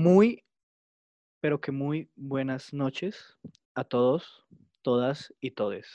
Muy, 0.00 0.44
pero 1.40 1.60
que 1.60 1.72
muy 1.72 2.08
buenas 2.14 2.72
noches 2.72 3.36
a 3.74 3.82
todos, 3.82 4.46
todas 4.80 5.34
y 5.40 5.50
todes. 5.50 5.88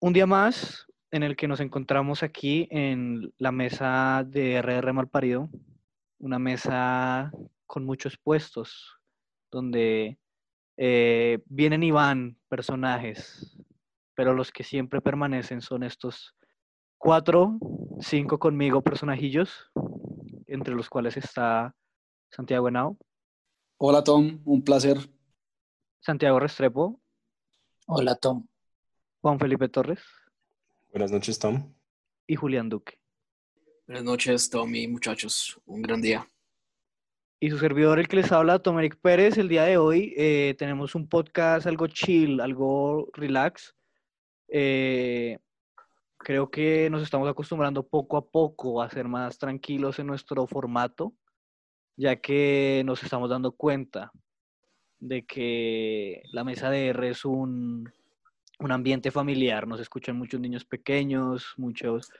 Un 0.00 0.14
día 0.14 0.24
más 0.24 0.86
en 1.10 1.22
el 1.22 1.36
que 1.36 1.48
nos 1.48 1.60
encontramos 1.60 2.22
aquí 2.22 2.68
en 2.70 3.30
la 3.36 3.52
mesa 3.52 4.24
de 4.26 4.54
RR 4.62 4.94
Malparido, 4.94 5.50
una 6.18 6.38
mesa 6.38 7.30
con 7.66 7.84
muchos 7.84 8.16
puestos, 8.16 8.98
donde 9.50 10.18
eh, 10.78 11.40
vienen 11.44 11.82
y 11.82 11.90
van 11.90 12.38
personajes, 12.48 13.54
pero 14.14 14.32
los 14.32 14.50
que 14.50 14.64
siempre 14.64 15.02
permanecen 15.02 15.60
son 15.60 15.82
estos 15.82 16.34
cuatro, 16.96 17.58
cinco 18.00 18.38
conmigo 18.38 18.80
personajillos, 18.80 19.70
entre 20.46 20.74
los 20.74 20.88
cuales 20.88 21.18
está 21.18 21.76
Santiago 22.34 22.68
Henao, 22.68 22.96
Hola 23.76 24.02
Tom, 24.04 24.40
un 24.44 24.62
placer. 24.62 24.96
Santiago 26.00 26.38
Restrepo, 26.40 27.00
Hola 27.86 28.14
Tom. 28.16 28.46
Juan 29.20 29.38
Felipe 29.38 29.68
Torres 29.68 30.00
Buenas 30.90 31.10
noches, 31.12 31.38
Tom. 31.38 31.72
y 32.26 32.36
Julián 32.36 32.68
Duque. 32.68 32.98
Buenas 33.86 34.04
noches, 34.04 34.48
Tom 34.50 34.74
y 34.74 34.88
muchachos. 34.88 35.60
Un 35.66 35.82
gran 35.82 36.00
día. 36.00 36.26
Y 37.40 37.50
su 37.50 37.58
servidor, 37.58 37.98
el 37.98 38.08
que 38.08 38.16
les 38.16 38.30
habla, 38.30 38.60
Tomeric 38.60 38.96
Pérez, 39.00 39.36
el 39.36 39.48
día 39.48 39.64
de 39.64 39.76
hoy 39.76 40.14
eh, 40.16 40.54
tenemos 40.58 40.94
un 40.94 41.08
podcast 41.08 41.66
algo 41.66 41.86
chill, 41.88 42.40
algo 42.40 43.08
relax. 43.12 43.74
Eh, 44.48 45.38
creo 46.18 46.50
que 46.50 46.88
nos 46.88 47.02
estamos 47.02 47.28
acostumbrando 47.28 47.86
poco 47.86 48.16
a 48.16 48.24
poco 48.24 48.80
a 48.80 48.88
ser 48.90 49.08
más 49.08 49.38
tranquilos 49.38 49.98
en 49.98 50.06
nuestro 50.06 50.46
formato, 50.46 51.12
ya 51.96 52.16
que 52.16 52.82
nos 52.84 53.02
estamos 53.02 53.30
dando 53.30 53.52
cuenta 53.52 54.12
de 54.98 55.24
que 55.26 56.22
la 56.32 56.44
mesa 56.44 56.70
de 56.70 56.88
R 56.88 57.08
es 57.08 57.24
un, 57.24 57.92
un 58.58 58.72
ambiente 58.72 59.10
familiar. 59.10 59.66
Nos 59.66 59.80
escuchan 59.80 60.16
muchos 60.16 60.40
niños 60.40 60.64
pequeños, 60.64 61.54
muchos, 61.56 62.10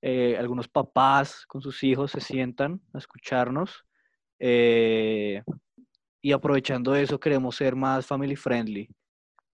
eh, 0.00 0.36
algunos 0.36 0.68
papás 0.68 1.46
con 1.46 1.62
sus 1.62 1.82
hijos 1.84 2.10
se 2.10 2.20
sientan 2.20 2.80
a 2.92 2.98
escucharnos. 2.98 3.84
Eh, 4.38 5.42
y 6.20 6.32
aprovechando 6.32 6.94
eso, 6.94 7.18
queremos 7.18 7.56
ser 7.56 7.76
más 7.76 8.06
family 8.06 8.36
friendly. 8.36 8.88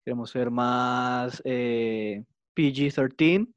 Queremos 0.05 0.31
ser 0.31 0.51
más 0.51 1.43
eh, 1.45 2.25
PG-13 2.57 3.53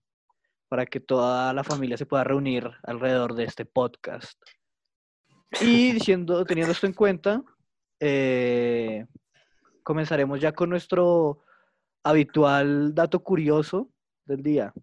para 0.67 0.85
que 0.85 0.99
toda 0.99 1.53
la 1.53 1.63
familia 1.63 1.97
se 1.97 2.05
pueda 2.05 2.23
reunir 2.23 2.69
alrededor 2.83 3.35
de 3.35 3.45
este 3.45 3.65
podcast. 3.65 4.41
Y 5.59 5.91
diciendo, 5.91 6.45
teniendo 6.45 6.71
esto 6.71 6.87
en 6.87 6.93
cuenta, 6.93 7.43
eh, 7.99 9.05
comenzaremos 9.83 10.39
ya 10.39 10.53
con 10.53 10.69
nuestro 10.69 11.43
habitual 12.03 12.95
dato 12.95 13.21
curioso 13.21 13.89
del 14.25 14.41
día. 14.41 14.73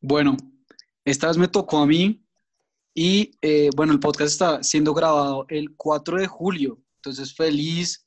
Bueno, 0.00 0.36
esta 1.04 1.28
vez 1.28 1.38
me 1.38 1.48
tocó 1.48 1.78
a 1.78 1.86
mí 1.86 2.24
y 2.94 3.30
eh, 3.40 3.70
bueno, 3.76 3.92
el 3.92 4.00
podcast 4.00 4.32
está 4.32 4.62
siendo 4.62 4.92
grabado 4.92 5.46
el 5.48 5.76
4 5.76 6.18
de 6.18 6.26
julio, 6.26 6.82
entonces 6.96 7.34
feliz 7.34 8.06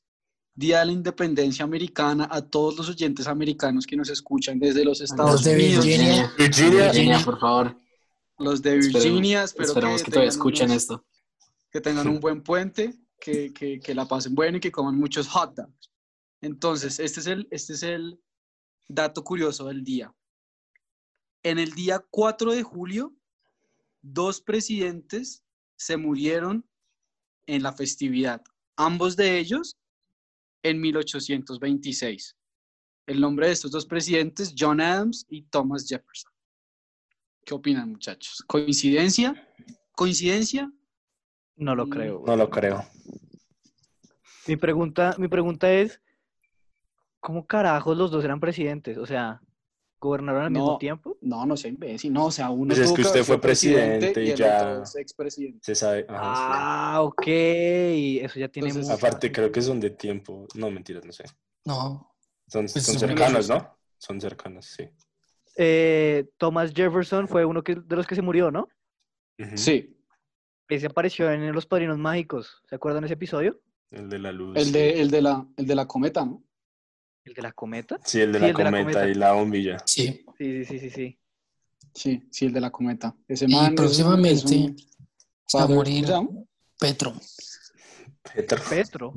Día 0.56 0.78
de 0.78 0.86
la 0.86 0.92
Independencia 0.92 1.66
Americana 1.66 2.28
a 2.30 2.40
todos 2.40 2.78
los 2.78 2.88
oyentes 2.88 3.26
americanos 3.26 3.86
que 3.86 3.94
nos 3.94 4.08
escuchan 4.08 4.58
desde 4.58 4.86
los 4.86 5.02
Estados 5.02 5.32
Los 5.32 5.44
de 5.44 5.54
Unidos, 5.54 5.84
Virginia. 5.84 6.32
Virginia. 6.38 6.84
Virginia, 6.84 7.20
por 7.22 7.38
favor. 7.38 7.76
Los 8.38 8.62
de 8.62 8.76
Virginia, 8.78 9.44
espero 9.44 9.68
Esperamos 9.68 10.00
que, 10.00 10.04
que, 10.06 10.10
todavía 10.12 10.28
escuchen 10.30 10.66
unos- 10.70 10.82
esto. 10.82 11.06
que 11.70 11.80
tengan 11.80 12.06
un 12.08 12.20
buen 12.20 12.42
puente, 12.42 12.94
que, 13.20 13.52
que, 13.52 13.80
que 13.80 13.94
la 13.94 14.06
pasen 14.06 14.34
bueno 14.34 14.58
y 14.58 14.60
que 14.60 14.70
coman 14.72 14.96
muchos 14.96 15.28
hot 15.28 15.54
dogs. 15.54 15.90
Entonces, 16.42 16.98
este 17.00 17.20
es, 17.20 17.26
el, 17.26 17.48
este 17.50 17.72
es 17.72 17.82
el 17.82 18.20
dato 18.88 19.24
curioso 19.24 19.66
del 19.66 19.82
día. 19.82 20.14
En 21.42 21.58
el 21.58 21.72
día 21.72 22.04
4 22.10 22.52
de 22.52 22.62
julio, 22.62 23.14
dos 24.02 24.40
presidentes 24.40 25.44
se 25.76 25.96
murieron 25.96 26.68
en 27.46 27.62
la 27.62 27.72
festividad, 27.72 28.42
ambos 28.76 29.16
de 29.16 29.38
ellos 29.38 29.76
en 30.62 30.80
1826. 30.80 32.36
El 33.06 33.20
nombre 33.20 33.46
de 33.46 33.52
estos 33.52 33.70
dos 33.70 33.86
presidentes, 33.86 34.54
John 34.58 34.80
Adams 34.80 35.24
y 35.28 35.42
Thomas 35.42 35.86
Jefferson. 35.88 36.32
¿Qué 37.46 37.54
opinan, 37.54 37.92
muchachos? 37.92 38.42
¿Coincidencia? 38.48 39.48
¿Coincidencia? 39.92 40.68
No 41.54 41.76
lo 41.76 41.86
Mm, 41.86 41.90
creo. 41.90 42.22
No 42.26 42.34
lo 42.36 42.50
creo. 42.50 42.84
Mi 44.48 44.56
pregunta, 44.56 45.14
mi 45.16 45.28
pregunta 45.28 45.72
es, 45.72 46.00
¿cómo 47.20 47.46
carajos 47.46 47.96
los 47.96 48.10
dos 48.10 48.24
eran 48.24 48.40
presidentes? 48.40 48.98
O 48.98 49.06
sea, 49.06 49.40
¿gobernaron 50.00 50.42
al 50.42 50.50
mismo 50.50 50.76
tiempo? 50.78 51.16
No, 51.20 51.46
no 51.46 51.56
sea 51.56 51.70
imbécil. 51.70 52.12
No, 52.12 52.26
o 52.26 52.30
sea, 52.32 52.50
uno 52.50 52.74
Pues 52.74 52.80
es 52.80 52.92
que 52.92 53.02
usted 53.02 53.22
fue 53.22 53.40
presidente 53.40 53.98
presidente 54.10 54.24
y 54.24 54.26
y 54.26 54.30
el 54.32 54.38
ya- 54.38 54.68
otro 54.72 54.82
es 54.82 54.96
expresidente. 54.96 55.58
Se 55.62 55.76
sabe. 55.76 56.04
ajá, 56.08 56.34
sí. 56.34 56.42
Ah, 56.48 56.98
ok. 57.02 57.22
Eso 57.26 58.40
ya 58.40 58.48
tiene 58.48 58.70
Entonces, 58.70 58.90
mucho- 58.90 59.06
Aparte, 59.06 59.30
creo 59.30 59.52
que 59.52 59.62
son 59.62 59.78
de 59.78 59.90
tiempo. 59.90 60.48
No, 60.56 60.68
mentiras, 60.68 61.04
no 61.04 61.12
sé. 61.12 61.22
No. 61.64 62.12
Son, 62.48 62.62
Pues 62.66 62.82
son 62.84 62.98
cercanos, 62.98 63.48
¿no? 63.48 63.78
Son 63.98 64.20
cercanos, 64.20 64.66
sí. 64.66 64.88
Eh, 65.56 66.26
Thomas 66.36 66.72
Jefferson 66.74 67.26
fue 67.28 67.44
uno 67.44 67.62
que, 67.64 67.74
de 67.76 67.96
los 67.96 68.06
que 68.06 68.14
se 68.14 68.22
murió, 68.22 68.50
¿no? 68.50 68.68
Sí, 69.54 69.94
Ese 70.68 70.86
apareció 70.86 71.30
en 71.30 71.52
Los 71.52 71.66
Padrinos 71.66 71.98
Mágicos. 71.98 72.62
¿Se 72.68 72.74
acuerdan 72.76 73.02
de 73.02 73.06
ese 73.06 73.14
episodio? 73.14 73.60
El 73.90 74.08
de 74.08 74.18
la 74.18 74.32
luz. 74.32 74.56
el 74.56 74.72
de, 74.72 75.00
el 75.00 75.10
de, 75.10 75.22
la, 75.22 75.46
el 75.56 75.66
de 75.66 75.74
la 75.74 75.86
cometa, 75.86 76.24
¿no? 76.24 76.42
¿El 77.24 77.34
de 77.34 77.42
la 77.42 77.52
cometa? 77.52 77.98
Sí, 78.04 78.20
el 78.20 78.32
de 78.32 78.38
Sí, 78.38 78.42
la 78.44 78.50
el 78.50 78.56
de 78.56 78.64
la 78.64 78.70
cometa 78.70 79.08
y 79.08 79.14
la 79.14 79.32
bombilla. 79.32 79.78
Sí. 79.86 80.24
Sí, 80.38 80.64
sí, 80.64 80.64
sí, 80.64 80.78
sí, 80.78 80.90
sí. 80.90 81.18
Sí, 81.94 82.28
sí, 82.30 82.46
el 82.46 82.52
de 82.52 82.60
la 82.60 82.70
cometa. 82.70 83.14
Ese 83.28 83.46
Y 83.46 83.52
man 83.54 83.70
un- 83.70 83.74
próximamente 83.76 84.32
es 84.34 84.44
un 84.44 84.76
va 85.54 85.62
a 85.64 85.68
morir. 85.68 86.06
Petro, 86.78 87.14
Petro, 88.34 88.58
Petro. 88.68 89.14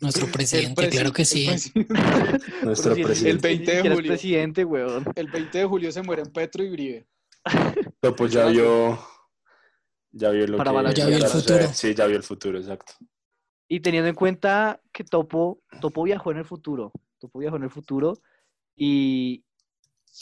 Nuestro 0.00 0.26
presidente. 0.26 0.82
presi- 0.82 0.90
claro 0.90 1.12
que 1.12 1.24
sí. 1.24 1.48
nuestro 2.62 2.94
presidente. 2.94 3.30
el 3.30 3.38
20 3.38 3.72
de 3.82 3.90
julio. 3.94 4.08
presidente, 4.08 4.64
weón. 4.64 5.04
El 5.14 5.28
20 5.28 5.58
de 5.58 5.64
julio 5.64 5.92
se 5.92 6.02
mueren 6.02 6.26
Petro 6.32 6.64
y 6.64 6.70
Uribe. 6.70 7.06
Topo 8.00 8.26
ya 8.26 8.46
vio. 8.46 8.98
Ya 10.10 10.30
vio 10.30 10.46
lo 10.46 10.58
Para 10.58 10.88
que. 10.90 10.94
Ya 10.94 11.06
vio 11.06 11.16
el 11.18 11.26
futuro. 11.26 11.68
Sí, 11.72 11.94
ya 11.94 12.06
vio 12.06 12.16
el 12.16 12.22
futuro, 12.22 12.58
exacto. 12.58 12.94
Y 13.68 13.80
teniendo 13.80 14.08
en 14.08 14.14
cuenta 14.14 14.80
que 14.92 15.04
Topo, 15.04 15.60
Topo 15.80 16.02
viajó 16.02 16.30
en 16.30 16.38
el 16.38 16.44
futuro. 16.44 16.92
Topo 17.18 17.38
viajó 17.38 17.56
en 17.56 17.64
el 17.64 17.70
futuro. 17.70 18.14
Y 18.74 19.44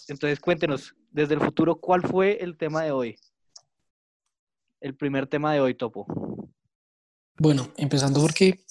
entonces 0.09 0.41
cuéntenos, 0.41 0.95
desde 1.11 1.35
el 1.35 1.41
futuro, 1.41 1.77
¿cuál 1.79 2.03
fue 2.03 2.43
el 2.43 2.57
tema 2.57 2.83
de 2.83 2.91
hoy? 2.91 3.17
El 4.81 4.97
primer 4.97 5.27
tema 5.27 5.53
de 5.53 5.61
hoy, 5.61 5.75
Topo. 5.75 6.07
Bueno, 7.39 7.69
empezando 7.77 8.21
porque 8.21 8.65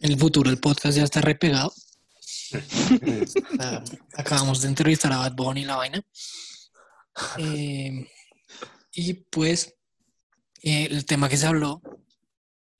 en 0.00 0.12
el 0.12 0.18
futuro 0.18 0.50
el 0.50 0.58
podcast 0.58 0.96
ya 0.96 1.04
está 1.04 1.20
repegado. 1.20 1.68
O 1.68 3.26
sea, 3.26 3.82
acabamos 4.16 4.62
de 4.62 4.68
entrevistar 4.68 5.12
a 5.12 5.18
Bad 5.18 5.34
Bunny 5.34 5.62
y 5.62 5.64
la 5.64 5.76
vaina. 5.76 6.02
Eh, 7.38 8.08
y 8.92 9.14
pues 9.14 9.74
eh, 10.62 10.88
el 10.90 11.04
tema 11.04 11.28
que 11.28 11.36
se 11.36 11.46
habló 11.46 11.82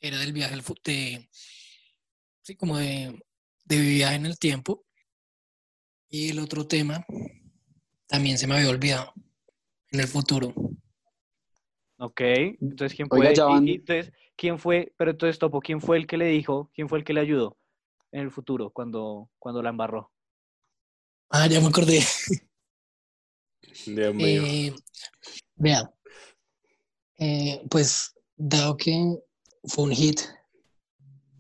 era 0.01 0.19
del 0.19 0.33
viaje 0.33 0.57
de, 0.85 1.29
sí, 2.43 2.55
como 2.55 2.79
de, 2.79 3.21
de 3.65 3.81
viaje 3.81 4.17
en 4.17 4.27
el 4.27 4.39
tiempo. 4.39 4.85
Y 6.09 6.31
el 6.31 6.39
otro 6.39 6.67
tema 6.67 7.05
también 8.07 8.39
se 8.39 8.47
me 8.47 8.55
había 8.55 8.71
olvidado 8.71 9.13
en 9.91 10.01
el 10.01 10.09
futuro. 10.09 10.55
Ok, 11.99 12.21
entonces 12.61 12.97
¿quién 12.97 13.09
Oiga, 13.11 13.33
y 13.61 13.75
entonces, 13.75 14.13
¿quién 14.39 14.59
fue? 14.59 14.95
Pero 14.97 15.11
entonces, 15.11 15.39
Topo, 15.39 15.61
¿quién 15.61 15.83
fue 15.83 15.99
el 15.99 16.07
que 16.07 16.17
le 16.17 16.27
dijo? 16.27 16.71
¿Quién 16.75 16.89
fue 16.89 16.99
el 16.99 17.05
que 17.05 17.13
le 17.13 17.21
ayudó 17.21 17.59
en 18.13 18.23
el 18.23 18.31
futuro 18.31 18.71
cuando, 18.71 19.29
cuando 19.39 19.61
la 19.61 19.69
embarró? 19.69 20.11
Ah, 21.29 21.47
ya 21.47 21.61
me 21.61 21.67
acordé. 21.67 22.01
Dios 23.85 24.15
mío. 24.15 24.43
Eh, 24.47 24.75
vea, 25.57 25.93
eh, 27.19 27.63
pues 27.69 28.15
dado 28.37 28.77
que 28.77 29.19
fue 29.65 29.85
un 29.85 29.93
hit 29.93 30.21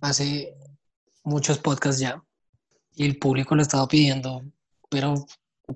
hace 0.01 0.55
muchos 1.23 1.59
podcasts 1.59 2.01
ya 2.01 2.23
y 2.95 3.07
el 3.07 3.19
público 3.19 3.55
lo 3.55 3.63
estaba 3.63 3.87
pidiendo, 3.87 4.43
pero 4.91 5.15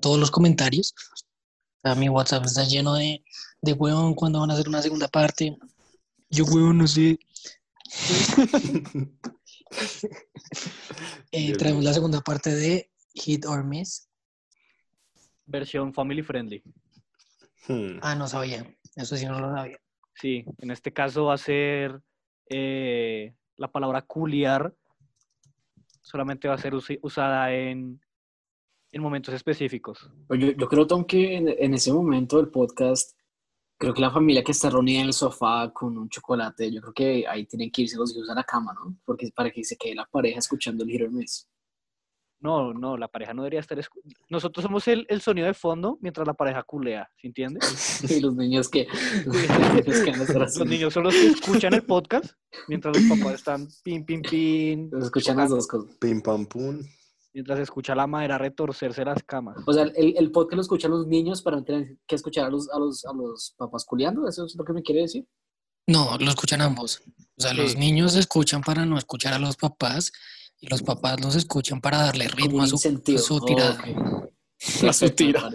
todos 0.01 0.19
los 0.19 0.29
comentarios, 0.29 0.93
o 1.13 1.81
sea, 1.81 1.95
mi 1.95 2.09
WhatsApp 2.09 2.45
está 2.45 2.65
lleno 2.65 2.95
de, 2.95 3.23
de 3.61 3.73
huevón 3.73 4.13
cuando 4.13 4.41
van 4.41 4.51
a 4.51 4.53
hacer 4.55 4.67
una 4.67 4.81
segunda 4.81 5.07
parte. 5.07 5.57
Yo 6.33 6.45
huevón 6.45 6.79
no 6.79 6.87
sé. 6.87 7.19
Eh, 11.31 11.53
traemos 11.53 11.83
la 11.83 11.93
segunda 11.93 12.21
parte 12.21 12.53
de 12.53 12.91
Hit 13.15 13.45
or 13.47 13.63
Miss. 13.63 14.07
Versión 15.47 15.91
family 15.91 16.21
friendly. 16.21 16.61
Hmm. 17.67 17.97
Ah, 18.01 18.13
no 18.13 18.27
sabía. 18.27 18.71
Eso 18.95 19.17
sí 19.17 19.25
no 19.25 19.39
lo 19.39 19.51
sabía. 19.51 19.79
Sí, 20.13 20.45
en 20.59 20.69
este 20.69 20.93
caso 20.93 21.25
va 21.25 21.33
a 21.33 21.39
ser 21.39 21.99
eh, 22.49 23.33
la 23.57 23.71
palabra 23.71 24.03
culiar 24.03 24.75
solamente 26.01 26.47
va 26.47 26.53
a 26.53 26.59
ser 26.59 26.75
usada 26.75 27.51
en, 27.51 27.99
en 28.91 29.01
momentos 29.01 29.33
específicos. 29.33 30.11
Pues 30.27 30.39
Yo, 30.39 30.51
yo 30.51 30.67
creo, 30.67 30.85
Tom, 30.85 31.03
que 31.03 31.35
en, 31.35 31.49
en 31.49 31.73
ese 31.73 31.91
momento 31.91 32.37
del 32.37 32.49
podcast, 32.49 33.17
creo 33.77 33.93
que 33.93 34.01
la 34.01 34.11
familia 34.11 34.43
que 34.43 34.51
está 34.53 34.69
reunida 34.69 35.01
en 35.01 35.07
el 35.07 35.13
sofá 35.13 35.71
con 35.73 35.97
un 35.97 36.09
chocolate, 36.09 36.71
yo 36.71 36.81
creo 36.81 36.93
que 36.93 37.27
ahí 37.27 37.45
tienen 37.45 37.69
que 37.71 37.81
irse 37.83 37.97
los 37.97 38.15
hijos 38.15 38.29
a 38.29 38.35
la 38.35 38.43
cama, 38.43 38.73
¿no? 38.73 38.95
Porque 39.05 39.29
para 39.35 39.51
que 39.51 39.63
se 39.63 39.75
quede 39.77 39.95
la 39.95 40.05
pareja 40.05 40.39
escuchando 40.39 40.83
el 40.83 40.89
Hit 40.91 41.01
or 41.01 41.11
Miss. 41.11 41.47
No, 42.39 42.73
no, 42.73 42.97
la 42.97 43.07
pareja 43.07 43.33
no 43.33 43.43
debería 43.43 43.61
estar... 43.61 43.77
escu- 43.77 44.01
Nosotros 44.29 44.63
somos 44.63 44.85
el, 44.89 45.05
el 45.07 45.21
sonido 45.21 45.47
de 45.47 45.53
fondo 45.53 45.97
mientras 46.01 46.27
la 46.27 46.33
pareja 46.33 46.61
culea, 46.63 47.09
¿se 47.15 47.27
entiende? 47.27 47.59
Y 48.09 48.19
los 48.19 48.35
niños 48.35 48.67
que... 48.69 48.85
los 50.57 50.67
niños 50.67 50.93
son 50.93 51.03
los 51.03 51.13
que 51.13 51.27
escuchan 51.27 51.73
el 51.73 51.83
podcast 51.83 52.33
mientras 52.67 52.97
los 52.97 53.17
papás 53.17 53.35
están 53.35 53.67
pin, 53.83 54.05
pin, 54.05 54.21
pin, 54.21 54.89
Los 54.91 55.05
escuchan 55.05 55.37
las 55.37 55.49
dos 55.51 55.67
cosas. 55.67 55.95
Pim 55.97 56.21
pam 56.21 56.45
pum. 56.45 56.79
Mientras 57.33 57.59
escucha 57.59 57.95
la 57.95 58.07
madera 58.07 58.37
retorcerse 58.37 59.03
las 59.03 59.23
camas. 59.23 59.57
O 59.65 59.73
sea, 59.73 59.83
el, 59.83 60.15
el 60.17 60.31
podcast 60.31 60.55
lo 60.55 60.61
escuchan 60.61 60.91
los 60.91 61.07
niños 61.07 61.41
para 61.41 61.57
no 61.57 61.63
tener 61.63 61.97
que 62.07 62.15
escuchar 62.15 62.45
a 62.45 62.49
los, 62.49 62.69
a 62.69 62.79
los, 62.79 63.05
a 63.05 63.13
los 63.13 63.55
papás 63.57 63.85
culiando, 63.85 64.27
¿eso 64.27 64.45
es 64.45 64.55
lo 64.55 64.63
que 64.63 64.73
me 64.73 64.83
quiere 64.83 65.01
decir? 65.01 65.27
No, 65.87 66.17
lo 66.17 66.29
escuchan 66.29 66.61
ambos. 66.61 67.01
O 67.37 67.41
sea, 67.41 67.53
los 67.53 67.75
niños 67.75 68.15
escuchan 68.15 68.61
para 68.61 68.85
no 68.85 68.97
escuchar 68.97 69.33
a 69.33 69.39
los 69.39 69.57
papás 69.57 70.13
y 70.59 70.67
los 70.67 70.81
papás 70.81 71.19
los 71.19 71.35
escuchan 71.35 71.81
para 71.81 71.97
darle 71.97 72.27
ritmo 72.27 72.61
a 72.63 72.67
su, 72.67 72.75
a 72.75 73.17
su 73.17 73.41
tirada. 73.41 73.83
A 74.87 74.93
su 74.93 75.09
tira. 75.15 75.49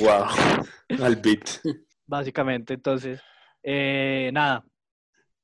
Wow. 0.00 1.04
Al 1.04 1.16
beat. 1.16 1.60
Básicamente, 2.06 2.74
entonces, 2.74 3.20
eh, 3.62 4.30
nada, 4.32 4.64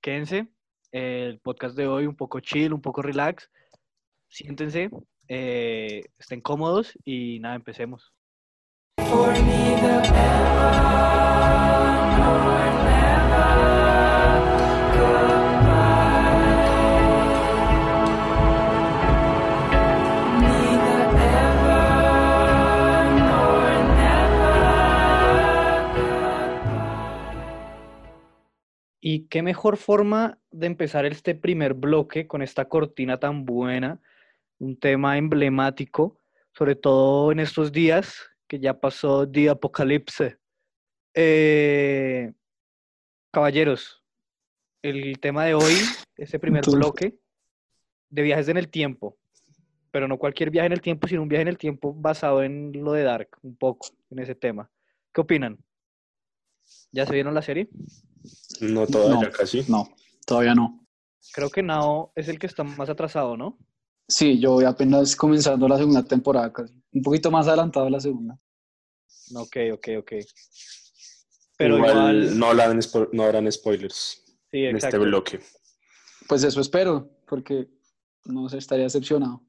quédense. 0.03 0.49
El 0.91 1.39
podcast 1.39 1.77
de 1.77 1.87
hoy 1.87 2.07
un 2.07 2.17
poco 2.17 2.41
chill, 2.41 2.73
un 2.73 2.81
poco 2.81 3.01
relax. 3.01 3.49
Siéntense, 4.29 4.91
eh, 5.33 6.07
estén 6.19 6.41
cómodos 6.41 6.99
y 7.05 7.39
nada, 7.39 7.55
empecemos. 7.55 8.13
Y 29.03 29.29
qué 29.29 29.43
mejor 29.43 29.77
forma 29.77 30.39
de 30.51 30.67
empezar 30.67 31.07
este 31.07 31.37
primer 31.37 31.75
bloque 31.75 32.27
con 32.27 32.43
esta 32.43 32.69
cortina 32.69 33.21
tan 33.21 33.45
buena, 33.45 34.01
un 34.61 34.79
tema 34.79 35.17
emblemático, 35.19 36.19
sobre 36.53 36.77
todo 36.77 37.33
en 37.33 37.41
estos 37.41 37.73
días 37.73 38.15
que 38.47 38.61
ya 38.61 38.79
pasó 38.79 39.29
The 39.29 39.51
Apocalipse. 39.51 40.39
Eh, 41.15 42.33
caballeros, 43.33 44.05
el 44.83 45.19
tema 45.19 45.45
de 45.45 45.55
hoy, 45.55 45.75
este 46.17 46.39
primer 46.39 46.65
bloque 46.71 47.19
de 48.11 48.23
viajes 48.23 48.49
en 48.49 48.59
el 48.59 48.69
tiempo, 48.69 49.17
pero 49.91 50.07
no 50.07 50.19
cualquier 50.19 50.51
viaje 50.51 50.67
en 50.67 50.73
el 50.73 50.81
tiempo, 50.83 51.09
sino 51.09 51.23
un 51.23 51.29
viaje 51.29 51.43
en 51.43 51.49
el 51.49 51.59
tiempo 51.59 51.95
basado 51.95 52.43
en 52.43 52.73
lo 52.73 52.93
de 52.93 53.03
Dark, 53.03 53.31
un 53.43 53.57
poco 53.57 53.89
en 54.11 54.19
ese 54.19 54.35
tema. 54.35 54.71
¿Qué 55.13 55.23
opinan? 55.23 55.59
¿Ya 56.93 57.07
se 57.07 57.15
vieron 57.15 57.35
la 57.35 57.43
serie? 57.43 57.69
No 58.61 58.87
todavía 58.87 59.27
No. 59.29 59.33
casi. 59.33 59.65
No, 59.69 59.89
todavía 60.27 60.55
no. 60.55 60.87
Creo 61.33 61.51
que 61.51 61.63
Nao 61.63 62.13
es 62.15 62.29
el 62.29 62.39
que 62.39 62.47
está 62.47 62.63
más 62.63 62.89
atrasado, 62.91 63.37
¿no? 63.37 63.59
Sí, 64.11 64.39
yo 64.41 64.53
voy 64.53 64.65
apenas 64.65 65.15
comenzando 65.15 65.69
la 65.69 65.77
segunda 65.79 66.03
temporada 66.03 66.53
casi. 66.53 66.75
Un 66.93 67.03
poquito 67.03 67.31
más 67.31 67.47
adelantado 67.47 67.85
de 67.87 67.93
la 67.93 68.01
segunda. 68.01 68.37
Ok, 69.37 69.57
ok, 69.75 69.89
ok. 70.01 70.13
Pero 71.57 71.77
igual, 71.77 72.25
igual, 72.25 72.39
no, 72.39 72.47
habrán 72.47 72.79
spo- 72.79 73.09
no 73.13 73.23
habrán 73.23 73.51
spoilers 73.53 74.25
sí, 74.51 74.65
en 74.65 74.77
este 74.77 74.99
bloque. 74.99 75.41
Pues 76.27 76.43
eso 76.43 76.61
espero, 76.61 77.09
porque 77.27 77.69
no 78.25 78.49
se 78.49 78.59
estaría 78.59 78.85
decepcionado. 78.85 79.45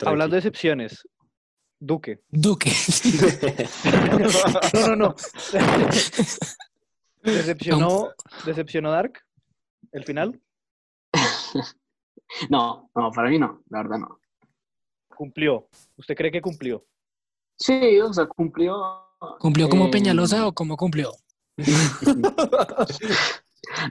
Hablando 0.00 0.34
de 0.34 0.38
excepciones, 0.40 1.06
Duque. 1.78 2.20
Duque. 2.30 2.72
No, 4.74 4.88
no, 4.88 4.96
no. 4.96 5.14
¿Decepcionó, 7.22 8.08
¿Decepcionó 8.44 8.90
Dark? 8.90 9.24
¿El 9.92 10.04
final? 10.04 10.40
No, 12.50 12.90
no, 12.94 13.10
para 13.10 13.28
mí 13.30 13.38
no, 13.38 13.62
la 13.68 13.82
verdad 13.82 13.98
no. 13.98 14.20
Cumplió. 15.14 15.68
¿Usted 15.96 16.14
cree 16.14 16.30
que 16.30 16.42
cumplió? 16.42 16.84
Sí, 17.56 17.98
o 18.00 18.12
sea, 18.12 18.26
cumplió. 18.26 18.76
¿Cumplió 19.40 19.68
como 19.68 19.86
eh, 19.86 19.90
Peñalosa 19.90 20.46
o 20.46 20.52
cómo 20.52 20.76
cumplió? 20.76 21.12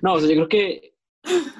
No, 0.01 0.13
o 0.13 0.19
sea, 0.19 0.27
yo 0.29 0.35
creo 0.35 0.47
que 0.47 0.95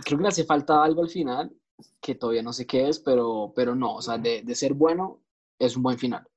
creo 0.04 0.18
que 0.18 0.22
le 0.24 0.28
hace 0.28 0.44
falta 0.44 0.84
algo 0.84 1.04
al 1.04 1.10
final, 1.10 1.56
que 2.02 2.16
todavía 2.16 2.42
no 2.42 2.54
sé 2.54 2.66
qué 2.66 2.88
es, 2.88 3.00
pero, 3.00 3.54
pero 3.56 3.76
no, 3.76 3.96
o 3.96 4.02
sea, 4.02 4.18
de, 4.18 4.42
de 4.42 4.56
ser 4.56 4.74
bueno 4.74 5.22
es 5.60 5.76
un 5.76 5.84
buen 5.84 5.98
final. 5.98 6.28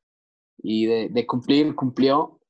Y 0.58 0.86
de, 0.86 1.08
de 1.08 1.26
cumplir, 1.26 1.74
cumplió 1.74 2.40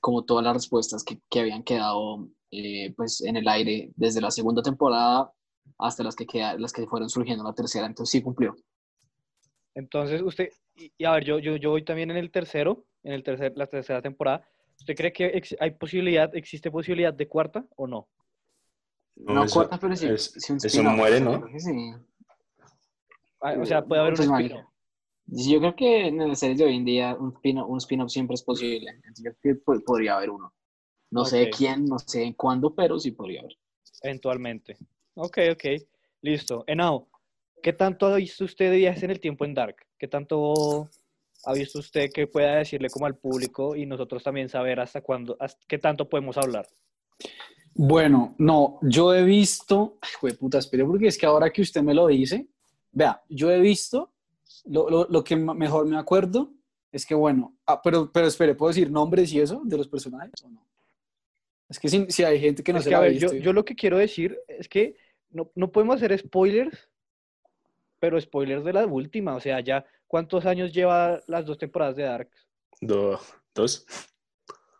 como 0.00 0.24
todas 0.24 0.44
las 0.44 0.54
respuestas 0.54 1.04
que, 1.04 1.20
que 1.28 1.40
habían 1.40 1.62
quedado 1.62 2.28
eh, 2.50 2.92
pues 2.96 3.20
en 3.20 3.36
el 3.36 3.46
aire 3.46 3.92
desde 3.96 4.20
la 4.20 4.30
segunda 4.30 4.62
temporada 4.62 5.32
hasta 5.78 6.02
las 6.02 6.14
que, 6.16 6.26
queda, 6.26 6.58
las 6.58 6.72
que 6.72 6.86
fueron 6.86 7.08
surgiendo 7.08 7.42
en 7.42 7.48
la 7.48 7.54
tercera, 7.54 7.86
entonces 7.86 8.12
sí 8.12 8.22
cumplió. 8.22 8.56
Entonces, 9.74 10.20
usted, 10.22 10.50
y, 10.76 10.92
y 10.98 11.04
a 11.04 11.12
ver, 11.12 11.24
yo, 11.24 11.38
yo, 11.38 11.56
yo 11.56 11.70
voy 11.70 11.84
también 11.84 12.10
en 12.10 12.16
el 12.16 12.30
tercero, 12.30 12.84
en 13.02 13.12
el 13.12 13.22
tercer, 13.22 13.52
la 13.56 13.66
tercera 13.66 14.02
temporada. 14.02 14.46
¿Usted 14.78 14.94
cree 14.96 15.12
que 15.12 15.26
ex- 15.26 15.56
hay 15.60 15.70
posibilidad, 15.72 16.34
existe 16.34 16.70
posibilidad 16.70 17.14
de 17.14 17.28
cuarta 17.28 17.64
o 17.76 17.86
no? 17.86 18.08
No, 19.16 19.34
No, 19.34 19.44
eso- 19.44 19.54
cuarta, 19.54 19.78
pero 19.78 19.94
sí, 19.96 20.06
es- 20.06 20.32
sí 20.36 20.52
un 20.52 20.58
eso 20.58 20.82
muere, 20.82 21.18
yo 21.20 21.24
¿no? 21.24 21.40
creo 21.40 21.52
que 21.52 21.60
sí. 21.60 21.92
Ah, 23.40 23.54
O 23.60 23.64
sea, 23.64 23.84
puede 23.84 24.00
haber 24.00 24.12
un 24.14 24.16
Pues, 24.18 24.28
spin 24.28 24.48
marica, 24.48 24.68
Yo 25.26 25.58
creo 25.60 25.76
que 25.76 26.06
en 26.08 26.28
las 26.28 26.38
series 26.40 26.58
de 26.58 26.64
hoy 26.64 26.76
en 26.76 26.84
día 26.84 27.14
un 27.14 27.32
spin-off 27.34 27.68
un 27.70 27.78
spin-off 27.78 28.10
siempre 28.10 28.34
es 28.34 28.42
posible. 28.42 28.90
Entonces, 28.90 29.24
yo 29.24 29.30
creo 29.40 29.54
que 29.56 29.60
po- 29.62 29.80
podría 29.84 30.16
haber 30.16 30.30
uno. 30.30 30.52
No 31.10 31.24
sé 31.24 31.44
Ok. 31.44 31.56
quién, 31.56 31.84
no 31.86 31.98
sé 31.98 32.22
en 32.24 32.32
cuándo, 32.34 32.74
pero 32.74 32.98
sí 32.98 33.12
podría 33.12 33.40
haber. 33.40 33.56
eventualmente. 34.02 34.76
Ok, 35.14 35.38
ok. 35.52 35.64
Listo. 36.22 36.64
Enao, 36.66 37.08
¿qué 37.62 37.72
tanto 37.72 38.06
ha 38.06 38.16
visto 38.16 38.44
usted 38.44 38.70
de 38.70 38.76
viajes 38.76 39.02
en 39.02 39.10
el 39.10 39.20
tiempo 39.20 39.44
en 39.44 39.54
Dark? 39.54 39.76
¿Qué 39.98 40.08
tanto 40.08 40.88
ha 41.44 41.52
visto 41.52 41.78
usted 41.78 42.10
que 42.12 42.26
pueda 42.26 42.56
decirle 42.56 42.88
como 42.90 43.06
al 43.06 43.16
público 43.16 43.74
y 43.74 43.86
nosotros 43.86 44.22
también 44.22 44.48
saber 44.48 44.80
hasta 44.80 45.00
cuándo, 45.00 45.36
hasta 45.40 45.60
qué 45.66 45.78
tanto 45.78 46.08
podemos 46.08 46.36
hablar? 46.36 46.66
Bueno, 47.74 48.34
no, 48.38 48.78
yo 48.82 49.14
he 49.14 49.22
visto, 49.22 49.98
ay, 50.00 50.32
puta, 50.34 50.58
espere, 50.58 50.84
porque 50.84 51.06
es 51.06 51.16
que 51.16 51.26
ahora 51.26 51.50
que 51.50 51.62
usted 51.62 51.82
me 51.82 51.94
lo 51.94 52.08
dice, 52.08 52.48
vea, 52.92 53.22
yo 53.28 53.50
he 53.50 53.60
visto, 53.60 54.12
lo, 54.66 54.90
lo, 54.90 55.06
lo 55.08 55.24
que 55.24 55.36
mejor 55.36 55.86
me 55.86 55.96
acuerdo 55.96 56.52
es 56.92 57.06
que, 57.06 57.14
bueno, 57.14 57.56
ah, 57.66 57.80
pero, 57.82 58.10
pero 58.12 58.26
espere, 58.26 58.54
¿puedo 58.54 58.70
decir 58.70 58.90
nombres 58.90 59.32
y 59.32 59.40
eso 59.40 59.62
de 59.64 59.76
los 59.78 59.88
personajes 59.88 60.42
o 60.44 60.48
no? 60.48 60.66
Es 61.70 61.78
que 61.78 61.88
si, 61.88 62.04
si 62.10 62.24
hay 62.24 62.38
gente 62.40 62.62
que 62.62 62.72
no 62.72 62.78
Es 62.80 62.84
se 62.84 62.90
que, 62.90 62.94
la 62.94 62.98
a 62.98 63.02
ver, 63.02 63.16
yo, 63.16 63.52
lo 63.52 63.64
que 63.64 63.74
quiero 63.76 63.96
decir 63.96 64.38
es 64.48 64.68
que 64.68 64.96
no, 65.30 65.50
no 65.54 65.70
podemos 65.70 65.96
hacer 65.96 66.18
spoilers, 66.18 66.88
pero 68.00 68.20
spoilers 68.20 68.64
de 68.64 68.72
la 68.72 68.84
última. 68.86 69.36
O 69.36 69.40
sea, 69.40 69.60
ya, 69.60 69.86
¿cuántos 70.08 70.44
años 70.46 70.72
lleva 70.72 71.20
las 71.28 71.46
dos 71.46 71.56
temporadas 71.58 71.94
de 71.96 72.02
Dark? 72.02 72.28
Do- 72.80 73.20
dos. 73.54 73.86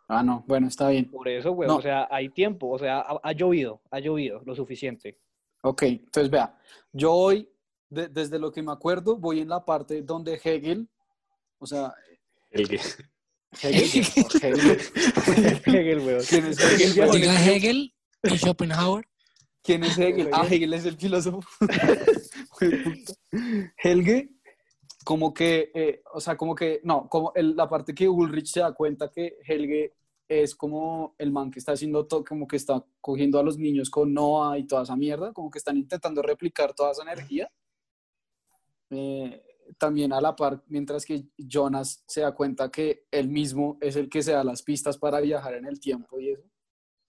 Ah, 0.09 0.21
no, 0.21 0.43
bueno, 0.45 0.67
está 0.67 0.89
bien. 0.89 1.09
Por 1.09 1.29
eso, 1.29 1.53
güey, 1.53 1.69
No. 1.69 1.77
o 1.77 1.81
sea, 1.81 2.07
hay 2.11 2.27
tiempo, 2.29 2.67
o 2.69 2.77
sea, 2.77 2.99
ha, 2.99 3.19
ha 3.23 3.31
llovido, 3.31 3.81
ha 3.89 3.99
llovido 3.99 4.41
lo 4.45 4.53
suficiente. 4.53 5.17
Ok, 5.61 5.83
entonces 5.83 6.29
vea, 6.29 6.59
yo 6.91 7.13
hoy, 7.13 7.47
de- 7.89 8.09
desde 8.09 8.37
lo 8.37 8.51
que 8.51 8.61
me 8.61 8.73
acuerdo, 8.73 9.15
voy 9.15 9.39
en 9.39 9.47
la 9.47 9.63
parte 9.63 10.01
donde 10.01 10.33
Hegel, 10.43 10.89
o 11.59 11.65
sea, 11.65 11.93
El 12.49 12.67
que- 12.67 12.79
Hegel, 13.61 14.05
Hegel, 14.41 14.79
Hegel, 15.65 15.99
güey. 16.01 16.17
¿quién 16.27 16.45
es 16.45 16.59
Hegel? 16.59 16.91
Hegel, 16.91 17.11
Diga 17.11 17.45
Hegel 17.45 17.93
y 18.23 18.37
Schopenhauer. 18.37 19.05
¿Quién 19.63 19.83
es 19.83 19.97
Hegel? 19.97 20.29
Ah, 20.31 20.45
Hegel 20.49 20.73
es 20.73 20.85
el 20.85 20.97
filósofo. 20.97 21.41
Helge, 23.83 24.29
como 25.03 25.33
que, 25.33 25.71
eh, 25.73 26.01
o 26.13 26.19
sea, 26.19 26.35
como 26.37 26.55
que, 26.55 26.79
no, 26.83 27.07
como 27.09 27.31
el- 27.35 27.55
la 27.55 27.67
parte 27.69 27.93
que 27.93 28.07
Ulrich 28.09 28.47
se 28.47 28.59
da 28.61 28.73
cuenta 28.73 29.09
que 29.11 29.37
Helge 29.45 29.93
es 30.27 30.55
como 30.55 31.13
el 31.17 31.31
man 31.31 31.51
que 31.51 31.59
está 31.59 31.73
haciendo 31.73 32.07
todo, 32.07 32.23
como 32.23 32.47
que 32.47 32.55
está 32.55 32.83
cogiendo 33.01 33.37
a 33.39 33.43
los 33.43 33.57
niños 33.57 33.89
con 33.89 34.13
Noah 34.13 34.57
y 34.57 34.65
toda 34.65 34.83
esa 34.83 34.95
mierda, 34.95 35.33
como 35.33 35.51
que 35.51 35.59
están 35.59 35.77
intentando 35.77 36.21
replicar 36.21 36.73
toda 36.73 36.91
esa 36.91 37.03
energía. 37.03 37.51
Eh, 38.89 39.41
también 39.77 40.13
a 40.13 40.21
la 40.21 40.35
par, 40.35 40.63
mientras 40.67 41.05
que 41.05 41.25
Jonas 41.37 42.03
se 42.07 42.21
da 42.21 42.33
cuenta 42.33 42.69
que 42.71 43.05
él 43.11 43.29
mismo 43.29 43.77
es 43.81 43.95
el 43.95 44.09
que 44.09 44.21
se 44.23 44.31
da 44.33 44.43
las 44.43 44.63
pistas 44.63 44.97
para 44.97 45.19
viajar 45.21 45.53
en 45.55 45.65
el 45.65 45.79
tiempo 45.79 46.19
y 46.19 46.29
eso. 46.31 46.43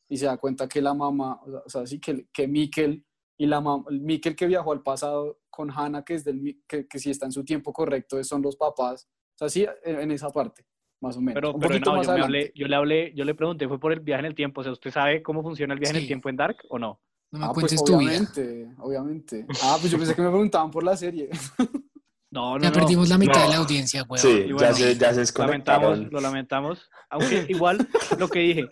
y 0.09 0.17
se 0.19 0.27
da 0.27 0.37
cuenta 0.37 0.69
que 0.69 0.83
la 0.83 0.93
mamá, 0.95 1.41
o 1.45 1.69
sea, 1.69 1.87
sí, 1.87 1.99
que, 1.99 2.27
que 2.33 2.47
Mikkel 2.47 3.05
y 3.39 3.47
la 3.47 3.61
mamá, 3.61 3.85
Mikkel 3.91 4.37
que 4.37 4.47
viajó 4.47 4.73
al 4.73 4.83
pasado 4.83 5.41
con 5.51 5.71
Hannah, 5.71 6.05
que, 6.05 6.15
es 6.15 6.25
del, 6.25 6.63
que, 6.69 6.87
que 6.87 6.99
si 6.99 7.11
está 7.11 7.27
en 7.27 7.33
su 7.33 7.45
tiempo 7.45 7.73
correcto, 7.73 8.23
son 8.25 8.43
los 8.43 8.57
papás. 8.57 9.09
O 9.35 9.39
sea, 9.39 9.49
sí, 9.49 9.67
en, 9.85 10.01
en 10.01 10.11
esa 10.11 10.31
parte, 10.31 10.67
más 11.01 11.17
o 11.17 11.21
menos. 11.21 11.35
Pero, 11.35 11.55
Un 11.55 11.61
pero 11.61 11.73
poquito 11.75 11.91
no, 11.91 11.97
más 11.97 12.07
yo, 12.07 12.13
me 12.15 12.21
hablé, 12.21 12.53
yo 12.55 12.67
le 12.69 12.77
hablé, 12.77 13.13
yo 13.15 13.25
le 13.25 13.35
pregunté, 13.35 13.67
¿fue 13.69 13.81
por 13.81 13.93
el 13.93 14.01
viaje 14.01 14.21
en 14.21 14.27
el 14.27 14.35
tiempo? 14.35 14.61
O 14.61 14.65
sea, 14.65 14.73
¿usted 14.73 14.91
sabe 14.91 15.23
cómo 15.23 15.43
funciona 15.43 15.73
el 15.75 15.81
viaje 15.81 15.93
en 15.93 15.97
el 15.97 16.03
Sí. 16.03 16.09
tiempo 16.09 16.29
en 16.29 16.37
Dark 16.37 16.59
o 16.69 16.79
no? 16.79 17.01
No 17.33 17.39
me 17.39 17.45
Ah, 17.47 17.51
pues 17.55 17.65
cuentes 17.65 17.83
tu 17.85 17.97
vida. 17.99 18.11
obviamente, 18.11 18.75
obviamente. 18.79 19.47
Ah, 19.63 19.79
pues 19.81 19.91
yo 19.91 19.97
pensé 19.99 20.15
que 20.15 20.21
me 20.23 20.29
preguntaban 20.29 20.71
por 20.71 20.85
la 20.85 20.95
serie. 20.97 21.31
No, 22.33 22.57
no, 22.59 22.63
Ya 22.65 22.71
no. 22.71 22.75
perdimos 22.75 23.09
la 23.11 23.19
mitad 23.19 23.41
No. 23.41 23.43
de 23.43 23.49
la 23.51 23.57
audiencia, 23.59 24.03
weón. 24.09 24.19
Sí, 24.19 24.29
Y 24.47 24.49
ya, 24.49 24.55
bueno, 24.55 24.75
se, 24.75 24.97
ya 24.97 25.13
se 25.15 25.39
lamentamos, 25.39 25.99
lo 26.11 26.21
lamentamos. 26.21 26.91
Aunque 27.11 27.45
igual 27.51 27.87
lo 28.19 28.27
que 28.29 28.39
dije. 28.41 28.65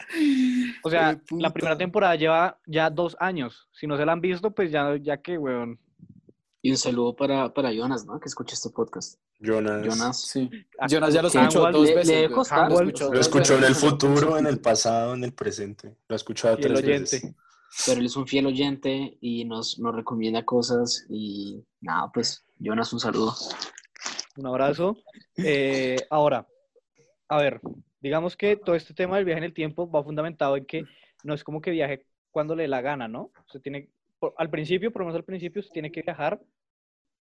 O 0.83 0.89
sea, 0.91 1.21
la 1.31 1.53
primera 1.53 1.77
temporada 1.77 2.17
lleva 2.17 2.59
ya 2.67 2.89
dos 2.91 3.17
años. 3.21 3.69
Si 3.73 3.87
no 3.87 3.97
se 3.99 4.05
la 4.07 4.13
han 4.13 4.21
visto, 4.23 4.51
pues 4.51 4.73
ya, 4.73 4.97
ya 5.01 5.19
que, 5.19 5.37
weón. 5.39 5.79
Y 6.63 6.71
un 6.71 6.77
saludo 6.79 7.15
para, 7.15 7.53
para 7.55 7.71
Jonas, 7.73 8.05
¿no? 8.07 8.19
Que 8.19 8.29
escucha 8.29 8.55
este 8.55 8.71
podcast. 8.71 9.19
Jonas. 9.39 9.83
Jonas. 9.87 10.23
Sí. 10.23 10.51
Ah, 10.79 10.87
Jonas 10.89 11.13
ya 11.15 11.23
lo 11.23 11.31
que 11.31 11.39
escuchó 11.39 11.71
dos 11.71 11.87
le- 11.89 11.95
veces. 11.95 12.21
le 12.23 12.31
costar, 12.31 12.59
Hanwell 12.65 12.85
lo 12.85 12.89
escuchó 12.89 13.13
Lo 13.15 13.21
escuchó 13.21 13.57
en 13.59 13.65
el 13.65 13.75
futuro, 13.75 14.39
en 14.39 14.47
el 14.47 14.59
pasado, 14.61 15.15
en 15.15 15.25
el 15.25 15.33
presente. 15.33 15.97
Lo 16.09 16.15
ha 16.15 16.17
escuchado 16.17 16.57
Fiel 16.57 16.69
tres 16.75 16.79
oyente. 16.85 17.01
veces. 17.17 17.35
Pero 17.87 18.01
él 18.01 18.07
es 18.07 18.17
un 18.17 18.27
fiel 18.27 18.47
oyente 18.47 19.17
y 19.21 19.45
nos, 19.45 19.79
nos 19.79 19.95
recomienda 19.95 20.45
cosas. 20.45 21.07
Y 21.09 21.63
nada, 21.81 22.11
pues, 22.13 22.45
Jonas, 22.61 22.93
un 22.93 23.01
saludo. 23.01 23.33
Un 24.37 24.47
abrazo. 24.47 24.97
Eh, 25.37 25.97
ahora, 26.11 26.47
a 27.29 27.39
ver, 27.39 27.61
digamos 28.01 28.37
que 28.37 28.57
todo 28.57 28.77
este 28.77 28.95
tema 28.95 29.17
del 29.17 29.25
viaje 29.25 29.39
en 29.39 29.45
el 29.45 29.55
tiempo 29.55 29.91
va 29.91 30.05
fundamentado 30.05 30.57
en 30.57 30.67
que 30.67 30.85
no 31.25 31.35
es 31.35 31.43
como 31.43 31.61
que 31.61 31.71
viaje 31.71 32.07
cuando 32.31 32.55
le 32.55 32.63
dé 32.65 32.69
la 32.69 32.81
gana, 32.81 33.09
¿no? 33.09 33.33
Usted 33.47 33.61
tiene, 33.61 33.89
por- 34.19 34.35
al 34.37 34.51
principio, 34.51 34.93
por 34.93 35.01
lo 35.01 35.07
menos 35.07 35.19
al 35.19 35.25
principio, 35.25 35.61
usted 35.61 35.73
tiene 35.73 35.91
que 35.91 36.03
viajar 36.03 36.41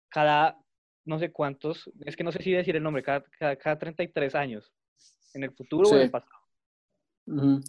cada 0.10 0.58
no 1.04 1.20
sé 1.20 1.32
cuántos, 1.32 1.92
es 2.04 2.16
que 2.16 2.24
no 2.24 2.32
sé 2.32 2.42
si 2.42 2.52
decir 2.52 2.76
el 2.76 2.82
nombre, 2.82 3.04
cada, 3.04 3.22
cada, 3.38 3.56
cada 3.58 3.78
33 3.78 4.34
años, 4.34 4.74
en 5.36 5.44
el 5.44 5.52
futuro 5.52 5.88
o 5.88 5.96
en 5.96 6.02
el 6.02 6.10
pasado. 6.12 6.40
Ujú. 7.28 7.60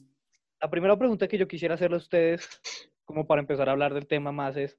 La 0.62 0.70
primera 0.70 0.96
pregunta 0.96 1.28
que 1.28 1.36
yo 1.36 1.46
quisiera 1.46 1.74
hacerle 1.74 1.96
a 1.96 1.98
ustedes, 1.98 2.48
como 3.04 3.26
para 3.26 3.42
empezar 3.42 3.68
a 3.68 3.72
hablar 3.72 3.92
del 3.92 4.06
tema 4.06 4.32
más, 4.32 4.56
es, 4.56 4.78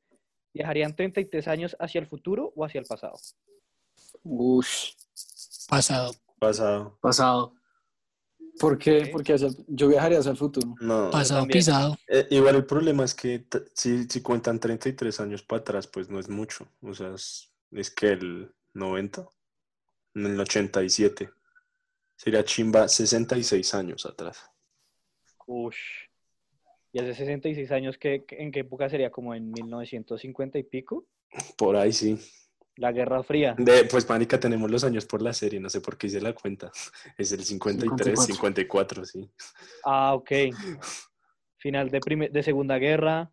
¿viajarían 0.54 0.96
33 0.96 1.48
años 1.48 1.76
hacia 1.80 2.00
el 2.00 2.08
futuro 2.08 2.52
o 2.56 2.66
hacia 2.66 2.80
el 2.80 2.86
pasado? 2.86 3.16
Ush. 4.24 4.92
Pasado. 5.70 6.14
Pasado. 6.40 6.98
Pasado. 7.02 7.54
¿Por 8.60 8.78
qué? 8.80 9.10
Porque 9.12 9.34
hacia 9.34 9.48
el- 9.48 9.66
yo 9.68 9.88
viajaría 9.88 10.20
hacia 10.20 10.32
el 10.32 10.38
futuro. 10.38 10.76
No. 10.82 11.12
Pasado 11.12 11.46
pisado. 11.46 11.98
Eh, 12.08 12.28
igual 12.32 12.56
el 12.56 12.66
problema 12.66 13.04
es 13.04 13.14
que 13.14 13.46
si, 13.74 14.06
si 14.06 14.22
cuentan 14.22 14.60
33 14.60 15.20
años 15.20 15.44
para 15.44 15.62
atrás, 15.62 15.88
pues 15.88 16.10
no 16.10 16.20
es 16.20 16.28
mucho. 16.30 16.68
O 16.82 16.94
sea, 16.94 17.14
es, 17.14 17.52
es 17.72 17.92
que 17.92 18.14
el 18.14 18.52
90, 18.74 19.28
en 20.16 20.26
el 20.26 20.40
87. 20.40 21.30
Sería 22.16 22.44
chimba 22.44 22.88
66 22.88 23.76
años 23.76 24.06
atrás. 24.08 24.50
Ush. 25.46 26.07
Y 26.92 27.00
hace 27.00 27.14
66 27.14 27.72
años, 27.72 27.98
¿qué, 27.98 28.26
¿en 28.30 28.52
qué 28.52 28.62
época 28.62 28.90
sería? 28.90 29.12
¿Como 29.12 29.34
en 29.36 29.52
1950 29.52 30.58
y 30.58 30.64
pico? 30.64 31.06
Por 31.58 31.76
ahí 31.76 31.92
sí. 31.92 32.18
La 32.78 32.92
Guerra 32.92 33.24
Fría. 33.24 33.56
De, 33.58 33.86
pues, 33.86 34.08
Mánica, 34.08 34.40
tenemos 34.40 34.70
los 34.70 34.84
años 34.84 35.06
por 35.06 35.22
la 35.22 35.34
serie, 35.34 35.60
no 35.60 35.70
sé 35.70 35.82
por 35.82 35.98
qué 35.98 36.08
hice 36.08 36.22
la 36.22 36.34
cuenta. 36.34 36.72
Es 37.18 37.32
el 37.32 37.44
53, 37.44 38.20
54, 38.20 39.04
54. 39.04 39.06
sí. 39.06 39.30
Ah, 39.84 40.14
ok. 40.14 40.32
Final 41.58 41.90
de, 41.90 42.30
de 42.32 42.44
Segunda 42.44 42.78
Guerra, 42.78 43.32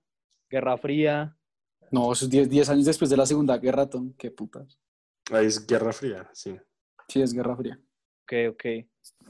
Guerra 0.49 0.79
Fría. 0.79 1.37
No, 1.91 2.13
eso 2.13 2.25
es 2.25 2.31
10 2.31 2.49
10 2.49 2.71
años 2.71 2.87
después 2.87 3.11
de 3.11 3.17
la 3.17 3.27
Segunda 3.27 3.59
Guerra, 3.59 3.89
Tom. 3.89 4.15
Qué 4.17 4.31
putas. 4.31 4.79
Ahí 5.31 5.47
es 5.47 5.67
Guerra 5.67 5.93
Fría, 5.93 6.29
sí. 6.33 6.57
Sí, 7.09 7.21
es 7.21 7.33
Guerra 7.35 7.57
Fría. 7.57 7.79
Ok, 8.23 8.55
ok. 8.55 8.65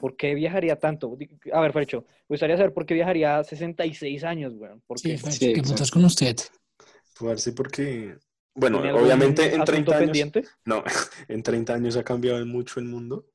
¿Por 0.01 0.17
qué 0.17 0.35
viajaría 0.35 0.79
tanto? 0.79 1.17
A 1.53 1.61
ver, 1.61 1.73
Fercho, 1.73 2.05
me 2.29 2.35
gustaría 2.35 2.57
saber 2.57 2.73
por 2.75 2.85
qué 2.87 2.95
viajaría 2.95 3.43
66 3.45 4.25
años, 4.25 4.53
weón. 4.57 4.81
¿Por 4.87 4.99
Sí, 4.99 5.09
qué? 5.11 5.19
Fercho, 5.19 5.39
Sí, 5.39 5.45
¿qué 5.47 5.51
exacto. 5.61 5.73
putas 5.75 5.91
con 5.91 6.05
usted? 6.05 6.37
Parce, 7.19 7.53
porque, 7.53 8.17
bueno, 8.55 8.79
¿Tiene 8.79 8.89
algún 8.91 9.05
obviamente 9.05 9.43
en 9.55 9.63
asunto 9.63 9.65
30 9.73 9.97
años, 9.97 10.07
pendiente? 10.07 10.45
no, 10.67 10.85
en 11.29 11.43
30 11.43 11.75
años 11.75 11.97
ha 11.97 12.05
cambiado 12.05 12.45
mucho 12.47 12.81
el 12.81 12.87
mundo, 12.87 13.27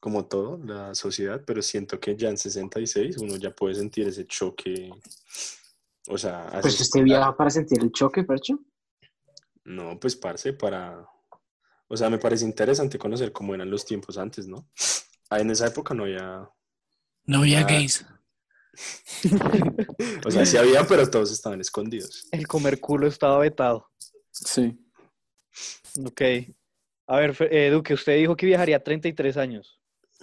como 0.00 0.26
todo, 0.26 0.58
la 0.64 0.94
sociedad, 0.94 1.42
pero 1.46 1.62
siento 1.62 1.98
que 2.00 2.16
ya 2.16 2.28
en 2.28 2.36
66 2.38 3.16
uno 3.18 3.36
ya 3.36 3.50
puede 3.50 3.74
sentir 3.76 4.06
ese 4.08 4.26
choque, 4.26 4.90
o 6.08 6.18
sea, 6.18 6.48
Pues 6.62 6.80
usted 6.80 7.02
viaja 7.02 7.36
para 7.36 7.50
sentir 7.50 7.80
el 7.80 7.92
choque, 7.92 8.24
Percho. 8.24 8.58
No, 9.64 9.98
pues 10.00 10.16
parce, 10.16 10.52
para, 10.54 11.06
o 11.88 11.96
sea, 11.96 12.08
me 12.10 12.18
parece 12.18 12.44
interesante 12.44 12.98
conocer 12.98 13.32
cómo 13.32 13.54
eran 13.54 13.70
los 13.70 13.84
tiempos 13.84 14.16
antes, 14.18 14.46
¿no? 14.48 14.68
Ah, 15.30 15.40
en 15.40 15.50
esa 15.50 15.66
época 15.66 15.94
no 15.94 16.04
había, 16.04 16.48
No 17.26 17.38
había 17.38 17.62
gays. 17.64 18.06
o 20.24 20.30
sea, 20.30 20.46
sí 20.46 20.56
había, 20.56 20.86
pero 20.86 21.10
todos 21.10 21.32
estaban 21.32 21.60
escondidos. 21.60 22.28
El 22.30 22.46
comer 22.46 22.80
culo 22.80 23.06
estaba 23.06 23.38
vetado. 23.38 23.90
Sí. 24.30 24.78
Ok. 26.04 26.22
A 27.06 27.16
ver, 27.16 27.36
eh, 27.50 27.70
Duque, 27.70 27.94
usted 27.94 28.16
dijo 28.16 28.36
que 28.36 28.46
viajaría 28.46 28.82
33 28.82 29.36
años. 29.36 29.80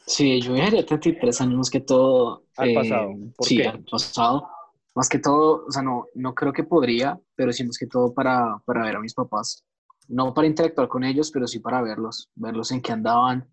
Sí, 0.08 0.40
yo 0.42 0.54
viajaría 0.54 0.86
33 0.86 1.42
años 1.42 1.56
más 1.56 1.70
que 1.70 1.82
todo. 1.82 2.46
Al 2.58 2.70
eh, 2.70 2.74
pasado. 2.76 3.10
¿Por 3.36 3.48
sí, 3.48 3.58
qué? 3.58 3.68
al 3.68 3.84
pasado. 3.84 4.50
Más 4.96 5.10
que 5.10 5.20
todo, 5.20 5.66
o 5.68 5.72
sea, 5.72 5.82
no, 5.82 6.08
no 6.16 6.34
creo 6.34 6.54
que 6.54 6.64
podría, 6.64 7.20
pero 7.36 7.52
sí 7.52 7.66
más 7.66 7.78
que 7.78 7.88
todo 7.88 8.14
para, 8.14 8.62
para 8.66 8.84
ver 8.84 8.96
a 8.96 9.02
mis 9.02 9.14
papás. 9.14 9.66
No 10.08 10.34
para 10.34 10.48
interactuar 10.48 10.88
con 10.88 11.04
ellos, 11.04 11.32
pero 11.32 11.48
sí 11.48 11.60
para 11.60 11.82
verlos, 11.82 12.30
verlos 12.36 12.72
en 12.72 12.82
qué 12.82 12.94
andaban, 12.94 13.50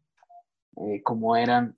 eh, 0.76 1.02
cómo 1.02 1.36
eran. 1.36 1.76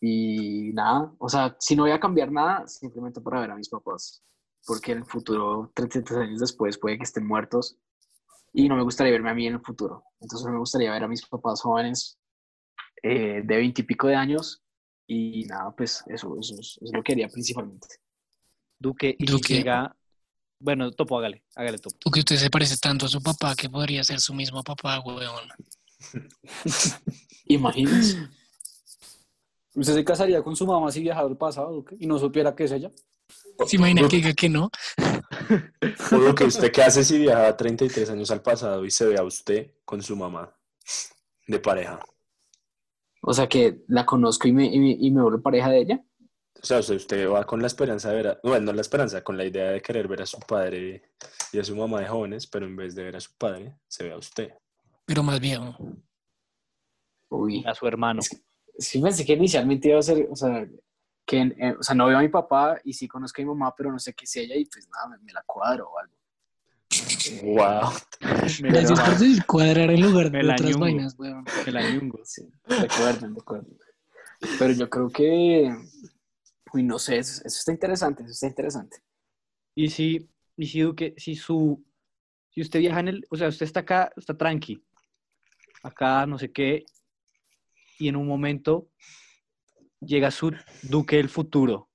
Y 0.00 0.72
nada, 0.72 1.12
o 1.18 1.28
sea, 1.28 1.56
si 1.60 1.76
no 1.76 1.84
voy 1.84 1.92
a 1.92 2.00
cambiar 2.00 2.32
nada, 2.32 2.66
simplemente 2.66 3.20
para 3.20 3.40
ver 3.40 3.52
a 3.52 3.56
mis 3.56 3.68
papás. 3.68 4.22
Porque 4.66 4.92
en 4.92 4.98
el 4.98 5.04
futuro, 5.04 5.70
33 5.74 6.20
años 6.20 6.40
después, 6.40 6.78
puede 6.78 6.98
que 6.98 7.04
estén 7.04 7.26
muertos. 7.26 7.76
Y 8.52 8.68
no 8.68 8.76
me 8.76 8.82
gustaría 8.82 9.12
verme 9.12 9.30
a 9.30 9.34
mí 9.34 9.46
en 9.46 9.54
el 9.54 9.60
futuro. 9.60 10.04
Entonces 10.20 10.50
me 10.50 10.58
gustaría 10.58 10.92
ver 10.92 11.04
a 11.04 11.08
mis 11.08 11.26
papás 11.26 11.62
jóvenes 11.62 12.18
eh, 13.02 13.42
de 13.44 13.56
20 13.56 13.80
y 13.80 13.84
pico 13.84 14.08
de 14.08 14.16
años. 14.16 14.62
Y 15.06 15.44
nada, 15.44 15.74
pues 15.76 16.04
eso, 16.06 16.36
eso 16.38 16.54
es, 16.58 16.78
es 16.80 16.92
lo 16.92 17.02
que 17.02 17.12
haría 17.12 17.28
principalmente. 17.28 17.88
Duque, 18.78 19.14
y 19.18 19.24
Duque. 19.24 19.46
si 19.46 19.54
llega... 19.54 19.96
Bueno, 20.58 20.92
Topo, 20.92 21.18
hágale, 21.18 21.44
hágale, 21.56 21.78
Topo. 21.78 21.96
Tú 21.98 22.10
que 22.10 22.20
usted 22.20 22.36
se 22.36 22.50
parece 22.50 22.76
tanto 22.76 23.06
a 23.06 23.08
su 23.08 23.20
papá 23.20 23.54
que 23.56 23.68
podría 23.68 24.04
ser 24.04 24.20
su 24.20 24.32
mismo 24.32 24.62
papá, 24.62 25.00
weón. 25.00 25.48
Imagínense. 27.46 28.18
¿Usted 29.74 29.94
se 29.94 30.04
casaría 30.04 30.42
con 30.42 30.54
su 30.54 30.66
mamá 30.66 30.90
si 30.92 31.00
viajara 31.00 31.26
al 31.26 31.36
pasado 31.36 31.84
y 31.98 32.06
no 32.06 32.18
supiera 32.18 32.54
que 32.54 32.64
es 32.64 32.72
ella? 32.72 32.90
¿Se 33.66 33.76
imagina 33.76 34.02
que 34.08 34.16
diga 34.16 34.32
que 34.34 34.48
no? 34.48 34.70
O 36.12 36.16
lo 36.16 36.34
que 36.34 36.44
usted 36.44 36.70
qué 36.70 36.82
hace 36.82 37.02
si 37.04 37.18
viaja 37.18 37.56
33 37.56 38.10
años 38.10 38.30
al 38.30 38.42
pasado 38.42 38.84
y 38.84 38.90
se 38.90 39.06
ve 39.06 39.16
a 39.18 39.22
usted 39.24 39.72
con 39.84 40.02
su 40.02 40.14
mamá 40.16 40.54
de 41.46 41.58
pareja. 41.58 42.00
O 43.22 43.32
sea 43.32 43.48
que 43.48 43.82
la 43.88 44.04
conozco 44.04 44.48
y 44.48 44.52
me, 44.52 44.66
y 44.66 44.78
me, 44.78 44.90
y 44.98 45.10
me 45.10 45.22
vuelvo 45.22 45.40
pareja 45.40 45.70
de 45.70 45.78
ella. 45.78 46.04
O 46.60 46.66
sea, 46.66 46.78
usted, 46.80 46.96
usted 46.96 47.28
va 47.28 47.44
con 47.44 47.60
la 47.60 47.66
esperanza 47.68 48.10
de 48.10 48.16
ver, 48.16 48.26
a- 48.28 48.40
bueno, 48.42 48.66
no 48.66 48.72
la 48.72 48.80
esperanza, 48.82 49.22
con 49.24 49.36
la 49.36 49.44
idea 49.44 49.70
de 49.70 49.80
querer 49.80 50.06
ver 50.08 50.22
a 50.22 50.26
su 50.26 50.38
padre 50.40 51.10
y 51.52 51.58
a 51.58 51.64
su 51.64 51.74
mamá 51.74 52.00
de 52.00 52.08
jóvenes, 52.08 52.46
pero 52.46 52.66
en 52.66 52.76
vez 52.76 52.94
de 52.94 53.04
ver 53.04 53.16
a 53.16 53.20
su 53.20 53.30
padre, 53.36 53.76
se 53.88 54.04
ve 54.04 54.12
a 54.12 54.16
usted. 54.18 54.52
Pero 55.04 55.22
más 55.22 55.40
viejo. 55.40 55.76
Uy. 57.28 57.64
A 57.66 57.74
su 57.74 57.86
hermano. 57.86 58.20
Sí 58.78 59.00
pensé 59.00 59.24
que 59.24 59.34
inicialmente 59.34 59.88
iba 59.88 59.98
a 59.98 60.02
ser, 60.02 60.28
o 60.30 60.36
sea, 60.36 60.66
que, 61.26 61.40
eh, 61.40 61.76
o 61.78 61.82
sea, 61.82 61.94
no 61.94 62.06
veo 62.06 62.18
a 62.18 62.22
mi 62.22 62.28
papá 62.28 62.78
y 62.84 62.92
sí 62.92 63.06
conozco 63.06 63.40
a 63.40 63.44
mi 63.44 63.48
mamá, 63.48 63.74
pero 63.76 63.92
no 63.92 63.98
sé 63.98 64.14
qué 64.14 64.24
es 64.24 64.36
ella 64.36 64.56
y 64.56 64.64
pues 64.64 64.88
nada, 64.88 65.08
me, 65.08 65.18
me 65.18 65.32
la 65.32 65.42
cuadro 65.46 65.90
o 65.90 65.98
algo. 65.98 66.14
¡Wow! 67.42 67.90
Gracias 68.20 69.00
por 69.00 69.10
decir 69.18 69.44
cuadrar 69.46 69.90
en 69.90 70.00
lugar 70.02 70.30
Me 70.30 70.38
de 70.38 70.44
la 70.44 70.52
otras 70.54 70.70
ñungo. 70.70 70.80
vainas, 70.84 71.14
weón. 71.18 71.44
El 71.66 71.76
añungo. 71.76 72.20
Sí, 72.24 72.48
recuerden, 72.66 73.34
recuerden. 73.34 73.78
Pero 74.58 74.72
yo 74.72 74.90
creo 74.90 75.08
que, 75.08 75.74
uy, 76.72 76.82
no 76.82 76.98
sé, 76.98 77.18
eso, 77.18 77.42
eso 77.44 77.58
está 77.58 77.72
interesante, 77.72 78.22
eso 78.24 78.32
está 78.32 78.46
interesante. 78.48 78.98
Y 79.74 79.88
si, 79.88 80.28
y 80.56 80.66
si 80.66 80.80
Duque, 80.80 81.14
si 81.16 81.34
su, 81.36 81.82
si 82.50 82.60
usted 82.60 82.80
viaja 82.80 83.00
en 83.00 83.08
el, 83.08 83.26
o 83.30 83.36
sea, 83.36 83.48
usted 83.48 83.64
está 83.64 83.80
acá, 83.80 84.12
está 84.16 84.36
tranqui, 84.36 84.82
acá, 85.82 86.26
no 86.26 86.38
sé 86.38 86.52
qué, 86.52 86.84
y 87.98 88.08
en 88.08 88.16
un 88.16 88.26
momento 88.26 88.88
llega 90.00 90.30
su 90.30 90.52
Duque 90.82 91.16
del 91.16 91.28
futuro, 91.28 91.88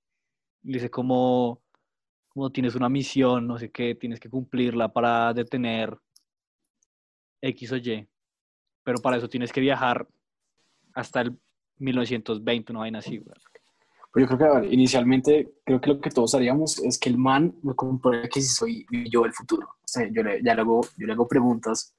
y 0.63 0.73
dice 0.73 0.89
como, 0.89 1.61
como 2.29 2.51
tienes 2.51 2.75
una 2.75 2.89
misión, 2.89 3.47
no 3.47 3.57
sé 3.57 3.71
qué, 3.71 3.95
tienes 3.95 4.19
que 4.19 4.29
cumplirla 4.29 4.91
para 4.91 5.33
detener 5.33 5.97
X 7.41 7.71
o 7.71 7.77
Y, 7.77 8.07
pero 8.83 8.99
para 8.99 9.17
eso 9.17 9.29
tienes 9.29 9.51
que 9.51 9.61
viajar 9.61 10.07
hasta 10.93 11.21
el 11.21 11.37
1920, 11.79 12.71
una 12.71 12.79
vaina 12.81 12.99
así. 12.99 13.19
Pero 13.19 14.25
yo 14.25 14.27
creo 14.27 14.37
que, 14.37 14.45
a 14.45 14.59
ver, 14.61 14.73
inicialmente, 14.73 15.53
creo 15.63 15.79
que 15.79 15.89
lo 15.89 16.01
que 16.01 16.09
todos 16.09 16.33
haríamos 16.33 16.79
es 16.79 16.97
que 16.97 17.09
el 17.09 17.17
man 17.17 17.55
me 17.61 17.75
compruebe 17.75 18.29
que 18.29 18.41
si 18.41 18.47
soy 18.47 18.85
yo 19.11 19.25
el 19.25 19.33
futuro. 19.33 19.67
O 19.67 19.87
sea, 19.87 20.07
yo 20.11 20.23
le, 20.23 20.41
ya 20.43 20.55
le 20.55 20.61
hago, 20.61 20.81
yo 20.97 21.05
le 21.05 21.13
hago 21.13 21.27
preguntas 21.27 21.96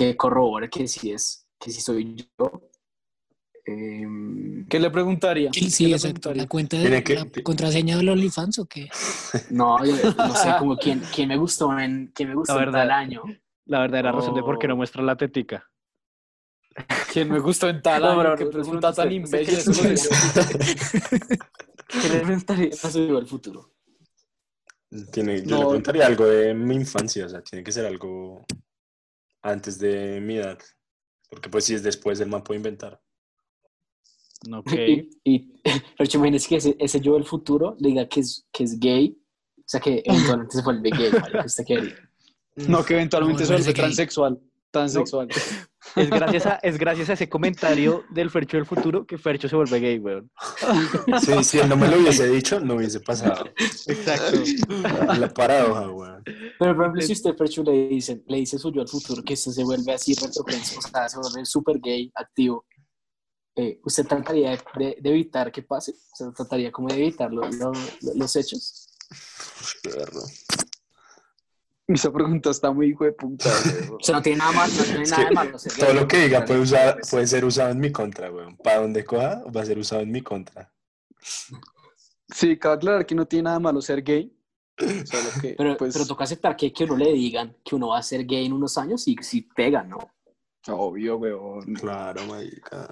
que 0.00 0.16
corrobore 0.16 0.70
que 0.70 0.88
si 0.88 1.12
es, 1.12 1.46
que 1.58 1.70
si 1.70 1.82
soy 1.82 2.16
yo. 2.38 2.70
Em, 3.66 4.66
¿Qué 4.66 4.80
le 4.80 4.90
preguntaría? 4.90 5.50
Sí, 5.52 5.60
¿Qué 5.66 5.70
sí, 5.70 5.84
exacto. 5.92 6.30
preguntaría? 6.30 6.42
¿La 6.42 6.48
cuenta 6.48 6.76
Tiene 6.78 6.96
de 6.96 7.04
que- 7.04 7.14
la 7.16 7.26
contraseña 7.42 7.96
del 7.98 8.08
OnlyFans 8.08 8.58
o 8.60 8.64
qué? 8.66 8.88
no, 9.50 9.84
yo 9.84 9.92
no 10.16 10.34
sé, 10.34 10.48
como 10.58 10.76
quién, 10.78 11.02
quién 11.14 11.28
me 11.28 11.36
gustó 11.36 11.78
en, 11.78 12.10
quién 12.14 12.30
me 12.30 12.34
gustó 12.34 12.54
La 12.54 12.60
en 12.60 12.64
verdad. 12.66 12.80
tal 12.80 12.90
año. 12.92 13.22
La 13.66 13.80
verdadera 13.80 14.12
razón 14.12 14.34
de 14.34 14.42
por 14.42 14.58
qué 14.58 14.68
no 14.68 14.74
Oh. 14.74 14.76
muestra 14.78 15.02
la 15.02 15.16
tetica. 15.16 15.70
¿Quién 17.12 17.30
me 17.30 17.38
gustó 17.38 17.68
en 17.68 17.82
tal 17.82 18.00
No, 18.02 18.20
año? 18.20 18.36
¿Qué 18.36 18.44
no- 18.46 18.50
pregunta 18.50 18.88
no 18.88 18.94
sé- 18.94 19.02
tan 19.02 19.04
no 19.04 19.10
qué 19.10 19.16
imbécil? 19.16 19.74
¿Qué 21.88 22.08
le 22.08 22.20
preguntaría 22.20 22.70
yo 22.70 23.18
el 23.18 23.26
futuro? 23.26 23.74
Tiene, 25.12 25.42
yo 25.42 25.50
No. 25.50 25.56
le 25.58 25.64
preguntaría 25.66 26.06
algo 26.06 26.24
de 26.24 26.54
mi 26.54 26.74
infancia, 26.74 27.26
o 27.26 27.28
sea, 27.28 27.42
tiene 27.42 27.62
que 27.62 27.70
ser 27.72 27.84
algo 27.84 28.44
antes 29.42 29.78
de 29.78 30.20
mi 30.20 30.36
edad. 30.36 30.58
Porque 31.28 31.48
pues 31.48 31.64
si 31.64 31.74
es 31.74 31.82
después, 31.82 32.20
el 32.20 32.28
man 32.28 32.42
puede 32.42 32.58
inventar. 32.58 33.00
Ok. 34.52 34.72
Y, 35.22 35.22
y 35.24 35.60
imaginas 36.14 36.46
que 36.46 36.56
ese, 36.56 36.76
ese 36.78 37.00
yo 37.00 37.14
del 37.14 37.24
futuro 37.24 37.76
le 37.78 37.90
diga 37.90 38.08
que 38.08 38.20
es, 38.20 38.46
que 38.52 38.64
es 38.64 38.78
gay, 38.78 39.16
o 39.58 39.62
sea 39.66 39.80
que 39.80 40.02
eventualmente 40.04 40.56
se 40.56 40.62
vuelve 40.62 40.90
gay, 40.90 41.10
marica, 41.12 41.44
¿usted 41.44 41.64
qué 41.66 41.76
haría? 41.76 41.94
No, 42.68 42.84
que 42.84 42.94
eventualmente 42.94 43.42
No, 43.42 43.46
se 43.46 43.52
vuelve 43.54 43.72
parece 43.74 44.08
transexual. 44.70 45.28
Transexual. 45.28 45.66
Es 45.96 46.08
gracias, 46.10 46.46
a, 46.46 46.54
es 46.62 46.78
gracias 46.78 47.08
a 47.08 47.14
ese 47.14 47.28
comentario 47.28 48.04
del 48.10 48.30
Fercho 48.30 48.56
del 48.58 48.66
futuro 48.66 49.06
que 49.06 49.16
Fercho 49.18 49.48
se 49.48 49.56
vuelve 49.56 49.80
gay, 49.80 49.98
weón. 49.98 50.30
Sí, 51.24 51.42
si 51.42 51.58
él 51.58 51.68
no 51.68 51.76
me 51.76 51.88
lo 51.88 51.98
hubiese 51.98 52.28
dicho, 52.28 52.60
no 52.60 52.74
hubiese 52.74 53.00
pasado. 53.00 53.46
Exacto. 53.86 54.38
La 55.18 55.28
paradoja, 55.32 55.90
weón. 55.90 56.22
Pero 56.24 56.76
por 56.76 56.84
ejemplo, 56.84 57.00
si 57.02 57.12
usted, 57.14 57.34
Ferchu, 57.34 57.64
le 57.64 57.88
dice, 57.88 58.22
le 58.28 58.36
dice 58.36 58.58
su 58.58 58.70
yo 58.70 58.82
al 58.82 58.88
futuro 58.88 59.22
que 59.24 59.32
usted 59.34 59.50
se 59.52 59.64
vuelve 59.64 59.92
así 59.92 60.12
o 60.12 60.16
sea, 60.16 61.08
se 61.08 61.18
vuelve 61.18 61.44
súper 61.46 61.80
gay, 61.80 62.12
activo, 62.14 62.66
eh, 63.56 63.80
¿usted 63.82 64.06
trataría 64.06 64.50
de, 64.76 64.96
evitar 65.02 65.50
que 65.50 65.62
pase? 65.62 65.92
O 65.92 66.16
sea, 66.16 66.30
trataría 66.32 66.70
como 66.70 66.88
de 66.88 66.94
evitar 66.96 67.32
lo- 67.32 67.48
lo- 67.50 67.72
lo- 67.72 68.14
los 68.14 68.36
hechos. 68.36 68.86
Esa 71.94 72.12
pregunta 72.12 72.50
está 72.50 72.70
muy 72.72 72.88
hijo 72.90 73.04
de 73.04 73.12
puta. 73.12 73.50
güey. 73.64 73.90
O 74.00 74.02
sea, 74.02 74.16
no 74.16 74.22
tiene 74.22 74.38
nada 74.38 74.52
malo, 74.52 74.72
no 74.76 74.82
tiene 74.84 75.02
Es 75.02 75.10
nada 75.10 75.22
que 75.22 75.28
de 75.28 75.34
malo. 75.34 75.58
ser 75.58 75.72
Todo 75.74 75.94
lo 75.94 76.08
que 76.08 76.16
diga 76.24 76.44
puede, 76.44 76.60
usar, 76.60 76.98
puede 77.10 77.26
ser 77.26 77.44
usado 77.44 77.70
en 77.70 77.80
mi 77.80 77.90
contra, 77.92 78.30
weón. 78.30 78.56
Para 78.56 78.80
donde 78.80 79.04
coja, 79.04 79.42
va 79.54 79.62
a 79.62 79.66
ser 79.66 79.78
usado 79.78 80.02
en 80.02 80.10
mi 80.10 80.22
contra. 80.22 80.72
Sí, 82.28 82.56
cabe 82.58 82.76
aclarar 82.76 83.06
que 83.06 83.14
no 83.14 83.26
tiene 83.26 83.44
nada 83.44 83.58
malo 83.58 83.82
ser 83.82 84.02
gay. 84.02 84.32
Solo 84.78 85.28
que, 85.42 85.54
Pero, 85.58 85.76
pues, 85.76 85.92
pero 85.92 86.06
toca 86.06 86.24
aceptar 86.24 86.56
que, 86.56 86.72
que 86.72 86.84
uno 86.84 86.96
le 86.96 87.12
digan 87.12 87.54
que 87.62 87.74
uno 87.74 87.88
va 87.88 87.98
a 87.98 88.02
ser 88.02 88.24
gay 88.24 88.46
en 88.46 88.52
unos 88.54 88.78
años 88.78 89.06
y 89.08 89.16
si 89.20 89.42
pega, 89.42 89.82
¿no? 89.82 89.98
obvio, 90.68 91.16
weón. 91.16 91.74
Claro, 91.74 92.24
marica. 92.26 92.88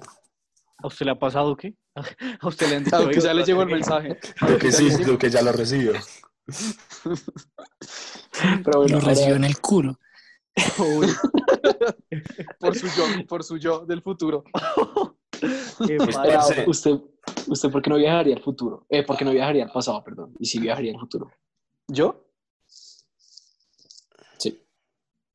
¿A 0.77 0.87
usted 0.87 1.05
le 1.05 1.11
ha 1.11 1.19
pasado 1.19 1.55
qué? 1.57 1.73
¿A 1.95 2.47
usted 2.47 2.69
le 2.69 2.75
han 2.77 2.83
dicho? 2.83 2.95
Aunque 2.97 3.17
"Oiga, 3.17 3.23
ya 3.29 3.33
le 3.33 3.43
llegó 3.43 3.63
el 3.63 3.73
va 3.73 3.77
a 3.77 3.83
ser 3.83 4.01
gay"? 4.01 4.09
mensaje. 4.09 4.51
Lo 4.51 4.57
que 4.59 4.71
sí, 4.71 5.03
lo 5.03 5.17
que 5.17 5.29
ya 5.29 5.41
lo 5.41 5.51
recibió. 5.51 5.93
Pero 8.63 8.79
bueno, 8.79 8.99
Lo 8.99 9.01
recibió 9.01 9.35
en 9.35 9.43
el 9.43 9.59
culo. 9.59 9.99
uy, 10.77 11.07
por 12.59 12.75
su 12.75 12.87
yo, 12.87 13.27
por 13.27 13.43
su 13.43 13.57
yo 13.57 13.85
del 13.85 14.01
futuro. 14.01 14.43
Qué 15.87 15.97
Pues, 15.97 16.17
¿Usted, 16.67 16.99
¿Usted 17.47 17.71
por 17.71 17.81
qué 17.81 17.89
no 17.89 17.95
viajaría 17.95 18.35
al 18.35 18.43
futuro? 18.43 18.85
Eh, 18.89 19.03
¿por 19.03 19.17
qué 19.17 19.23
no 19.23 19.31
viajaría 19.31 19.63
al 19.63 19.71
pasado, 19.71 20.03
perdón? 20.03 20.33
Y 20.39 20.45
si 20.45 20.59
viajaría 20.59 20.91
al 20.91 20.99
futuro. 20.99 21.31
¿Yo? 21.87 22.25
Sí. 24.37 24.61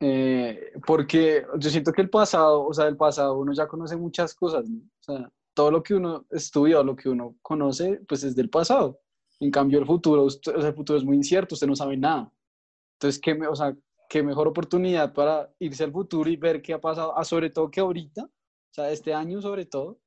Eh, 0.00 0.72
porque 0.86 1.46
yo 1.58 1.70
siento 1.70 1.92
que 1.92 2.02
el 2.02 2.10
pasado, 2.10 2.66
o 2.66 2.74
sea, 2.74 2.86
el 2.86 2.96
pasado 2.96 3.38
uno 3.38 3.52
ya 3.54 3.66
conoce 3.66 3.96
muchas 3.96 4.34
cosas, 4.34 4.68
¿no? 4.68 4.80
O 4.80 5.02
sea, 5.02 5.32
todo 5.54 5.70
lo 5.70 5.82
que 5.82 5.94
uno 5.94 6.26
estudia, 6.30 6.82
lo 6.82 6.96
que 6.96 7.08
uno 7.08 7.36
conoce, 7.40 8.00
pues 8.06 8.24
es 8.24 8.36
del 8.36 8.50
pasado. 8.50 9.00
En 9.40 9.50
cambio, 9.50 9.78
el 9.78 9.86
futuro, 9.86 10.24
usted- 10.24 10.54
o 10.56 10.60
sea, 10.60 10.70
el 10.70 10.74
futuro 10.76 10.98
es 10.98 11.04
muy 11.04 11.16
incierto, 11.16 11.54
usted 11.54 11.66
no 11.66 11.76
sabe 11.76 11.96
nada. 11.96 12.32
Entonces, 12.94 13.20
¿qué, 13.20 13.34
me- 13.34 13.48
o 13.48 13.54
sea, 13.56 13.76
qué 14.08 14.22
mejor 14.22 14.48
oportunidad 14.48 15.12
para 15.12 15.52
irse 15.58 15.84
al 15.84 15.92
futuro 15.92 16.30
y 16.30 16.36
ver 16.36 16.62
qué 16.62 16.74
ha 16.74 16.80
pasado, 16.80 17.16
ah, 17.16 17.24
sobre 17.24 17.50
todo 17.50 17.70
que 17.70 17.80
ahorita, 17.80 18.24
o 18.24 18.30
sea, 18.74 18.90
este 18.90 19.12
año 19.14 19.40
sobre 19.42 19.66
todo, 19.66 19.98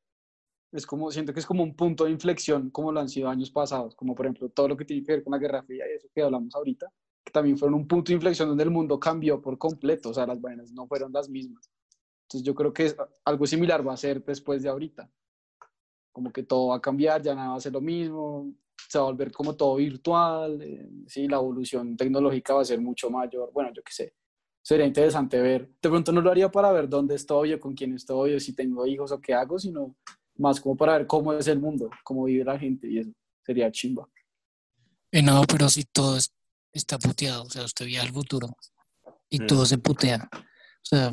es 0.72 0.86
como, 0.86 1.12
siento 1.12 1.34
que 1.34 1.40
es 1.40 1.46
como 1.46 1.64
un 1.64 1.76
punto 1.76 2.06
de 2.06 2.12
inflexión, 2.12 2.70
como 2.72 2.92
lo 2.92 3.00
han 3.00 3.10
sido 3.10 3.30
años 3.30 3.52
pasados, 3.52 3.96
como 3.96 4.16
por 4.16 4.26
ejemplo 4.26 4.50
todo 4.50 4.68
lo 4.70 4.78
que 4.78 4.86
tiene 4.86 5.04
que 5.04 5.14
ver 5.14 5.24
con 5.24 5.32
la 5.32 5.38
Guerra 5.40 5.64
Fría 5.64 5.86
y 5.92 5.96
eso 5.96 6.08
que 6.14 6.22
hablamos 6.22 6.54
ahorita, 6.56 6.92
que 7.24 7.32
también 7.32 7.58
fueron 7.58 7.76
un 7.76 7.88
punto 7.88 8.10
de 8.10 8.16
inflexión 8.16 8.50
donde 8.50 8.64
el 8.64 8.72
mundo 8.72 9.00
cambió 9.00 9.42
por 9.42 9.58
completo, 9.58 10.10
o 10.10 10.14
sea, 10.14 10.28
las 10.28 10.42
vainas 10.42 10.72
no 10.74 10.88
fueron 10.88 11.12
las 11.14 11.30
mismas. 11.30 11.70
Entonces 12.24 12.46
yo 12.46 12.54
creo 12.56 12.74
que 12.74 12.88
es- 12.88 12.98
algo 13.26 13.46
similar 13.48 13.88
va 13.88 13.94
a 13.94 13.98
ser 13.98 14.24
después 14.24 14.62
de 14.64 14.70
ahorita. 14.70 15.10
Como 16.12 16.32
que 16.34 16.44
todo 16.44 16.70
va 16.70 16.78
a 16.78 16.82
cambiar, 16.82 17.22
ya 17.22 17.36
nada 17.36 17.50
va 17.52 17.56
a 17.58 17.60
ser 17.62 17.74
lo 17.74 17.82
mismo, 17.82 18.52
se 18.88 18.98
va 18.98 19.06
a 19.06 19.08
volver 19.08 19.32
como 19.32 19.56
todo 19.56 19.76
virtual, 19.76 20.62
eh, 20.62 20.90
sí, 21.08 21.28
la 21.28 21.38
evolución 21.38 21.96
tecnológica 21.98 22.54
va 22.54 22.62
a 22.62 22.66
ser 22.66 22.80
mucho 22.82 23.10
mayor, 23.10 23.52
bueno, 23.54 23.72
yo 23.74 23.82
qué 23.84 23.94
sé. 23.94 24.14
Sería 24.62 24.86
interesante 24.86 25.40
ver, 25.40 25.70
de 25.82 25.90
pronto 25.90 26.12
no 26.12 26.22
lo 26.22 26.30
haría 26.32 26.50
para 26.52 26.72
ver 26.72 26.90
dónde 26.90 27.16
estoy 27.16 27.54
o 27.54 27.60
con 27.60 27.74
quién 27.74 27.94
estoy 27.94 28.34
o 28.34 28.40
si 28.40 28.54
tengo 28.54 28.86
hijos 28.86 29.12
o 29.12 29.20
qué 29.22 29.34
hago, 29.34 29.58
sino 29.60 29.96
más 30.38 30.60
como 30.60 30.76
para 30.76 30.98
ver 30.98 31.08
cómo 31.08 31.34
es 31.34 31.48
el 31.48 31.60
mundo, 31.60 31.90
cómo 32.04 32.26
vive 32.26 32.44
la 32.44 32.60
gente 32.60 32.88
y 32.90 33.00
eso 33.00 33.12
sería 33.46 33.72
chimba. 33.72 34.08
Eh, 35.12 35.22
no, 35.22 35.42
pero 35.48 35.70
si 35.70 35.86
todo 35.86 36.18
es- 36.18 36.34
está 36.74 37.00
puteado, 37.00 37.44
o 37.44 37.50
sea, 37.50 37.64
usted 37.64 37.86
viaja 37.86 38.06
al 38.08 38.14
futuro 38.14 38.50
y 39.30 39.40
Mm. 39.40 39.48
todo 39.48 39.66
se 39.66 39.78
putea. 39.78 40.30
O 40.34 40.84
sea, 40.84 41.12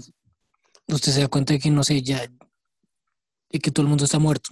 usted 0.88 1.12
se 1.12 1.20
da 1.20 1.28
cuenta 1.28 1.52
de 1.54 1.60
que, 1.60 1.70
no 1.70 1.84
sé, 1.84 2.02
ya, 2.02 2.26
de 3.50 3.58
que 3.60 3.70
todo 3.70 3.82
el 3.84 3.88
mundo 3.88 4.04
está 4.04 4.18
muerto. 4.18 4.50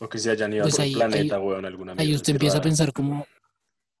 O 0.00 0.08
que 0.08 0.18
se 0.18 0.30
hayan 0.30 0.52
ido 0.52 0.62
Pues 0.64 0.78
a 0.78 0.82
otro 0.82 0.92
planeta, 0.94 1.36
ahí- 1.36 1.42
weón, 1.42 1.64
alguna 1.64 1.92
Ahí 1.96 2.14
usted 2.14 2.32
empieza 2.32 2.58
a 2.58 2.62
pensar 2.62 2.92
como, 2.92 3.26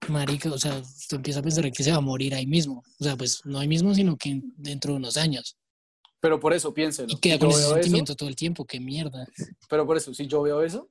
marica, 0.08 0.50
o 0.52 0.58
sea, 0.58 0.78
usted 0.78 1.16
empieza 1.16 1.40
a 1.40 1.42
pensar 1.42 1.70
que 1.72 1.82
se 1.84 1.90
va 1.92 1.98
a 1.98 2.00
morir 2.00 2.34
ahí 2.34 2.46
mismo. 2.46 2.82
O 3.00 3.04
sea, 3.04 3.16
pues 3.16 3.44
no 3.46 3.58
ahí 3.58 3.68
mismo, 3.68 3.94
sino 3.94 4.16
que 4.16 4.40
dentro 4.56 4.92
de 4.92 4.98
unos 4.98 5.16
años. 5.16 5.56
Pero 6.20 6.40
por 6.40 6.52
eso, 6.52 6.72
piénselo. 6.74 7.12
Y 7.12 7.18
queda 7.20 7.34
si 7.34 7.38
con 7.38 7.50
ese 7.50 7.58
veo 7.58 7.66
eso, 7.68 7.74
sentimiento 7.74 8.16
todo 8.16 8.28
el 8.28 8.36
tiempo, 8.36 8.64
qué 8.64 8.80
mierda. 8.80 9.26
pero 9.68 9.86
por 9.86 9.96
eso, 9.96 10.12
si 10.14 10.26
yo 10.26 10.42
veo 10.42 10.62
eso, 10.62 10.90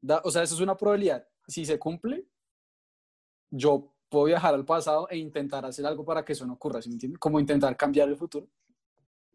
da- 0.00 0.20
o 0.24 0.30
sea, 0.30 0.42
eso 0.42 0.54
es 0.54 0.60
una 0.60 0.76
probabilidad. 0.76 1.26
Si 1.48 1.64
se 1.64 1.78
cumple, 1.78 2.26
yo 3.50 3.94
puedo 4.08 4.26
viajar 4.26 4.54
al 4.54 4.64
pasado 4.64 5.08
e 5.10 5.16
intentar 5.16 5.64
hacer 5.66 5.84
algo 5.86 6.04
para 6.04 6.24
que 6.24 6.34
eso 6.34 6.46
no 6.46 6.52
ocurra, 6.54 6.80
¿sí 6.80 6.88
me 6.88 6.94
entiende? 6.94 7.18
Como 7.18 7.40
intentar 7.40 7.76
cambiar 7.76 8.08
el 8.08 8.16
futuro. 8.16 8.48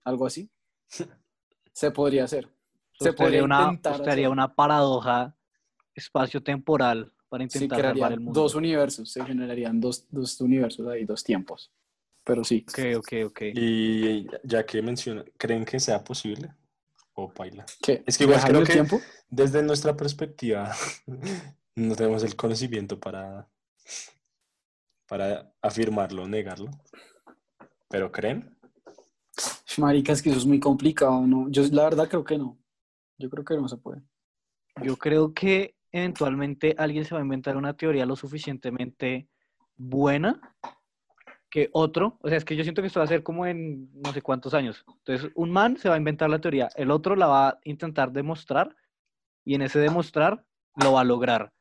Algo 0.04 0.26
así. 0.26 0.50
Se 1.74 1.92
podría 1.92 2.24
hacer. 2.24 2.50
Se 2.99 3.13
podría 3.13 3.43
una, 3.43 3.69
hacer. 3.69 4.27
una 4.29 4.53
paradoja 4.53 5.35
espacio-temporal 5.95 7.12
para 7.29 7.43
intentar 7.43 7.81
salvar 7.81 8.12
el 8.13 8.19
mundo. 8.19 8.41
dos 8.41 8.55
universos, 8.55 9.12
se 9.12 9.23
generarían 9.25 9.79
dos, 9.79 10.05
dos 10.09 10.39
universos 10.41 10.88
ahí, 10.88 11.05
dos 11.05 11.23
tiempos. 11.23 11.71
Pero 12.23 12.43
sí. 12.43 12.65
Ok, 12.67 12.79
ok, 12.97 13.13
ok. 13.27 13.41
Y 13.53 14.27
ya 14.43 14.65
que 14.65 14.81
menciona, 14.81 15.23
¿creen 15.38 15.65
que 15.65 15.79
sea 15.79 16.03
posible? 16.03 16.53
O 17.13 17.29
paila. 17.31 17.65
¿Qué? 17.81 18.03
Es 18.05 18.17
que 18.17 18.23
igual 18.25 18.35
¿Viajar 18.38 18.49
en 18.49 18.53
creo 18.53 18.62
el 18.62 18.67
que- 18.67 18.73
tiempo? 18.73 19.01
Desde 19.29 19.62
nuestra 19.63 19.95
perspectiva, 19.95 20.71
no 21.75 21.95
tenemos 21.95 22.23
el 22.23 22.35
conocimiento 22.35 22.99
para, 22.99 23.47
para 25.07 25.51
afirmarlo 25.62 26.23
o 26.23 26.27
negarlo. 26.27 26.69
¿Pero 27.89 28.12
creen? 28.12 28.55
Marica, 29.77 30.12
es 30.13 30.21
que 30.21 30.29
eso 30.29 30.39
es 30.39 30.45
muy 30.45 30.59
complicado, 30.59 31.25
¿no? 31.25 31.47
Yo 31.49 31.63
la 31.71 31.83
verdad 31.83 32.07
creo 32.09 32.23
que 32.23 32.38
no. 32.38 32.57
Yo 33.19 33.29
creo 33.29 33.45
que 33.45 33.55
no 33.55 33.67
se 33.67 33.77
puede. 33.77 34.01
Yo 34.82 34.95
creo 34.97 35.34
que 35.34 35.75
eventualmente 35.91 36.73
alguien 36.77 37.05
se 37.05 37.13
va 37.13 37.19
a 37.19 37.23
inventar 37.23 37.58
una 37.58 37.75
teoría 37.75 38.05
lo 38.05 38.15
suficientemente 38.15 39.27
buena 39.75 40.55
que 41.49 41.69
otro, 41.73 42.19
o 42.21 42.29
sea, 42.29 42.38
es 42.38 42.45
que 42.45 42.55
yo 42.55 42.63
siento 42.63 42.82
que 42.82 42.88
esto 42.88 42.99
va 42.99 43.05
a 43.05 43.08
ser 43.08 43.23
como 43.23 43.45
en 43.45 43.89
no 44.01 44.13
sé 44.13 44.21
cuántos 44.21 44.53
años. 44.53 44.86
Entonces, 44.88 45.32
un 45.36 45.51
man 45.51 45.77
se 45.77 45.89
va 45.89 45.95
a 45.95 45.97
inventar 45.97 46.29
la 46.29 46.39
teoría, 46.39 46.69
el 46.75 46.91
otro 46.91 47.15
la 47.15 47.27
va 47.27 47.49
a 47.49 47.60
intentar 47.63 48.12
demostrar 48.12 48.75
y 49.43 49.55
en 49.55 49.63
ese 49.63 49.79
demostrar 49.79 50.45
lo 50.75 50.93
va 50.93 51.01
a 51.01 51.05
lograr. 51.05 51.51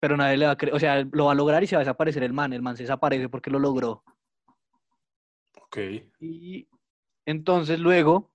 Pero 0.00 0.16
nadie 0.16 0.36
le 0.36 0.46
va 0.46 0.52
a 0.52 0.56
creer, 0.56 0.74
o 0.74 0.80
sea, 0.80 1.06
lo 1.12 1.26
va 1.26 1.32
a 1.32 1.36
lograr 1.36 1.62
y 1.62 1.66
se 1.66 1.76
va 1.76 1.80
a 1.80 1.84
desaparecer 1.84 2.24
el 2.24 2.32
man, 2.32 2.52
el 2.52 2.60
man 2.60 2.76
se 2.76 2.82
desaparece 2.82 3.28
porque 3.28 3.50
lo 3.50 3.58
logró. 3.60 4.02
Ok. 5.62 5.78
Y 6.18 6.68
entonces 7.24 7.78
luego, 7.78 8.33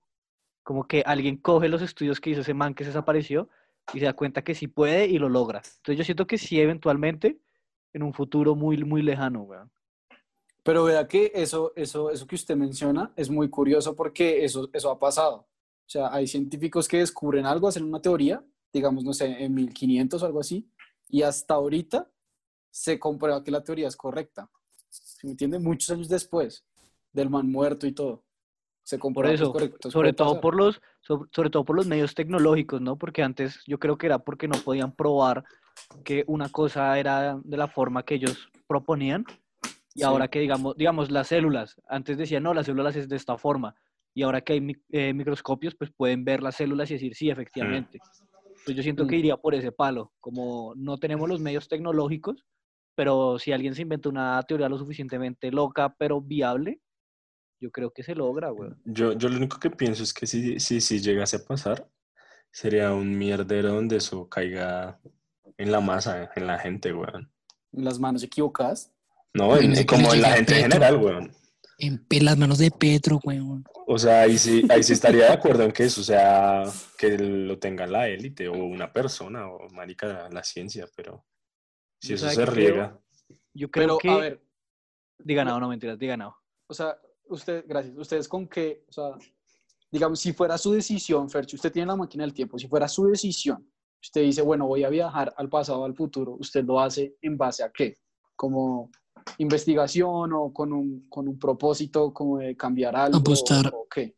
como 0.62 0.86
que 0.86 1.02
alguien 1.06 1.36
coge 1.36 1.68
los 1.68 1.82
estudios 1.82 2.20
que 2.20 2.30
hizo 2.30 2.42
ese 2.42 2.54
man 2.54 2.74
que 2.74 2.84
se 2.84 2.90
desapareció 2.90 3.48
y 3.92 3.98
se 3.98 4.04
da 4.04 4.12
cuenta 4.12 4.42
que 4.42 4.54
sí 4.54 4.68
puede 4.68 5.06
y 5.06 5.18
lo 5.18 5.28
logra. 5.28 5.58
Entonces 5.58 5.98
yo 5.98 6.04
siento 6.04 6.26
que 6.26 6.38
sí, 6.38 6.60
eventualmente, 6.60 7.38
en 7.92 8.02
un 8.02 8.12
futuro 8.12 8.54
muy, 8.54 8.76
muy 8.84 9.02
lejano. 9.02 9.48
Pero 10.62 10.84
vea 10.84 11.08
que 11.08 11.32
eso, 11.34 11.72
eso, 11.74 12.10
eso 12.10 12.26
que 12.26 12.34
usted 12.34 12.56
menciona 12.56 13.12
es 13.16 13.30
muy 13.30 13.48
curioso 13.48 13.96
porque 13.96 14.44
eso, 14.44 14.68
eso 14.72 14.90
ha 14.90 14.98
pasado. 14.98 15.48
O 15.86 15.92
sea, 15.92 16.12
hay 16.12 16.26
científicos 16.26 16.86
que 16.86 16.98
descubren 16.98 17.46
algo, 17.46 17.66
hacen 17.66 17.84
una 17.84 18.00
teoría 18.00 18.44
digamos, 18.72 19.04
no 19.04 19.12
sé, 19.12 19.42
en 19.42 19.54
1500 19.54 20.22
o 20.22 20.26
algo 20.26 20.40
así, 20.40 20.68
y 21.08 21.22
hasta 21.22 21.54
ahorita 21.54 22.10
se 22.70 22.98
comprueba 22.98 23.42
que 23.42 23.50
la 23.50 23.64
teoría 23.64 23.88
es 23.88 23.96
correcta. 23.96 24.50
¿Se 24.88 25.26
me 25.26 25.32
entiende? 25.32 25.58
Muchos 25.58 25.90
años 25.90 26.08
después 26.08 26.64
del 27.12 27.30
man 27.30 27.50
muerto 27.50 27.86
y 27.86 27.92
todo. 27.92 28.24
Se 28.90 28.96
Por 28.98 29.02
comprueba 29.02 29.30
que 29.30 29.34
es 29.36 29.40
eso, 29.40 29.52
correcto. 29.52 29.76
Entonces, 29.76 29.92
sobre 29.92 30.12
todo 30.12 30.28
pasar. 30.30 30.40
por 30.42 30.56
los, 30.56 30.80
so- 31.00 31.28
sobre 31.30 31.48
todo 31.48 31.64
por 31.64 31.76
los 31.76 31.86
medios 31.86 32.12
tecnológicos, 32.16 32.80
¿no? 32.80 32.98
Porque 32.98 33.22
antes 33.22 33.62
yo 33.64 33.78
creo 33.78 33.96
que 33.96 34.06
era 34.06 34.18
porque 34.18 34.48
no 34.48 34.56
podían 34.64 34.90
probar 34.96 35.44
que 36.02 36.24
una 36.26 36.48
cosa 36.48 36.98
era 36.98 37.38
de 37.44 37.56
la 37.56 37.68
forma 37.68 38.02
que 38.02 38.16
ellos 38.16 38.48
proponían. 38.66 39.24
Y 39.94 40.00
Sí. 40.00 40.02
ahora 40.04 40.26
que 40.26 40.40
digamos, 40.40 40.76
digamos 40.76 41.08
las 41.12 41.28
células, 41.28 41.80
antes 41.88 42.18
decían, 42.18 42.42
no, 42.42 42.52
las 42.52 42.66
células 42.66 42.96
es 42.96 43.08
de 43.08 43.14
esta 43.14 43.38
forma. 43.38 43.76
Y 44.12 44.22
ahora 44.24 44.40
que 44.40 44.54
hay 44.54 44.76
eh, 44.90 45.14
microscopios, 45.14 45.76
pues 45.76 45.92
pueden 45.96 46.24
ver 46.24 46.42
las 46.42 46.56
células 46.56 46.90
y 46.90 46.94
decir, 46.94 47.14
sí, 47.14 47.30
efectivamente. 47.30 48.00
Pues 48.64 48.76
yo 48.76 48.82
siento 48.82 49.06
que 49.06 49.14
Mm. 49.14 49.18
iría 49.20 49.36
por 49.36 49.54
ese 49.54 49.70
palo, 49.70 50.12
como 50.18 50.74
no 50.74 50.98
tenemos 50.98 51.28
los 51.28 51.38
medios 51.38 51.68
tecnológicos, 51.68 52.44
pero 52.96 53.38
si 53.38 53.52
alguien 53.52 53.76
se 53.76 53.82
inventa 53.82 54.08
una 54.08 54.42
teoría 54.42 54.68
lo 54.68 54.78
suficientemente 54.78 55.52
loca, 55.52 55.94
pero 55.96 56.20
viable, 56.20 56.80
yo 57.60 57.70
creo 57.70 57.92
que 57.92 58.02
se 58.02 58.14
logra, 58.14 58.50
güey. 58.50 58.70
Yo, 58.84 59.12
yo 59.12 59.28
lo 59.28 59.36
único 59.36 59.58
que 59.60 59.70
pienso 59.70 60.02
es 60.02 60.12
que 60.14 60.26
si, 60.26 60.58
si, 60.60 60.80
si 60.80 61.00
llegase 61.00 61.36
a 61.36 61.44
pasar, 61.44 61.88
sería 62.50 62.92
un 62.92 63.16
mierdero 63.16 63.74
donde 63.74 63.96
eso 63.96 64.28
caiga 64.28 64.98
en 65.58 65.70
la 65.70 65.80
masa, 65.80 66.30
en 66.34 66.46
la 66.46 66.58
gente, 66.58 66.92
weón. 66.92 67.30
En 67.72 67.84
las 67.84 67.98
manos 67.98 68.22
equivocadas. 68.22 68.92
No, 69.34 69.56
en- 69.56 69.84
como 69.86 70.12
en 70.14 70.22
la 70.22 70.32
gente 70.32 70.56
en 70.56 70.62
general, 70.62 70.96
weón. 70.96 71.32
En 71.78 72.06
las 72.24 72.36
manos 72.36 72.58
de 72.58 72.70
Petro, 72.70 73.20
weón. 73.24 73.64
O 73.86 73.98
sea, 73.98 74.22
ahí 74.22 74.36
sí, 74.38 74.64
ahí 74.70 74.82
sí 74.82 74.92
estaría 74.92 75.26
de 75.26 75.32
acuerdo 75.32 75.62
en 75.64 75.72
que 75.72 75.84
eso, 75.84 76.00
o 76.00 76.04
sea, 76.04 76.64
que 76.98 77.16
lo 77.18 77.58
tenga 77.58 77.86
la 77.86 78.08
élite 78.08 78.48
o 78.48 78.52
una 78.54 78.92
persona 78.92 79.46
o 79.48 79.68
marica 79.70 80.28
la 80.30 80.42
ciencia, 80.44 80.86
pero 80.96 81.24
si 82.00 82.14
eso 82.14 82.28
se 82.28 82.36
que 82.36 82.42
creo- 82.42 82.54
riega, 82.54 83.00
Yo 83.54 83.70
creo 83.70 83.86
Pero, 83.86 83.98
que... 83.98 84.10
a 84.10 84.16
ver, 84.16 84.42
Diga 85.18 85.44
no, 85.44 85.60
no 85.60 85.68
mentiras, 85.68 85.98
diga 85.98 86.16
no. 86.16 86.34
o 86.66 86.72
sea, 86.74 86.96
usted, 87.30 87.64
gracias, 87.66 87.96
ustedes 87.96 88.28
con 88.28 88.46
qué, 88.48 88.84
o 88.88 88.92
sea, 88.92 89.10
digamos, 89.90 90.20
si 90.20 90.32
fuera 90.32 90.56
su 90.58 90.72
decisión, 90.72 91.28
Ferchi, 91.30 91.56
usted 91.56 91.72
tiene 91.72 91.86
la 91.88 91.96
máquina 91.96 92.24
del 92.24 92.34
tiempo, 92.34 92.58
si 92.58 92.68
fuera 92.68 92.86
su 92.88 93.06
decisión, 93.06 93.66
usted 94.02 94.22
dice, 94.22 94.42
bueno, 94.42 94.66
voy 94.66 94.84
a 94.84 94.88
viajar 94.88 95.32
al 95.36 95.48
pasado, 95.48 95.84
al 95.84 95.94
futuro, 95.94 96.36
¿usted 96.38 96.64
lo 96.64 96.78
hace 96.80 97.16
en 97.22 97.36
base 97.36 97.62
a 97.64 97.70
qué? 97.70 97.96
Como 98.36 98.90
investigación 99.38 100.32
o 100.32 100.52
con 100.52 100.72
un, 100.72 101.08
con 101.08 101.28
un 101.28 101.38
propósito 101.38 102.12
como 102.12 102.38
de 102.38 102.56
cambiar 102.56 102.96
algo 102.96 103.18
Apostar. 103.18 103.66
o, 103.74 103.80
o 103.80 103.86
qué? 103.88 104.14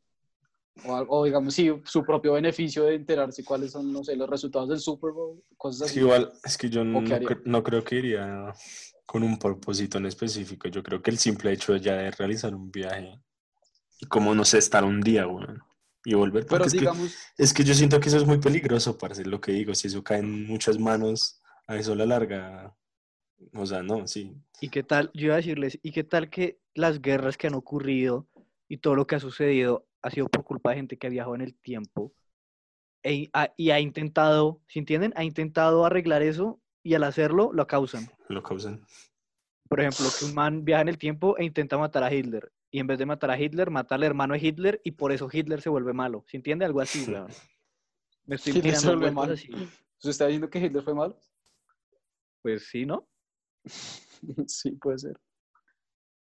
O, 0.86 0.94
algo- 0.94 1.18
o, 1.18 1.24
digamos, 1.24 1.54
sí, 1.54 1.70
su 1.84 2.02
propio 2.02 2.32
beneficio 2.34 2.84
de 2.84 2.94
enterarse 2.94 3.44
cuáles 3.44 3.72
son, 3.72 3.92
no 3.92 4.02
sé, 4.04 4.16
los 4.16 4.28
resultados 4.28 4.68
del 4.68 4.78
Super 4.80 5.12
Bowl, 5.12 5.42
cosas 5.56 5.82
es 5.82 5.86
así. 5.86 5.94
que 5.94 6.00
igual, 6.00 6.32
es 6.44 6.56
que 6.58 6.70
yo 6.70 6.84
no, 6.84 7.00
no 7.44 7.62
creo 7.62 7.84
que 7.84 7.96
iría 7.96 8.52
con 9.06 9.22
un 9.22 9.38
propósito 9.38 9.98
en 9.98 10.06
específico, 10.06 10.68
yo 10.68 10.82
creo 10.82 11.02
que 11.02 11.10
el 11.10 11.18
simple 11.18 11.52
hecho 11.52 11.76
ya 11.76 11.94
de 11.96 12.10
realizar 12.12 12.54
un 12.54 12.70
viaje 12.70 13.20
y 14.00 14.06
como 14.06 14.34
no 14.34 14.44
sé, 14.44 14.58
estar 14.58 14.84
un 14.84 15.00
día, 15.00 15.26
weón, 15.26 15.62
y 16.04 16.14
volver, 16.14 16.46
Pero 16.46 16.64
es 16.64 16.72
que- 16.72 16.80
digamos, 16.80 17.14
Es 17.38 17.52
que 17.54 17.62
yo 17.64 17.74
siento 17.74 18.00
que 18.00 18.08
eso 18.08 18.18
es 18.18 18.26
muy 18.26 18.38
peligroso, 18.38 18.96
parce, 18.98 19.24
lo 19.24 19.40
que 19.40 19.52
digo. 19.52 19.74
Si 19.74 19.86
eso 19.88 20.02
cae 20.02 20.18
en 20.20 20.46
muchas 20.46 20.78
manos, 20.78 21.40
a 21.66 21.76
eso 21.76 21.94
la 21.94 22.06
larga. 22.06 22.76
O 23.54 23.64
sea, 23.66 23.82
no, 23.82 24.06
sí. 24.06 24.34
¿Y 24.60 24.68
qué 24.68 24.82
tal? 24.82 25.10
Yo 25.14 25.26
iba 25.26 25.34
a 25.34 25.38
decirles, 25.38 25.78
¿y 25.82 25.90
qué 25.92 26.04
tal 26.04 26.30
que 26.30 26.58
las 26.74 27.00
guerras 27.00 27.36
que 27.36 27.48
han 27.48 27.54
ocurrido 27.54 28.28
y 28.68 28.78
todo 28.78 28.94
lo 28.94 29.06
que 29.06 29.16
ha 29.16 29.20
sucedido 29.20 29.86
ha 30.02 30.10
sido 30.10 30.28
por 30.28 30.44
culpa 30.44 30.70
de 30.70 30.76
gente 30.76 30.96
que 30.98 31.06
ha 31.06 31.10
viajado 31.10 31.34
en 31.34 31.40
el 31.42 31.54
tiempo 31.54 32.12
e- 33.04 33.30
y 33.56 33.70
ha 33.70 33.80
intentado, 33.80 34.60
¿sí 34.68 34.78
entienden? 34.78 35.12
Ha 35.16 35.24
intentado 35.24 35.84
arreglar 35.84 36.22
eso 36.22 36.60
y 36.82 36.94
al 36.94 37.04
hacerlo 37.04 37.52
lo 37.52 37.66
causan. 37.66 38.08
Lo 38.28 38.42
causan. 38.42 38.84
Por 39.68 39.80
ejemplo, 39.80 40.06
que 40.18 40.24
un 40.26 40.34
man 40.34 40.64
viaja 40.64 40.82
en 40.82 40.88
el 40.88 40.98
tiempo 40.98 41.36
e 41.38 41.44
intenta 41.44 41.78
matar 41.78 42.04
a 42.04 42.12
Hitler 42.12 42.52
y 42.72 42.78
en 42.78 42.86
vez 42.86 42.98
de 42.98 43.06
matar 43.06 43.30
a 43.30 43.38
Hitler, 43.38 43.70
mata 43.70 43.94
al 43.94 44.02
hermano 44.02 44.32
de 44.32 44.40
Hitler 44.40 44.80
y 44.82 44.92
por 44.92 45.12
eso 45.12 45.28
Hitler 45.30 45.60
se 45.60 45.68
vuelve 45.68 45.92
malo. 45.92 46.24
¿Se 46.26 46.38
entiende? 46.38 46.64
Algo 46.64 46.80
así, 46.80 47.04
weón. 47.04 47.30
Me 48.24 48.36
estoy 48.36 48.56
Hitler 48.56 48.76
se 48.76 48.86
vuelve 48.88 49.10
malo. 49.10 49.34
así. 49.34 49.52
¿usted 49.52 50.10
está 50.10 50.26
diciendo 50.26 50.48
que 50.48 50.58
Hitler 50.58 50.82
fue 50.82 50.94
malo? 50.94 51.20
Pues 52.40 52.66
sí, 52.68 52.86
¿no? 52.86 53.06
sí, 54.46 54.72
puede 54.72 54.98
ser. 54.98 55.20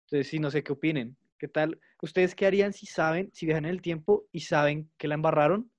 Entonces, 0.06 0.28
sí, 0.28 0.40
no 0.40 0.50
sé 0.50 0.64
qué 0.64 0.72
opinen. 0.72 1.16
¿Qué 1.38 1.46
tal? 1.46 1.80
¿Ustedes 2.02 2.34
qué 2.34 2.46
harían 2.46 2.72
si 2.72 2.86
saben, 2.86 3.30
si 3.32 3.46
viajan 3.46 3.66
en 3.66 3.70
el 3.70 3.80
tiempo 3.80 4.26
y 4.32 4.40
saben 4.40 4.90
que 4.98 5.06
la 5.06 5.14
embarraron 5.14 5.70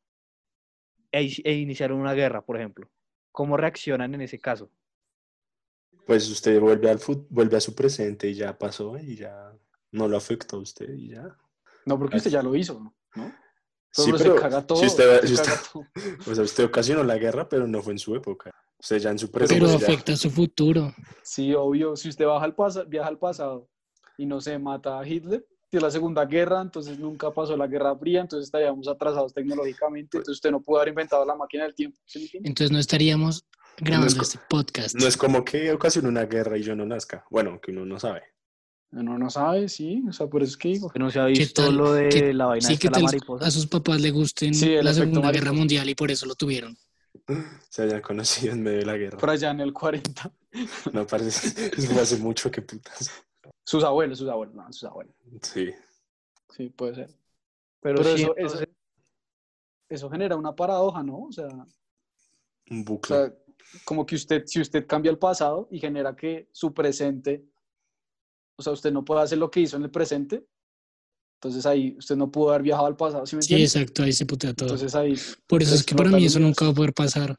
e, 1.12 1.30
e 1.43 1.54
iniciaron 1.54 1.99
una 1.99 2.13
guerra, 2.13 2.45
por 2.45 2.56
ejemplo? 2.56 2.89
¿Cómo 3.36 3.58
reaccionan 3.58 4.13
en 4.15 4.21
ese 4.21 4.39
caso? 4.39 4.71
Pues 6.08 6.30
usted 6.30 6.58
vuelve 6.62 6.89
al 6.89 7.00
fut- 7.00 7.28
vuelve 7.30 7.58
a 7.58 7.60
su 7.60 7.76
presente 7.76 8.30
y 8.30 8.34
ya 8.36 8.58
pasó 8.58 8.98
y 8.98 9.17
ya 9.17 9.52
no 9.91 10.08
lo 10.08 10.15
afectó 10.15 10.56
a 10.56 10.60
usted 10.60 10.88
y 10.93 11.10
ya. 11.10 11.36
No, 11.86 12.00
porque 12.00 12.15
usted 12.15 12.32
ya 12.32 12.41
lo 12.41 12.56
hizo, 12.56 12.80
¿no? 12.80 12.95
¿No? 13.15 13.34
Sí, 13.91 14.12
Pero 14.13 14.36
se 14.36 14.41
caga 14.41 14.65
todo. 14.65 14.78
si 14.80 14.86
usted, 14.86 15.19
se 15.21 15.28
si 15.28 15.34
usted- 15.34 15.50
caga 15.52 15.62
todo. 15.74 15.84
o 16.32 16.36
sea, 16.36 16.43
usted 16.45 16.63
ocasionó 16.63 17.04
la 17.04 17.17
guerra, 17.17 17.50
pero 17.50 17.67
no 17.67 17.82
fue 17.82 17.91
en 17.91 18.00
su 18.00 18.15
época. 18.15 18.52
Usted 18.80 19.00
ya 19.00 19.12
en 19.12 19.19
su 19.19 19.30
presente. 19.30 19.56
Pero 19.65 19.78
ya- 19.78 19.86
afecta 19.86 20.15
su 20.15 20.30
futuro. 20.32 20.93
Sí, 21.21 21.54
obvio. 21.54 21.98
Si 21.98 22.08
usted 22.08 22.26
baja 22.26 22.45
al 22.45 22.56
pasa- 22.56 22.84
viaja 22.86 23.10
al 23.10 23.19
pasado 23.19 23.67
y 24.17 24.26
no 24.26 24.39
se 24.39 24.58
mata 24.60 24.98
a 24.98 25.06
Hitler, 25.06 25.45
de 25.78 25.82
la 25.82 25.92
Segunda 25.92 26.26
Guerra, 26.26 26.62
entonces 26.62 26.98
nunca 27.00 27.32
pasó 27.32 27.56
la 27.58 27.68
Guerra 27.68 27.96
Fría, 27.96 28.22
entonces 28.22 28.48
estaríamos 28.48 28.88
atrasados 28.88 29.34
tecnológicamente, 29.34 30.18
entonces 30.18 30.34
usted 30.38 30.52
no 30.52 30.62
pudo 30.62 30.78
haber 30.78 30.90
inventado 30.90 31.26
la 31.26 31.36
máquina 31.36 31.64
del 31.64 31.76
tiempo. 31.76 31.98
Entonces 32.44 32.72
no 32.72 32.80
estaríamos 32.80 33.46
grabando 33.78 34.16
co- 34.16 34.22
este 34.24 34.40
podcast. 34.50 34.96
No 34.96 35.08
es 35.08 35.18
como 35.18 35.44
que 35.46 35.72
ocasionó 35.72 36.10
una 36.10 36.26
guerra 36.26 36.58
y 36.58 36.64
yo 36.64 36.76
no 36.76 36.86
nazca. 36.86 37.26
Bueno, 37.30 37.60
que 37.62 37.72
uno 37.72 37.86
no 37.86 38.00
sabe. 38.00 38.22
Uno 38.92 39.18
no 39.18 39.30
sabe, 39.30 39.68
sí, 39.68 40.04
o 40.08 40.14
sea, 40.14 40.28
por 40.28 40.42
eso 40.42 40.52
es 40.52 40.58
que 40.58 40.70
digo. 40.70 40.90
Que 40.90 41.00
no 41.00 41.10
se 41.12 41.20
ha 41.20 41.26
¿Qué 41.26 41.32
visto 41.40 41.66
tal? 41.66 41.76
lo 41.76 41.92
de 41.94 42.08
¿Qué- 42.10 42.34
la 42.34 42.46
vaina 42.46 42.66
Sí, 42.68 42.78
que 42.78 42.88
de 42.88 43.00
la 43.00 43.04
mariposa. 43.06 43.46
a 43.46 43.52
sus 43.52 43.68
papás 43.68 44.00
le 44.00 44.12
gusten 44.12 44.54
Sí, 44.54 44.76
la 44.82 44.94
Segunda 44.94 45.32
Guerra. 45.32 45.52
Mundial 45.52 45.90
y 45.90 45.96
por 45.96 46.12
eso 46.12 46.26
lo 46.26 46.36
tuvieron. 46.36 46.78
Se 47.70 47.82
hayan 47.84 48.02
conocido 48.02 48.54
en 48.54 48.64
medio 48.64 48.80
de 48.80 48.86
la 48.86 48.96
guerra. 48.98 49.18
Por 49.18 49.30
allá 49.30 49.52
en 49.52 49.60
el 49.62 49.74
40. 49.74 50.32
No 50.94 51.06
parece. 51.06 51.48
Eso 51.78 51.92
fue 51.92 52.02
hace 52.02 52.18
mucho 52.18 52.50
que 52.50 52.62
putas. 52.62 53.12
Sus 53.65 53.84
abuelos, 53.84 54.19
sus 54.19 54.30
abuelos, 54.30 54.56
no, 54.56 54.71
sus 54.71 54.84
abuelos. 54.86 55.13
Sí. 55.41 55.71
Sí, 56.56 56.69
puede 56.69 56.95
ser. 56.95 57.10
Pero, 57.82 57.97
Pero 57.97 58.15
sí, 58.15 58.21
eso, 58.23 58.34
entonces- 58.38 58.62
eso, 58.62 58.69
eso 59.89 60.10
genera 60.10 60.36
una 60.38 60.56
paradoja, 60.56 61.04
¿no? 61.04 61.23
O 61.23 61.32
sea, 61.32 61.47
Un 62.69 62.82
O 62.82 62.84
bucle. 62.84 63.15
sea, 63.15 63.34
como 63.84 64.06
que 64.06 64.15
usted, 64.15 64.43
si 64.45 64.62
usted 64.62 64.86
cambia 64.88 65.10
el 65.12 65.17
pasado 65.17 65.67
y 65.71 65.80
genera 65.80 66.15
que 66.15 66.47
su 66.51 66.73
presente, 66.73 67.43
o 68.56 68.63
sea, 68.63 68.73
usted 68.73 68.91
no 68.91 69.04
puede 69.04 69.21
hacer 69.21 69.38
lo 69.38 69.51
que 69.51 69.60
hizo 69.62 69.78
en 69.78 69.84
el 69.84 69.91
presente, 69.91 70.45
entonces 71.38 71.65
ahí 71.65 71.95
usted 71.97 72.15
no 72.15 72.32
pudo 72.32 72.49
haber 72.49 72.62
viajado 72.63 72.88
al 72.88 72.95
pasado, 72.95 73.25
¿sí 73.25 73.36
me 73.36 73.41
Sí, 73.41 73.56
exacto, 73.62 74.04
ahí 74.04 74.13
se 74.13 74.25
putea 74.25 74.54
todo. 74.54 74.69
Entonces 74.69 74.95
ahí, 74.95 75.15
por 75.47 75.62
eso 75.62 75.75
es 75.75 75.84
que 75.84 75.93
para 75.95 76.10
mí 76.12 76.25
eso 76.25 76.39
nunca 76.39 76.65
va 76.65 76.71
a 76.71 76.75
poder 76.75 76.93
pasar. 76.93 77.36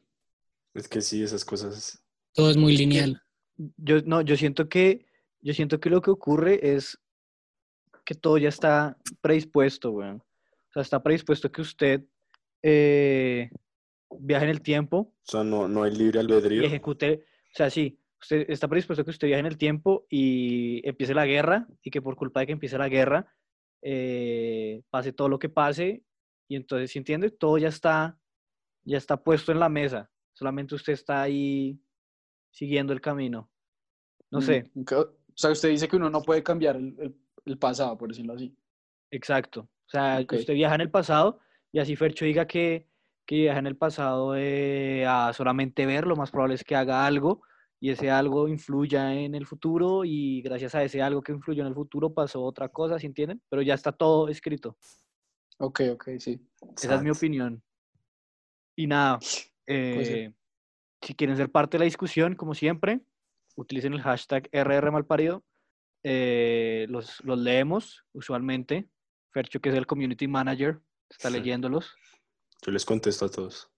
Es 0.73 0.87
que 0.87 1.01
sí, 1.01 1.23
esas 1.23 1.43
cosas. 1.43 2.01
Todo 2.33 2.51
es 2.51 2.57
muy 2.57 2.77
lineal. 2.77 3.21
yo 3.77 4.01
no, 4.05 4.21
yo 4.21 4.37
siento 4.37 4.69
que 4.69 5.07
yo 5.41 5.53
siento 5.53 5.79
que 5.79 5.89
lo 5.89 6.01
que 6.01 6.11
ocurre 6.11 6.59
es 6.75 6.99
que 8.05 8.15
todo 8.15 8.37
ya 8.37 8.49
está 8.49 8.97
predispuesto, 9.21 9.91
weón. 9.91 10.17
O 10.17 10.73
sea, 10.73 10.81
está 10.81 11.01
predispuesto 11.03 11.51
que 11.51 11.61
usted 11.61 12.05
eh, 12.61 13.49
viaje 14.19 14.45
en 14.45 14.51
el 14.51 14.61
tiempo 14.61 14.97
O 14.97 15.31
sea, 15.31 15.43
no, 15.43 15.67
no 15.67 15.83
hay 15.83 15.91
libre 15.95 16.19
y 16.19 16.21
albedrío. 16.21 16.63
ejecute, 16.63 17.25
o 17.53 17.55
sea, 17.55 17.69
sí, 17.69 17.99
usted 18.21 18.45
está 18.49 18.67
predispuesto 18.67 19.03
que 19.03 19.11
usted 19.11 19.27
viaje 19.27 19.41
en 19.41 19.45
el 19.45 19.57
tiempo 19.57 20.05
y 20.09 20.87
empiece 20.87 21.13
la 21.13 21.25
guerra 21.25 21.67
y 21.81 21.91
que 21.91 22.01
por 22.01 22.15
culpa 22.15 22.39
de 22.41 22.47
que 22.47 22.51
empiece 22.53 22.77
la 22.77 22.89
guerra 22.89 23.31
eh, 23.81 24.81
pase 24.89 25.13
todo 25.13 25.29
lo 25.29 25.37
que 25.39 25.49
pase 25.49 26.03
y 26.47 26.55
entonces, 26.55 26.91
¿sí 26.91 26.97
entiende? 26.99 27.29
Todo 27.29 27.57
ya 27.57 27.67
está, 27.67 28.17
ya 28.83 28.97
está 28.97 29.21
puesto 29.21 29.51
en 29.51 29.59
la 29.59 29.69
mesa, 29.69 30.09
solamente 30.33 30.75
usted 30.75 30.93
está 30.93 31.21
ahí 31.21 31.79
siguiendo 32.51 32.93
el 32.93 33.01
camino. 33.01 33.51
No 34.31 34.41
sé, 34.41 34.69
Mm, 34.73 34.83
que- 34.83 35.05
O 35.37 35.39
sea, 35.39 35.51
usted 35.51 35.69
dice 35.69 35.87
que 35.87 35.95
uno 35.97 36.09
no 36.09 36.23
puede 36.23 36.41
cambiar 36.41 36.75
el, 36.77 36.95
el- 36.99 37.15
el 37.45 37.57
pasado, 37.59 37.95
por 37.97 38.09
decirlo 38.09 38.33
así. 38.33 38.53
exacto. 39.11 39.61
O 39.61 39.89
sea, 39.89 40.19
Ok. 40.21 40.33
usted 40.33 40.53
viaja 40.55 40.75
en 40.75 40.81
el 40.81 40.89
pasado 40.91 41.39
y 41.71 41.79
así 41.79 41.95
Fercho 41.95 42.25
diga 42.25 42.45
que, 42.47 42.87
que 43.25 43.35
viaja 43.35 43.59
en 43.59 43.67
el 43.67 43.77
pasado 43.77 44.35
eh, 44.35 45.05
a 45.07 45.31
solamente 45.33 45.85
ver, 45.85 46.05
lo 46.07 46.15
más 46.17 46.29
probable 46.31 46.55
es 46.55 46.63
que 46.63 46.75
haga 46.75 47.05
algo 47.05 47.41
y 47.79 47.91
ese 47.91 48.09
algo 48.09 48.47
influya 48.49 49.13
en 49.13 49.35
el 49.35 49.45
futuro 49.45 50.03
y 50.03 50.41
gracias 50.41 50.73
a 50.75 50.83
ese 50.83 51.01
algo 51.01 51.21
que 51.21 51.31
influyó 51.31 51.61
en 51.61 51.67
el 51.69 51.75
futuro 51.75 52.13
pasó 52.13 52.41
otra 52.43 52.67
cosa, 52.69 52.97
¿sí 52.99 53.05
entienden? 53.05 53.41
Pero 53.47 53.61
ya 53.61 53.75
está 53.75 53.91
todo 53.91 54.27
escrito. 54.27 54.75
Ok, 55.59 55.81
ok, 55.93 56.09
sí. 56.19 56.41
Esa 56.75 56.95
es 56.95 57.03
mi 57.03 57.11
opinión. 57.11 57.61
Y 58.75 58.87
nada, 58.87 59.19
ser. 59.21 59.49
eh, 59.67 60.33
si 61.01 61.13
quieren 61.15 61.37
ser 61.37 61.49
parte 61.51 61.77
de 61.77 61.79
la 61.79 61.85
discusión, 61.85 62.35
como 62.35 62.53
siempre, 62.55 63.01
utilicen 63.57 63.93
el 63.93 64.01
hashtag 64.01 64.49
RRMalparido. 64.53 65.43
Eh, 66.03 66.85
los, 66.89 67.21
los 67.25 67.37
leemos 67.37 68.05
usualmente. 68.13 68.87
Fercho, 69.33 69.59
que 69.59 69.69
es 69.69 69.75
el 69.75 69.85
community 69.85 70.27
manager, 70.27 70.79
está 71.09 71.29
Sí. 71.29 71.37
leyéndolos. 71.39 71.95
Yo 72.65 72.71
les 72.71 72.85
contesto 72.85 73.25
a 73.25 73.29
todos. 73.29 73.69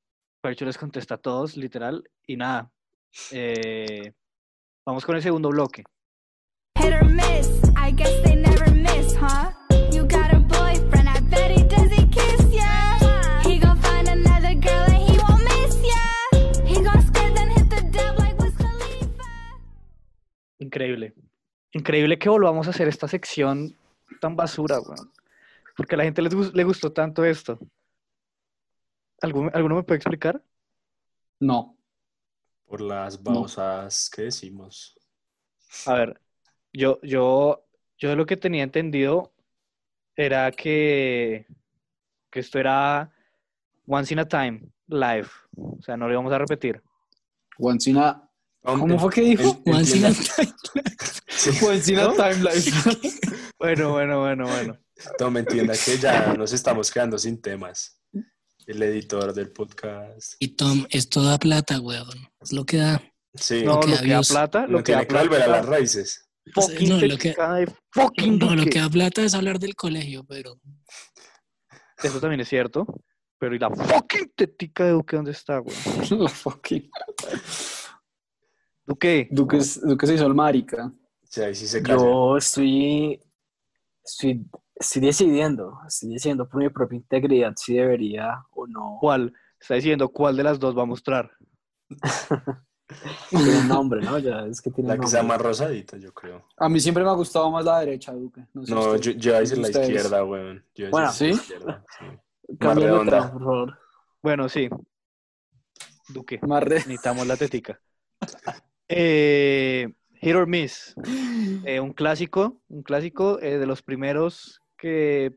Fercho 0.41 0.65
les 0.65 0.77
contesta 0.77 1.15
a 1.15 1.17
todos, 1.17 1.57
literal, 1.57 2.09
y 2.27 2.37
nada. 2.37 2.71
Eh, 3.31 4.13
vamos 4.85 5.05
con 5.05 5.15
el 5.15 5.21
segundo 5.21 5.49
bloque. 5.49 5.83
Hit 6.77 6.93
or 6.93 7.05
miss, 7.05 7.49
I 7.75 7.91
guess 7.93 8.13
Increíble. 20.69 21.15
Increíble 21.71 22.19
que 22.19 22.29
volvamos 22.29 22.67
a 22.67 22.69
hacer 22.69 22.87
esta 22.87 23.07
sección 23.07 23.75
tan 24.21 24.35
basura, 24.35 24.79
weón. 24.79 25.11
Porque 25.75 25.95
a 25.95 25.97
la 25.97 26.03
gente 26.03 26.21
les 26.21 26.53
le 26.53 26.63
gustó 26.63 26.91
tanto 26.91 27.25
esto. 27.25 27.57
¿Algún- 29.19 29.49
¿Alguno 29.51 29.75
me 29.77 29.83
puede 29.83 29.97
explicar? 29.97 30.39
No. 31.39 31.75
Por 32.67 32.81
las 32.81 33.21
babosas 33.23 34.11
que 34.15 34.23
decimos. 34.23 34.95
A 35.87 35.93
ver, 35.95 36.21
yo, 36.71 36.99
yo, 37.01 37.65
yo 37.97 38.15
lo 38.15 38.27
que 38.27 38.37
tenía 38.37 38.61
entendido 38.63 39.31
era 40.15 40.51
que, 40.51 41.47
que 42.29 42.41
esto 42.41 42.59
era 42.59 43.11
once 43.87 44.13
in 44.13 44.19
a 44.19 44.27
time, 44.27 44.61
live. 44.87 45.29
O 45.57 45.81
sea, 45.81 45.97
no 45.97 46.05
lo 46.05 46.13
íbamos 46.13 46.31
a 46.31 46.37
repetir. 46.37 46.79
Once 47.57 47.89
in 47.89 47.97
a... 47.97 48.23
¿Cómo 48.61 48.99
fue 48.99 49.09
que 49.11 49.21
dijo? 49.21 49.61
Once 49.65 49.97
in 49.97 50.05
a 50.05 50.09
entiendan- 50.09 50.48
In 51.87 51.99
a 51.99 52.13
timeline. 52.13 52.63
Bueno, 53.59 53.91
bueno, 53.91 54.19
bueno, 54.21 54.47
bueno. 54.47 54.77
Tom, 55.17 55.35
entienda 55.35 55.73
que 55.73 55.97
ya 55.97 56.33
nos 56.33 56.53
estamos 56.53 56.89
quedando 56.89 57.17
sin 57.17 57.41
temas. 57.41 57.99
El 58.65 58.81
editor 58.83 59.33
del 59.33 59.51
podcast. 59.51 60.35
Y 60.39 60.55
Tom, 60.55 60.85
esto 60.89 61.21
da 61.23 61.37
plata, 61.37 61.79
weón. 61.81 62.07
Es 62.39 62.53
lo 62.53 62.65
que 62.65 62.77
da. 62.77 63.01
Sí, 63.33 63.63
No, 63.65 63.81
que 63.81 63.87
lo 63.89 63.95
da 63.97 64.01
que 64.01 64.07
da 64.09 64.21
plata, 64.21 64.61
no 64.61 64.67
lo 64.77 64.83
que 64.83 64.91
da 64.93 64.99
tiene 64.99 65.07
que 65.07 65.27
volver 65.27 65.41
a 65.41 65.45
plata. 65.45 65.59
las 65.61 65.65
raíces. 65.69 66.29
Fucking 66.53 66.89
No, 66.89 67.01
lo 67.01 67.17
que- 67.17 67.35
fucking 67.91 68.39
No, 68.39 68.55
lo 68.55 68.65
que 68.65 68.79
da 68.79 68.89
plata 68.89 69.23
es 69.23 69.33
hablar 69.33 69.59
del 69.59 69.75
colegio, 69.75 70.23
pero 70.25 70.57
Eso 72.01 72.19
también 72.21 72.39
es 72.39 72.47
cierto. 72.47 72.85
Pero 73.39 73.55
¿y 73.55 73.59
la 73.59 73.69
fucking 73.69 74.31
tetica 74.37 74.85
de 74.85 74.91
Duque 74.91 75.17
dónde 75.17 75.31
está, 75.31 75.57
güey? 75.59 75.75
La 76.11 76.29
fucking- 76.29 76.89
Duque, 78.85 79.27
Duque, 79.31 79.57
es- 79.57 79.81
Duque 79.81 80.07
se 80.07 80.13
hizo 80.15 80.25
el 80.25 80.33
marica. 80.33 80.91
Sí, 81.29 81.41
ahí 81.41 81.55
sí 81.55 81.67
se 81.67 81.81
calla. 81.81 81.95
Yo 81.97 82.37
estoy, 82.37 83.21
estoy, 84.03 84.45
estoy 84.75 85.01
decidiendo, 85.01 85.79
estoy 85.87 86.13
decidiendo 86.13 86.49
por 86.49 86.61
mi 86.61 86.69
propia 86.69 86.97
integridad 86.97 87.53
si 87.55 87.75
debería 87.75 88.43
o 88.51 88.67
no. 88.67 88.97
¿cuál? 88.99 89.33
Está 89.59 89.75
diciendo 89.75 90.09
cuál 90.09 90.35
de 90.37 90.43
las 90.43 90.59
dos 90.59 90.77
va 90.77 90.83
a 90.83 90.85
mostrar. 90.85 91.31
Tiene 93.29 93.59
un 93.59 93.67
nombre, 93.67 94.01
¿no? 94.01 94.17
Ya 94.17 94.39
es 94.47 94.61
que 94.61 94.71
tiene 94.71 94.89
La 94.89 94.97
que 94.99 95.05
sea 95.05 95.21
más 95.21 95.39
rosadita, 95.39 95.97
yo 95.97 96.11
creo. 96.11 96.45
A 96.57 96.67
mí 96.67 96.79
siempre 96.79 97.03
me 97.03 97.09
ha 97.11 97.13
gustado 97.13 97.51
más 97.51 97.63
la 97.63 97.79
derecha, 97.79 98.11
Duque. 98.13 98.41
No, 98.53 98.65
sé 98.65 98.73
No, 98.73 98.79
usted- 98.93 98.99
yo, 98.99 99.11
yo 99.33 99.39
decir 99.39 99.57
la 99.59 99.69
izquierda, 99.69 100.25
weón. 100.25 100.65
Yo 100.73 100.89
Bueno, 100.89 101.07
decir 101.09 101.27
la 101.29 101.35
¿sí? 101.35 101.41
izquierda, 101.41 101.85
sí. 101.99 102.05
Más 102.49 102.57
Cámbiale 102.57 102.91
otra, 102.93 103.11
redonda. 103.19 103.31
por 103.31 103.41
favor. 103.43 103.79
Bueno, 104.23 104.49
sí. 104.49 104.69
Duque, 106.07 106.39
Más 106.41 106.63
re- 106.63 106.75
necesitamos 106.77 107.27
la 107.27 107.37
tetica. 107.37 107.79
Eh, 108.91 109.87
Hit 110.21 110.35
or 110.35 110.47
Miss. 110.47 110.95
Eh, 111.65 111.79
un 111.79 111.93
clásico, 111.93 112.61
un 112.67 112.83
clásico 112.83 113.39
eh, 113.41 113.57
de 113.57 113.65
los 113.65 113.81
primeros 113.81 114.61
que, 114.77 115.33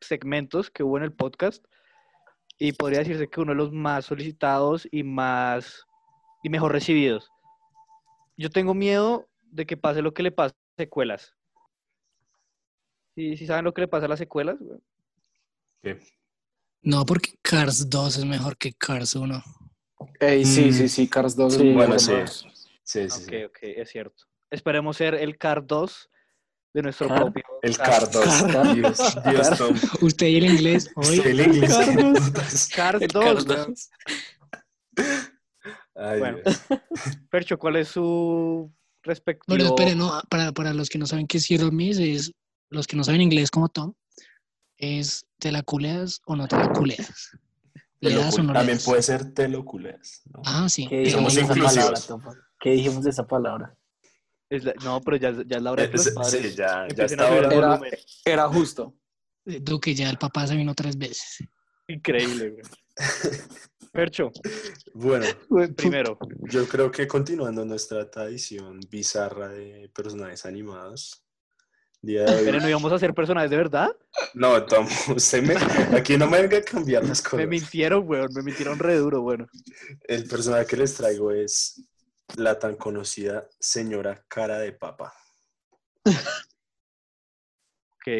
segmentos 0.00 0.70
que 0.70 0.82
hubo 0.82 0.96
en 0.98 1.04
el 1.04 1.12
podcast. 1.12 1.64
Y 2.58 2.72
podría 2.72 3.00
decirse 3.00 3.28
que 3.28 3.40
uno 3.40 3.52
de 3.52 3.56
los 3.56 3.72
más 3.72 4.06
solicitados 4.06 4.86
y 4.90 5.02
más 5.02 5.84
y 6.42 6.48
mejor 6.48 6.72
recibidos. 6.72 7.30
Yo 8.36 8.48
tengo 8.50 8.74
miedo 8.74 9.28
de 9.50 9.66
que 9.66 9.76
pase 9.76 10.02
lo 10.02 10.12
que 10.14 10.22
le 10.22 10.30
pasa 10.32 10.54
a 10.54 10.58
las 10.78 10.86
secuelas. 10.86 11.34
¿Sí, 13.14 13.36
sí 13.36 13.46
saben 13.46 13.64
lo 13.64 13.72
que 13.74 13.82
le 13.82 13.88
pasa 13.88 14.06
a 14.06 14.08
las 14.08 14.18
secuelas? 14.18 14.56
¿Qué? 15.82 15.98
no 16.82 17.04
porque 17.04 17.34
Cars 17.42 17.88
2 17.90 18.18
es 18.18 18.24
mejor 18.24 18.56
que 18.56 18.72
Cars 18.72 19.14
1. 19.16 19.42
Ey, 20.20 20.44
sí, 20.44 20.66
Mm. 20.68 20.72
sí, 20.72 20.88
sí, 20.88 21.08
Cars 21.08 21.34
2. 21.34 21.54
es 21.54 21.60
Sí, 21.60 21.72
bueno. 21.72 21.98
sí. 21.98 22.12
Sí, 22.86 23.10
sí, 23.10 23.22
Ok, 23.24 23.28
sí. 23.30 23.44
ok, 23.44 23.58
es 23.62 23.90
cierto. 23.90 24.24
Esperemos 24.50 24.96
ser 24.96 25.14
el 25.14 25.36
CAR 25.38 25.66
2 25.66 26.08
de 26.74 26.82
nuestro 26.82 27.08
¿Car? 27.08 27.18
propio. 27.22 27.42
El 27.62 27.76
CAR. 27.76 28.08
CAR 28.08 28.10
2. 28.12 28.74
Dios, 28.76 28.98
Dios, 29.30 29.58
Tom. 29.58 29.74
Usted 30.02 30.26
y 30.28 30.36
el 30.36 30.44
inglés, 30.46 30.90
hoy 30.96 31.20
El 31.24 31.40
inglés. 31.40 32.68
CAR 32.74 32.96
El 33.02 33.08
2, 33.08 33.24
Cars 33.24 33.46
weón. 33.46 33.74
2. 33.74 33.90
Ay, 35.94 36.18
Bueno. 36.20 36.38
Dios. 36.44 36.60
Percho, 37.30 37.58
¿cuál 37.58 37.76
es 37.76 37.88
su 37.88 38.70
respectivo? 39.02 39.44
Bueno, 39.56 39.64
espere, 39.74 39.94
no, 39.94 40.20
para, 40.28 40.52
para 40.52 40.72
los 40.74 40.88
que 40.88 40.98
no 40.98 41.06
saben 41.06 41.26
qué 41.26 41.38
es 41.38 41.50
Hero 41.50 41.70
Miss, 41.72 41.98
es 41.98 42.32
los 42.70 42.86
que 42.86 42.96
no 42.96 43.04
saben 43.04 43.20
inglés 43.22 43.50
como 43.50 43.68
Tom, 43.68 43.94
es 44.76 45.26
te 45.38 45.50
la 45.52 45.62
culeas 45.62 46.20
o 46.26 46.36
no 46.36 46.46
te 46.46 46.56
la 46.56 46.68
culeas. 46.72 47.30
Te 48.00 48.10
¿Le 48.10 48.16
das 48.16 48.38
o 48.38 48.42
no 48.42 48.52
le 48.52 48.58
También 48.58 48.76
das? 48.78 48.84
puede 48.84 49.02
ser 49.02 49.32
te 49.32 49.48
lo 49.48 49.64
culeas, 49.64 50.22
¿no? 50.26 50.42
Ah, 50.44 50.68
sí. 50.68 50.86
¿Qué 50.86 50.96
pero 50.96 51.04
dijimos 51.06 51.34
de 51.34 51.40
esa 51.40 51.52
inclusivos. 51.54 52.06
palabra? 52.06 52.45
¿Qué 52.60 52.70
dijimos 52.70 53.04
de 53.04 53.10
esa 53.10 53.26
palabra? 53.26 53.76
Es 54.48 54.64
la- 54.64 54.74
No, 54.84 55.00
pero 55.00 55.16
ya, 55.16 55.32
ya 55.46 55.56
es 55.56 55.62
la 55.62 55.72
hora 55.72 55.86
de 55.86 55.92
los 55.92 56.06
Eh, 56.06 56.12
padres 56.14 56.42
sí, 56.50 56.54
ya, 56.56 56.86
está. 56.86 57.36
Era-. 57.36 57.80
Era 58.24 58.48
justo. 58.48 58.94
Duque 59.44 59.94
ya 59.94 60.10
el 60.10 60.18
papá 60.18 60.46
se 60.46 60.56
vino 60.56 60.74
tres 60.74 60.96
veces. 60.98 61.44
Increíble, 61.88 62.50
güey. 62.50 62.62
Percho, 63.92 64.30
Bueno, 64.92 65.24
primero. 65.74 66.18
yo 66.50 66.68
creo 66.68 66.90
que 66.90 67.06
continuando 67.06 67.64
nuestra 67.64 68.10
tradición 68.10 68.78
bizarra 68.90 69.48
de 69.48 69.90
personajes 69.94 70.44
animados. 70.44 71.22
Día 72.02 72.24
de 72.24 72.34
hoy- 72.36 72.44
Pero 72.44 72.60
no 72.60 72.68
íbamos 72.68 72.92
a 72.92 72.98
ser 72.98 73.14
personajes 73.14 73.50
de 73.50 73.56
verdad. 73.56 73.88
No, 74.34 74.64
Tom, 74.66 74.86
usted 75.16 75.42
me, 75.42 75.54
aquí 75.96 76.18
no 76.18 76.26
me 76.28 76.42
venga 76.42 76.58
a 76.58 76.62
cambiar 76.62 77.04
las 77.04 77.22
Me 77.24 77.30
cosas. 77.30 77.48
mintieron, 77.48 78.06
weón. 78.06 78.28
Me 78.34 78.42
mintieron 78.42 78.78
re 78.78 78.96
duro, 78.96 79.22
bueno. 79.22 79.46
El 80.06 80.24
personaje 80.28 80.66
que 80.66 80.76
les 80.76 80.94
traigo 80.94 81.30
es 81.32 81.82
la 82.34 82.58
tan 82.58 82.76
conocida 82.76 83.48
señora 83.60 84.24
cara 84.28 84.58
de 84.58 84.72
papa. 84.72 85.14
Ok. 87.98 88.12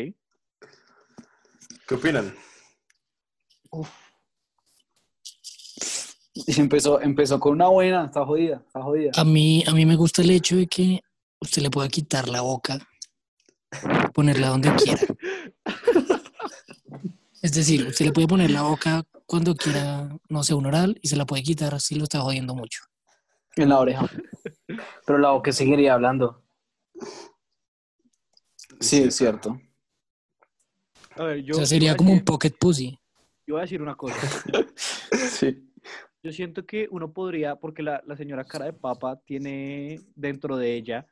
¿Qué 1.86 1.94
opinan? 1.94 2.34
Y 6.34 6.60
empezó, 6.60 7.00
empezó 7.00 7.38
con 7.38 7.52
una 7.52 7.68
buena, 7.68 8.06
está 8.06 8.24
jodida, 8.26 8.62
está 8.66 8.82
jodida. 8.82 9.12
A 9.14 9.24
mí, 9.24 9.62
a 9.64 9.72
mí 9.72 9.86
me 9.86 9.94
gusta 9.94 10.22
el 10.22 10.30
hecho 10.30 10.56
de 10.56 10.66
que 10.66 11.02
usted 11.40 11.62
le 11.62 11.70
pueda 11.70 11.88
quitar 11.88 12.28
la 12.28 12.40
boca, 12.40 12.78
ponerla 14.12 14.48
donde 14.48 14.74
quiera. 14.74 15.00
Es 17.40 17.52
decir, 17.52 17.86
usted 17.86 18.06
le 18.06 18.12
puede 18.12 18.26
poner 18.26 18.50
la 18.50 18.62
boca 18.62 19.04
cuando 19.24 19.54
quiera, 19.54 20.08
no 20.28 20.42
sé, 20.42 20.54
un 20.54 20.66
oral, 20.66 20.98
y 21.00 21.06
se 21.06 21.16
la 21.16 21.26
puede 21.26 21.44
quitar 21.44 21.80
si 21.80 21.94
lo 21.94 22.02
está 22.04 22.20
jodiendo 22.20 22.56
mucho. 22.56 22.80
En 23.56 23.70
la 23.70 23.80
oreja. 23.80 24.06
Pero 25.06 25.18
la 25.18 25.30
boca 25.30 25.50
seguiría 25.50 25.94
hablando. 25.94 26.42
Sí, 28.80 29.02
es 29.02 29.16
cierto. 29.16 29.60
A 31.16 31.24
ver, 31.24 31.42
yo. 31.42 31.54
o 31.54 31.56
sea, 31.56 31.66
sería 31.66 31.96
como 31.96 32.12
un 32.12 32.24
pocket 32.24 32.52
pussy. 32.58 32.98
Yo 33.46 33.54
voy 33.54 33.60
a 33.60 33.62
decir 33.62 33.82
una 33.82 33.96
cosa. 33.96 34.16
Sí. 35.30 35.70
Yo 36.22 36.32
siento 36.32 36.66
que 36.66 36.88
uno 36.90 37.12
podría, 37.12 37.56
porque 37.56 37.82
la, 37.82 38.02
la 38.06 38.16
señora 38.16 38.44
cara 38.44 38.64
de 38.64 38.72
papa 38.72 39.20
tiene 39.24 40.00
dentro 40.14 40.56
de 40.56 40.74
ella 40.74 41.06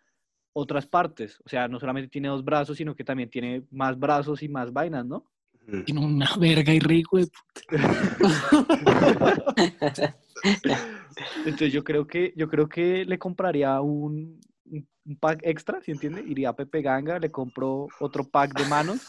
otras 0.52 0.86
partes. 0.86 1.40
O 1.44 1.48
sea, 1.48 1.68
no 1.68 1.78
solamente 1.78 2.08
tiene 2.08 2.28
dos 2.28 2.44
brazos, 2.44 2.76
sino 2.76 2.94
que 2.94 3.04
también 3.04 3.28
tiene 3.28 3.64
más 3.70 3.98
brazos 3.98 4.42
y 4.42 4.48
más 4.48 4.72
vainas, 4.72 5.04
¿no? 5.04 5.30
Tiene 5.84 6.04
una 6.04 6.28
verga 6.38 6.72
y 6.72 6.80
rico. 6.80 7.18
de 7.18 7.28
Entonces 11.44 11.72
yo 11.72 11.84
creo 11.84 12.06
que, 12.06 12.32
yo 12.36 12.48
creo 12.48 12.68
que 12.68 13.04
le 13.04 13.18
compraría 13.18 13.80
un, 13.80 14.40
un- 14.66 14.88
un 15.06 15.16
pack 15.16 15.40
extra, 15.42 15.80
¿sí 15.82 15.90
entiende? 15.90 16.22
Iría 16.26 16.50
a 16.50 16.56
Pepe 16.56 16.82
Ganga, 16.82 17.18
le 17.18 17.30
compro 17.30 17.88
otro 18.00 18.24
pack 18.24 18.54
de 18.54 18.64
manos. 18.68 19.00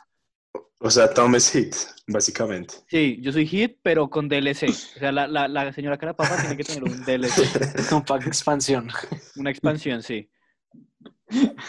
O 0.79 0.89
sea, 0.89 1.13
Tom 1.13 1.33
es 1.35 1.51
hit, 1.51 1.73
básicamente. 2.07 2.75
Sí, 2.87 3.17
yo 3.21 3.31
soy 3.31 3.47
hit, 3.47 3.77
pero 3.81 4.09
con 4.09 4.27
DLC. 4.27 4.67
O 4.67 4.99
sea, 4.99 5.11
la, 5.11 5.27
la, 5.27 5.47
la 5.47 5.71
señora 5.73 5.97
cara 5.97 6.11
de 6.11 6.17
papa 6.17 6.35
tiene 6.37 6.57
que 6.57 6.63
tener 6.65 6.83
un 6.83 7.03
DLC, 7.03 7.89
Con 7.89 8.03
pack 8.05 8.27
expansión. 8.27 8.89
una 9.37 9.49
expansión, 9.51 10.03
sí. 10.03 10.29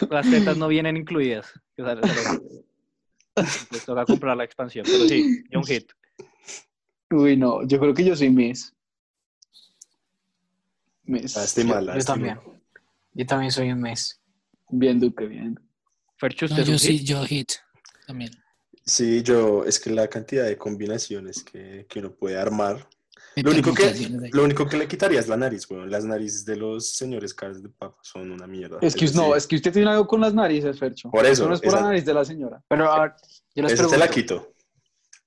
Las 0.09 0.29
tetas 0.29 0.57
no 0.57 0.67
vienen 0.67 0.97
incluidas. 0.97 1.53
O 1.77 1.83
sea, 1.83 1.95
les 3.71 3.85
toca 3.85 4.05
comprar 4.05 4.35
la 4.35 4.43
expansión, 4.43 4.85
pero 4.85 5.07
sí, 5.07 5.43
yo 5.49 5.59
un 5.59 5.65
hit. 5.65 5.91
Uy, 7.11 7.37
no, 7.37 7.65
yo 7.65 7.79
creo 7.79 7.93
que 7.93 8.03
yo 8.03 8.15
soy 8.15 8.29
Miss. 8.29 8.73
Miss. 11.07 11.35
Lástima, 11.35 11.75
Yo 11.75 11.81
lástima. 11.81 12.05
también. 12.15 12.39
Yo 13.13 13.25
también 13.25 13.51
soy 13.51 13.71
un 13.71 13.81
mes. 13.81 14.21
Bien, 14.69 14.99
Duque, 14.99 15.25
bien. 15.25 15.59
Fercho, 16.17 16.45
No, 16.47 16.51
¿usted 16.55 16.63
es 16.63 16.69
yo 16.69 16.77
sí, 16.79 16.97
hit? 16.99 17.07
yo 17.07 17.23
hit 17.25 17.51
también. 18.05 18.31
Sí, 18.85 19.21
yo, 19.23 19.63
es 19.65 19.79
que 19.79 19.89
la 19.89 20.07
cantidad 20.07 20.45
de 20.45 20.57
combinaciones 20.57 21.43
que, 21.43 21.85
que 21.89 21.99
uno 21.99 22.11
puede 22.15 22.37
armar 22.37 22.87
Lo 23.35 23.51
único, 23.51 23.73
que, 23.73 23.93
lo 24.31 24.43
único 24.43 24.67
que 24.67 24.77
le 24.77 24.87
quitaría 24.87 25.19
es 25.19 25.27
la 25.27 25.37
nariz, 25.37 25.69
weón. 25.69 25.89
Las 25.91 26.05
narices 26.05 26.45
de 26.45 26.55
los 26.55 26.91
señores 26.95 27.33
caras 27.33 27.61
de 27.61 27.69
papa 27.69 27.97
son 28.01 28.31
una 28.31 28.47
mierda. 28.47 28.79
Es 28.81 28.95
que 28.95 29.05
Eso 29.05 29.21
no, 29.21 29.31
sí. 29.33 29.37
es 29.37 29.47
que 29.47 29.55
usted 29.57 29.73
tiene 29.73 29.89
algo 29.91 30.07
con 30.07 30.21
las 30.21 30.33
narices, 30.33 30.79
Fercho. 30.79 31.09
Por 31.11 31.25
eso, 31.25 31.47
no 31.47 31.53
es 31.53 31.59
por 31.61 31.69
esa- 31.69 31.81
la 31.81 31.87
nariz 31.87 32.05
de 32.05 32.13
la 32.13 32.25
señora. 32.25 32.63
Pero 32.67 32.91
a 32.91 33.01
ver, 33.01 33.11
yo 33.55 33.63
les 33.63 33.73
pregunto, 33.73 33.97
la 33.97 34.07
quito. 34.09 34.53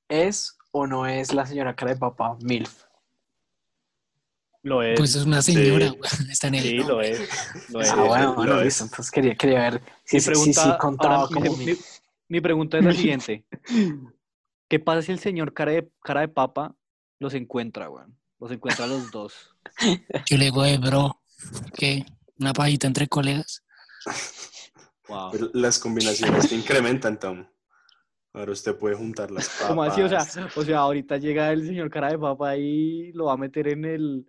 ¿es 0.09 0.57
o 0.73 0.87
no 0.87 1.07
es 1.07 1.33
la 1.35 1.47
señora 1.47 1.75
cara 1.77 1.93
de 1.95 1.99
papá 2.01 2.37
MILF? 2.43 2.85
Lo 4.63 4.83
es. 4.83 4.99
Pues 4.99 5.15
es 5.15 5.25
una 5.25 5.41
señora, 5.43 5.89
Sí. 5.89 5.93
weón, 6.01 6.31
Está 6.31 6.49
en 6.49 6.55
el 6.57 6.63
sí, 6.63 6.77
nombre. 6.79 6.95
lo 6.95 7.01
es. 7.03 7.21
Lo 7.71 7.81
es. 7.81 7.91
Ah, 7.91 7.95
bueno, 7.97 8.25
lo 8.27 8.35
bueno, 8.35 8.59
es. 8.59 8.65
listo. 8.65 8.85
Entonces 8.85 9.11
quería, 9.11 9.35
quería 9.37 9.59
ver 9.71 9.83
si, 10.05 10.17
Mi 10.17 10.21
si- 10.21 10.27
pregunta, 10.31 10.63
si- 10.65 10.71
si 10.71 10.79
contaba 10.79 11.15
ahora, 11.17 11.41
mi- 11.41 11.47
como 11.49 11.63
mi, 12.29 12.41
pregunta 12.41 12.79
es 12.79 12.85
la 12.85 12.93
siguiente. 12.95 13.45
¿Qué 14.69 14.79
pasa 14.79 15.03
si 15.03 15.13
el 15.13 15.19
señor 15.19 15.53
cara 15.55 15.73
de, 15.73 15.91
cara 16.03 16.21
de 16.21 16.29
papa 16.29 16.75
los 17.19 17.35
encuentra, 17.35 17.89
weón? 17.91 18.17
Los 18.39 18.51
encuentra 18.53 18.85
a 18.85 18.89
los 18.89 19.11
dos. 19.11 19.35
Yo 20.31 20.37
le 20.39 20.45
digo, 20.45 20.65
eh, 20.65 20.79
bro, 20.79 21.21
¿qué? 21.77 22.05
Una 22.39 22.53
pajita 22.53 22.87
entre 22.87 23.09
colegas. 23.09 23.65
Wow. 25.09 25.33
Las 25.55 25.79
combinaciones 25.79 26.49
se 26.49 26.55
incrementan, 26.55 27.19
Tom. 27.19 27.47
Ahora 28.33 28.53
usted 28.53 28.77
puede 28.77 28.95
juntar 28.95 29.31
las 29.31 29.49
papas. 29.49 29.69
¿Cómo 29.69 29.83
así? 29.83 30.03
O 30.03 30.09
sea, 30.09 30.25
o 30.55 30.63
sea, 30.65 30.79
ahorita 30.79 31.17
llega 31.17 31.51
el 31.53 31.67
señor 31.67 31.91
cara 31.91 32.11
de 32.11 32.19
papa 32.19 32.57
y 32.57 33.11
lo 33.13 33.25
va 33.25 33.33
a 33.33 33.37
meter 33.37 33.67
en 33.69 33.85
el, 33.85 34.27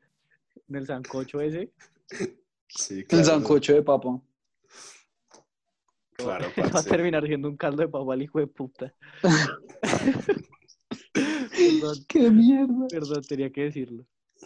en 0.71 0.77
el 0.77 0.87
sancocho 0.87 1.41
ese. 1.41 1.71
Sí, 2.67 3.05
El 3.09 3.25
sancocho 3.25 3.73
de 3.73 3.83
papa. 3.83 4.21
Claro, 6.13 6.47
Va 6.75 6.79
a 6.79 6.83
terminar 6.83 7.25
siendo 7.27 7.49
un 7.49 7.57
caldo 7.57 7.81
de 7.81 7.89
papa 7.89 8.13
el 8.13 8.21
hijo 8.21 8.39
de 8.39 8.47
puta. 8.47 8.93
perdón, 11.13 11.97
¡Qué 12.07 12.29
mierda! 12.29 12.87
perdón, 12.89 13.21
tenía 13.27 13.51
que 13.51 13.63
decirlo. 13.63 14.05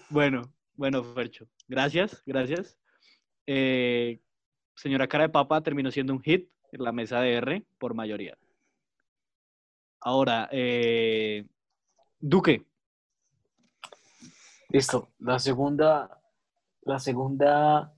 Bueno, 0.09 0.51
bueno, 0.73 1.03
Fercho. 1.03 1.47
Gracias, 1.67 2.23
gracias. 2.25 2.77
Eh, 3.45 4.19
señora 4.75 5.07
cara 5.07 5.25
de 5.25 5.29
papa 5.29 5.61
terminó 5.61 5.91
siendo 5.91 6.13
un 6.13 6.21
hit 6.21 6.49
en 6.71 6.83
la 6.83 6.91
mesa 6.91 7.21
de 7.21 7.33
R 7.33 7.65
por 7.77 7.93
mayoría. 7.93 8.35
Ahora, 9.99 10.49
eh, 10.51 11.45
Duque. 12.19 12.65
Listo. 14.75 15.13
La 15.19 15.39
segunda, 15.39 16.21
la 16.81 16.99
segunda 16.99 17.95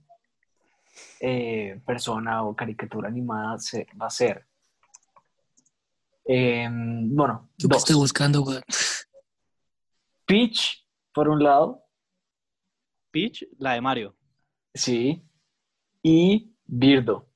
eh, 1.19 1.81
persona 1.83 2.43
o 2.43 2.55
caricatura 2.55 3.07
animada 3.07 3.57
se, 3.57 3.87
va 3.99 4.05
a 4.05 4.09
ser. 4.11 4.45
em, 6.23 7.15
bueno, 7.15 7.49
Yo 7.57 7.67
que 7.67 7.73
dos. 7.73 7.77
estoy 7.79 7.95
buscando, 7.95 8.43
weón. 8.43 8.61
Peach, 10.27 10.85
por 11.11 11.29
un 11.29 11.41
lado, 11.41 11.83
Peach, 13.09 13.47
la 13.57 13.73
de 13.73 13.81
Mario. 13.81 14.15
sí, 14.71 15.27
y 16.03 16.53
Birdo. 16.63 17.27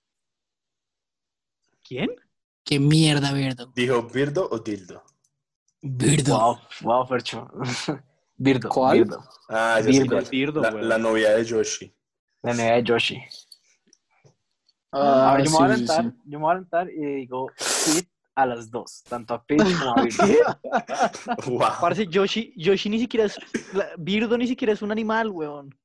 ¿Quién? 1.84 2.12
Qué 2.64 2.80
mierda, 2.80 3.34
Birdo. 3.34 3.72
¿Dijo 3.74 4.04
Birdo 4.04 4.48
o 4.52 4.60
Dildo? 4.60 5.04
Birdo. 5.82 6.38
Wow, 6.38 6.60
wow, 6.82 7.08
Fercho. 7.08 7.50
Birdo. 8.42 8.70
¿Cuál? 8.70 8.98
Birdo. 8.98 9.24
Ah, 9.50 9.80
ya 9.82 10.24
Birdo. 10.32 10.62
La, 10.62 10.70
weón. 10.74 10.90
la 10.90 10.98
novia 10.98 11.32
de 11.32 11.46
Yoshi. 11.46 11.94
La 12.42 12.54
novia 12.54 12.74
de 12.74 12.84
Yoshi. 12.84 13.22
Ah, 14.92 15.34
a 15.34 15.38
ver, 15.38 15.46
yo 15.46 15.52
me 15.52 15.58
voy 15.58 15.66
a 15.66 15.76
sí, 15.76 15.86
sí, 15.86 15.92
adelantar, 15.92 16.12
sí. 16.12 16.22
yo 16.26 16.40
me 16.40 16.44
voy 16.44 16.50
a 16.50 16.52
adelantar 16.54 16.90
y 16.90 17.16
digo 17.22 17.52
a 18.34 18.46
las 18.48 18.72
dos, 18.72 19.04
tanto 19.08 19.36
a 19.36 19.46
Peach 19.46 19.62
como 19.78 19.96
a 19.96 20.02
Birdo. 20.02 20.60
Wow. 21.46 21.60
Parce, 21.82 22.08
Yoshi, 22.08 22.52
Yoshi 22.58 22.90
ni 22.90 23.00
siquiera 23.00 23.28
es. 23.28 23.38
la- 23.74 23.90
Birdo 23.98 24.36
ni 24.38 24.48
siquiera 24.48 24.74
es 24.74 24.82
un 24.82 24.92
animal, 24.92 25.30
weón. 25.30 25.78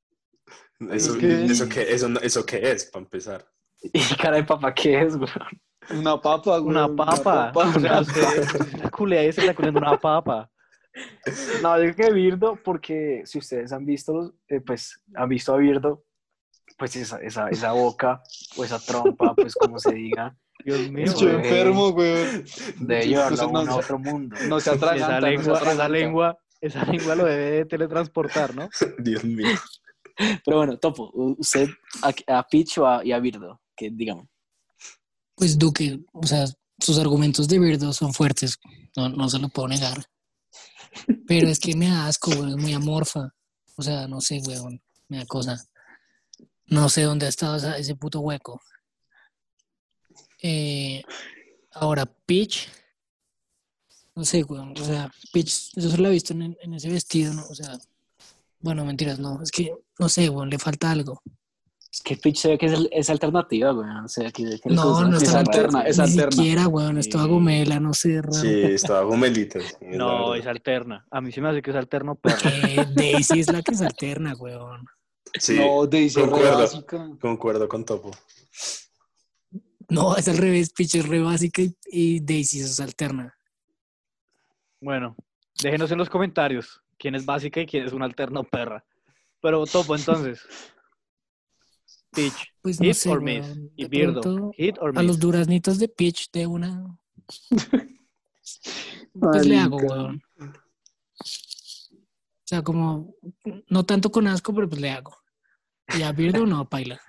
Eso, 0.91 1.13
Es 1.13 1.17
que- 1.17 1.45
eso, 1.45 1.69
qué, 1.69 1.91
eso, 1.93 2.07
eso 2.21 2.45
qué 2.45 2.71
es, 2.71 2.85
para 2.85 3.03
empezar. 3.03 3.47
¿Y 3.93 4.01
cara 4.15 4.37
de 4.37 4.43
papá 4.43 4.73
qué 4.73 4.99
es, 4.99 5.15
güey? 5.15 5.29
Una 5.91 6.19
papa, 6.19 6.57
güey. 6.57 6.71
Una 6.75 6.87
papa. 6.87 7.51
O 7.55 7.79
sea, 7.79 8.01
usted 8.01 8.81
la 8.81 8.89
culea 8.89 9.31
una 9.69 9.97
papa. 9.97 10.49
No, 11.61 11.77
yo 11.77 11.93
creo 11.93 12.09
que 12.09 12.13
Birdo, 12.13 12.59
porque 12.63 13.23
si 13.25 13.39
ustedes 13.39 13.71
han 13.71 13.85
visto, 13.85 14.33
eh, 14.47 14.61
pues, 14.61 15.01
han 15.15 15.29
visto 15.29 15.53
a 15.53 15.57
Birdo, 15.57 16.05
pues 16.77 16.95
esa, 16.95 17.17
esa, 17.19 17.49
esa 17.49 17.71
boca 17.71 18.21
o 18.55 18.63
esa 18.63 18.79
trompa, 18.79 19.33
pues 19.35 19.55
como 19.55 19.79
se 19.79 19.93
diga, 19.93 20.37
Dios 20.63 20.91
mío. 20.91 21.05
Yo 21.05 21.11
es. 21.11 21.21
weón. 21.21 21.45
enfermo, 21.45 21.91
güey. 21.91 22.43
de 22.79 23.07
llevarlo 23.07 23.41
a, 23.41 23.45
Entonces, 23.45 23.67
no 23.67 23.73
a 23.73 23.75
otro 23.75 23.99
mundo. 23.99 24.35
No 24.47 24.59
se 24.59 24.69
atraganta. 24.69 25.05
esa 25.05 25.19
no 25.19 25.25
se 25.25 25.31
lengua, 25.31 25.43
esa 25.43 25.57
atraganta. 25.57 25.89
lengua, 25.89 26.37
esa 26.61 26.85
lengua 26.85 27.15
lo 27.15 27.25
debe 27.25 27.51
de 27.51 27.65
teletransportar, 27.65 28.55
¿no? 28.55 28.69
Dios 28.99 29.23
mío. 29.23 29.57
Pero 30.43 30.57
bueno, 30.57 30.77
Topo, 30.77 31.11
usted 31.13 31.69
a, 32.01 32.09
a 32.39 32.47
o 32.77 32.85
a, 32.85 33.05
y 33.05 33.11
a 33.11 33.19
Birdo, 33.19 33.61
que 33.75 33.91
digamos. 33.91 34.27
Pues 35.35 35.57
Duque, 35.57 35.99
o 36.11 36.25
sea, 36.25 36.45
sus 36.79 36.97
argumentos 36.97 37.47
de 37.47 37.59
Birdo 37.59 37.93
son 37.93 38.13
fuertes, 38.13 38.57
no, 38.95 39.09
no 39.09 39.29
se 39.29 39.37
lo 39.37 39.49
puedo 39.49 39.67
negar. 39.67 40.03
Pero 41.27 41.47
es 41.47 41.59
que 41.59 41.75
me 41.75 41.87
da 41.87 42.07
asco, 42.07 42.31
es 42.31 42.55
muy 42.55 42.73
amorfa. 42.73 43.33
O 43.75 43.81
sea, 43.81 44.07
no 44.07 44.21
sé, 44.21 44.41
weón, 44.45 44.81
me 45.07 45.17
da 45.17 45.25
cosa. 45.25 45.63
No 46.65 46.89
sé 46.89 47.03
dónde 47.03 47.25
ha 47.25 47.29
estado 47.29 47.55
ese 47.75 47.95
puto 47.95 48.19
hueco. 48.19 48.61
Eh, 50.41 51.03
ahora, 51.73 52.05
Peach, 52.05 52.69
no 54.15 54.25
sé, 54.25 54.43
weón, 54.43 54.73
o 54.79 54.83
sea, 54.83 55.11
Peach, 55.31 55.71
yo 55.75 55.89
solo 55.89 56.03
la 56.03 56.09
he 56.09 56.13
visto 56.13 56.33
en, 56.33 56.57
en 56.61 56.73
ese 56.73 56.89
vestido, 56.89 57.33
¿no? 57.33 57.47
O 57.47 57.55
sea, 57.55 57.77
bueno, 58.59 58.83
mentiras, 58.85 59.19
no, 59.19 59.41
es 59.41 59.51
que, 59.51 59.71
no 59.99 60.09
sé, 60.09 60.29
weón, 60.29 60.49
le 60.49 60.59
falta 60.59 60.91
algo. 60.91 61.21
Es 61.91 62.01
que 62.01 62.15
Peach 62.17 62.37
se 62.37 62.49
ve 62.49 62.57
que 62.57 62.65
es, 62.67 62.73
es 62.91 63.09
alternativa, 63.09 63.71
güey. 63.71 63.87
O 64.03 64.07
sea, 64.07 64.29
que, 64.31 64.43
que 64.61 64.69
No, 64.69 65.05
no 65.07 65.17
es 65.17 65.33
alterna, 65.33 65.81
es 65.83 65.97
ni 65.97 66.03
alterna. 66.03 66.31
siquiera, 66.31 66.67
weón, 66.67 66.97
es 66.97 67.09
toda 67.09 67.23
Sí. 67.23 67.29
gomela, 67.29 67.79
no 67.79 67.93
sé, 67.93 68.21
raro. 68.21 68.33
Sí, 68.33 68.61
estaba 68.63 69.01
gomelita. 69.03 69.59
sí, 69.59 69.67
es 69.81 69.97
No, 69.97 70.35
es 70.35 70.45
alterna. 70.45 71.05
A 71.09 71.21
mí 71.21 71.31
se 71.31 71.41
me 71.41 71.49
hace 71.49 71.61
que 71.61 71.71
es 71.71 71.75
alterno, 71.77 72.15
perro. 72.21 72.37
Que 72.41 72.85
Daisy 72.93 73.39
es 73.39 73.51
la 73.51 73.61
que 73.61 73.73
se 73.73 73.85
alterna, 73.85 74.33
weón. 74.35 74.85
Sí, 75.39 75.57
No, 75.57 75.87
Daisy 75.87 76.19
es 76.19 76.27
concuerdo. 76.27 76.59
básica. 76.59 77.09
concuerdo 77.21 77.67
con 77.67 77.83
Topo. 77.85 78.11
No, 79.89 80.15
es 80.17 80.27
al 80.27 80.37
revés, 80.37 80.71
Peach 80.73 80.95
es 80.95 81.07
re 81.07 81.21
básica 81.21 81.61
y, 81.61 81.73
y 81.89 82.19
Daisy 82.19 82.59
es 82.59 82.79
alterna. 82.79 83.33
Bueno, 84.81 85.15
déjenos 85.63 85.89
en 85.91 85.97
los 85.97 86.09
comentarios 86.09 86.81
quién 86.99 87.15
es 87.15 87.25
básica 87.25 87.61
y 87.61 87.65
quién 87.65 87.85
es 87.85 87.93
un 87.93 88.03
alterno 88.03 88.43
perra. 88.43 88.83
Pero 89.41 89.65
topo 89.65 89.95
entonces. 89.95 90.41
Peach, 92.11 92.53
Pues 92.61 92.79
no 92.79 92.85
hit 92.85 92.95
sé, 92.95 93.09
or 93.09 93.21
miss. 93.21 93.45
Y 93.75 93.85
Birdo, 93.87 94.51
hit 94.55 94.77
or 94.79 94.97
A 94.97 95.03
los 95.03 95.17
miss. 95.17 95.19
duraznitos 95.19 95.79
de 95.79 95.87
Peach 95.89 96.29
de 96.31 96.47
una. 96.47 96.97
Pues 99.19 99.47
le 99.47 99.57
hago, 99.57 99.77
weón. 99.77 100.21
O 101.19 102.45
sea, 102.45 102.61
como, 102.61 103.15
no 103.67 103.83
tanto 103.83 104.11
con 104.11 104.27
asco, 104.27 104.53
pero 104.53 104.69
pues 104.69 104.79
le 104.79 104.91
hago. 104.91 105.17
Y 105.97 106.03
a 106.03 106.11
Birdo 106.11 106.45
no, 106.45 106.69
paila. 106.69 107.01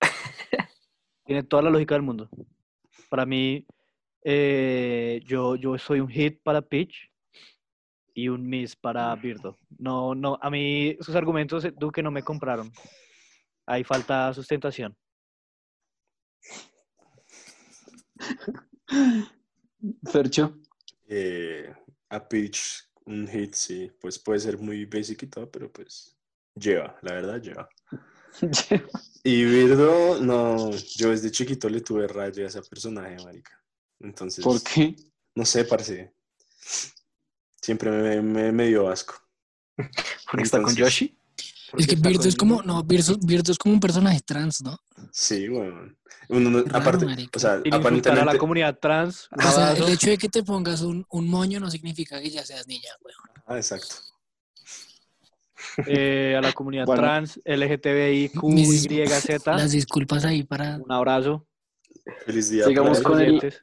Tiene 1.24 1.42
toda 1.44 1.62
la 1.62 1.70
lógica 1.70 1.94
del 1.94 2.02
mundo. 2.02 2.28
Para 3.08 3.24
mí, 3.26 3.66
eh, 4.22 5.20
yo, 5.26 5.56
yo 5.56 5.78
soy 5.78 6.00
un 6.00 6.08
hit 6.08 6.40
para 6.42 6.60
Peach 6.62 7.10
y 8.14 8.28
un 8.28 8.46
miss 8.48 8.76
para 8.76 9.14
Birdo. 9.16 9.56
No, 9.78 10.14
no, 10.14 10.38
a 10.40 10.50
mí 10.50 10.96
sus 11.00 11.16
argumentos, 11.16 11.64
eh, 11.64 11.72
Duque, 11.76 12.02
no 12.02 12.10
me 12.10 12.22
compraron. 12.22 12.70
Ahí 13.70 13.84
falta 13.84 14.34
sustentación. 14.34 14.96
Fercho. 20.10 20.58
Eh, 21.06 21.72
a 22.08 22.28
Peach, 22.28 22.90
un 23.04 23.28
hit, 23.28 23.54
sí. 23.54 23.88
Pues 24.00 24.18
puede 24.18 24.40
ser 24.40 24.58
muy 24.58 24.86
basic 24.86 25.22
y 25.22 25.26
todo, 25.28 25.48
pero 25.48 25.72
pues 25.72 26.18
lleva, 26.56 26.98
la 27.02 27.12
verdad 27.12 27.40
lleva. 27.40 27.68
Y 29.22 29.44
Birdo, 29.44 30.18
no, 30.18 30.70
yo 30.96 31.10
desde 31.10 31.30
chiquito 31.30 31.68
le 31.68 31.82
tuve 31.82 32.08
raya 32.08 32.44
a 32.44 32.46
ese 32.48 32.62
personaje, 32.62 33.22
marica. 33.22 33.52
Entonces, 34.00 34.42
¿Por 34.42 34.62
qué? 34.62 34.96
no 35.34 35.44
sé, 35.44 35.64
parce. 35.66 36.14
Siempre 37.60 37.90
me, 37.90 38.22
me, 38.22 38.50
me 38.50 38.66
dio 38.66 38.88
asco. 38.88 39.14
Porque 40.30 40.44
está 40.44 40.62
con 40.62 40.74
Yoshi. 40.74 41.19
Es 41.78 41.86
que 41.86 41.96
Birdo 41.96 42.28
es 42.28 42.36
como, 42.36 42.62
no, 42.62 42.82
Birdo 42.84 43.52
es 43.52 43.58
como 43.58 43.74
un 43.74 43.80
personaje 43.80 44.20
trans, 44.24 44.62
¿no? 44.62 44.78
Sí, 45.12 45.48
bueno. 45.48 45.94
Uno 46.28 46.50
no- 46.50 46.62
Raro, 46.62 46.78
aparte, 46.78 47.06
marica. 47.06 47.30
o 47.36 47.40
sea, 47.40 47.54
a 47.54 48.24
la 48.24 48.38
comunidad 48.38 48.78
trans. 48.78 49.28
O 49.36 49.50
sea, 49.50 49.72
el 49.72 49.88
hecho 49.92 50.10
de 50.10 50.18
que 50.18 50.28
te 50.28 50.42
pongas 50.44 50.80
un, 50.82 51.04
un 51.10 51.28
moño 51.28 51.58
no 51.60 51.70
significa 51.70 52.20
que 52.20 52.30
ya 52.30 52.44
seas 52.44 52.66
niña, 52.68 52.90
weón. 53.02 53.42
ah, 53.46 53.56
exacto. 53.56 53.96
eh, 55.86 56.34
a 56.36 56.40
la 56.40 56.52
comunidad 56.52 56.86
Bueno. 56.86 57.02
trans, 57.02 57.40
LGTBIQ, 57.44 58.42
Mis- 58.44 58.86
Y, 58.90 59.06
Z. 59.06 59.56
Las 59.56 59.72
disculpas 59.72 60.24
ahí 60.24 60.42
para 60.42 60.76
Un 60.78 60.90
abrazo. 60.92 61.46
Feliz 62.26 62.50
día. 62.50 62.64
Sigamos 62.64 63.00
con 63.00 63.20
el- 63.20 63.54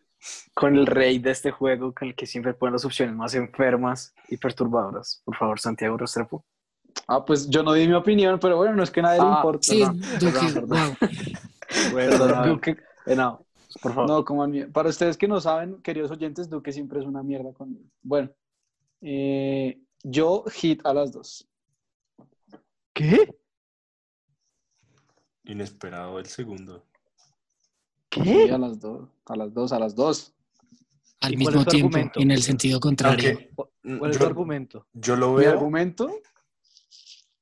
con 0.54 0.76
el 0.76 0.86
rey 0.88 1.20
de 1.20 1.32
este 1.32 1.52
juego, 1.52 1.94
con 1.94 2.10
el 2.10 2.16
que 2.16 2.26
siempre 2.26 2.54
ponen 2.54 2.74
las 2.74 2.86
opciones 2.86 3.16
más 3.16 3.34
enfermas 3.36 4.14
y 4.30 4.38
perturbadoras. 4.38 5.22
Por 5.24 5.38
favor, 5.38 5.60
Santiago 5.60 5.96
Restrepo. 5.98 6.46
Ah, 7.08 7.24
pues 7.26 7.50
yo 7.50 7.64
no 7.64 7.74
di 7.74 7.88
mi 7.88 7.94
opinión, 7.94 8.40
pero 8.40 8.58
bueno, 8.58 8.76
no 8.76 8.84
es 8.84 8.92
que 8.92 9.00
a 9.00 9.04
nadie 9.04 9.20
le 9.22 9.26
Ah, 9.28 9.36
importa. 9.38 9.62
Sí, 9.62 9.82
no. 9.82 10.98
Duque, 12.46 12.78
Eh, 13.06 13.16
no, 13.16 13.46
por 13.82 13.94
favor. 13.94 14.10
No, 14.10 14.26
como 14.26 14.44
a 14.44 14.48
mí- 14.48 14.66
para 14.66 14.90
ustedes 14.90 15.18
que 15.18 15.28
no 15.28 15.40
saben, 15.40 15.82
queridos 15.82 16.12
oyentes, 16.12 16.50
Duque 16.50 16.72
siempre 16.72 17.00
es 17.00 17.06
una 17.06 17.24
mierda 17.24 17.54
conmigo. 17.54 17.86
Bueno, 18.02 18.30
eh, 19.02 19.80
yo 20.04 20.44
hit 20.52 20.86
a 20.86 20.94
las 20.94 21.12
dos. 21.12 21.48
¿Qué? 22.94 23.36
Inesperado 25.46 26.20
el 26.20 26.26
segundo. 26.26 26.84
Sí, 28.12 28.22
¿Qué? 28.24 28.52
a 28.52 28.58
las 28.58 28.80
dos, 28.80 29.08
a 29.26 29.36
las 29.36 29.54
dos, 29.54 29.72
a 29.72 29.80
las 29.80 29.96
dos. 29.96 30.34
Al 31.22 31.34
¿Y 31.34 31.38
cuál 31.44 31.56
mismo 31.56 31.66
tiempo, 31.66 31.88
argumento? 31.88 32.20
en 32.20 32.32
el 32.32 32.42
sentido 32.44 32.80
contrario. 32.80 33.30
Aunque 33.30 33.98
¿Cuál 34.00 34.12
es 34.12 34.18
tu 34.18 34.26
argumento? 34.26 34.86
yo 34.94 35.16
lo 35.16 35.34
Mi 35.34 35.42
veo. 35.42 35.52
argumento, 35.54 36.10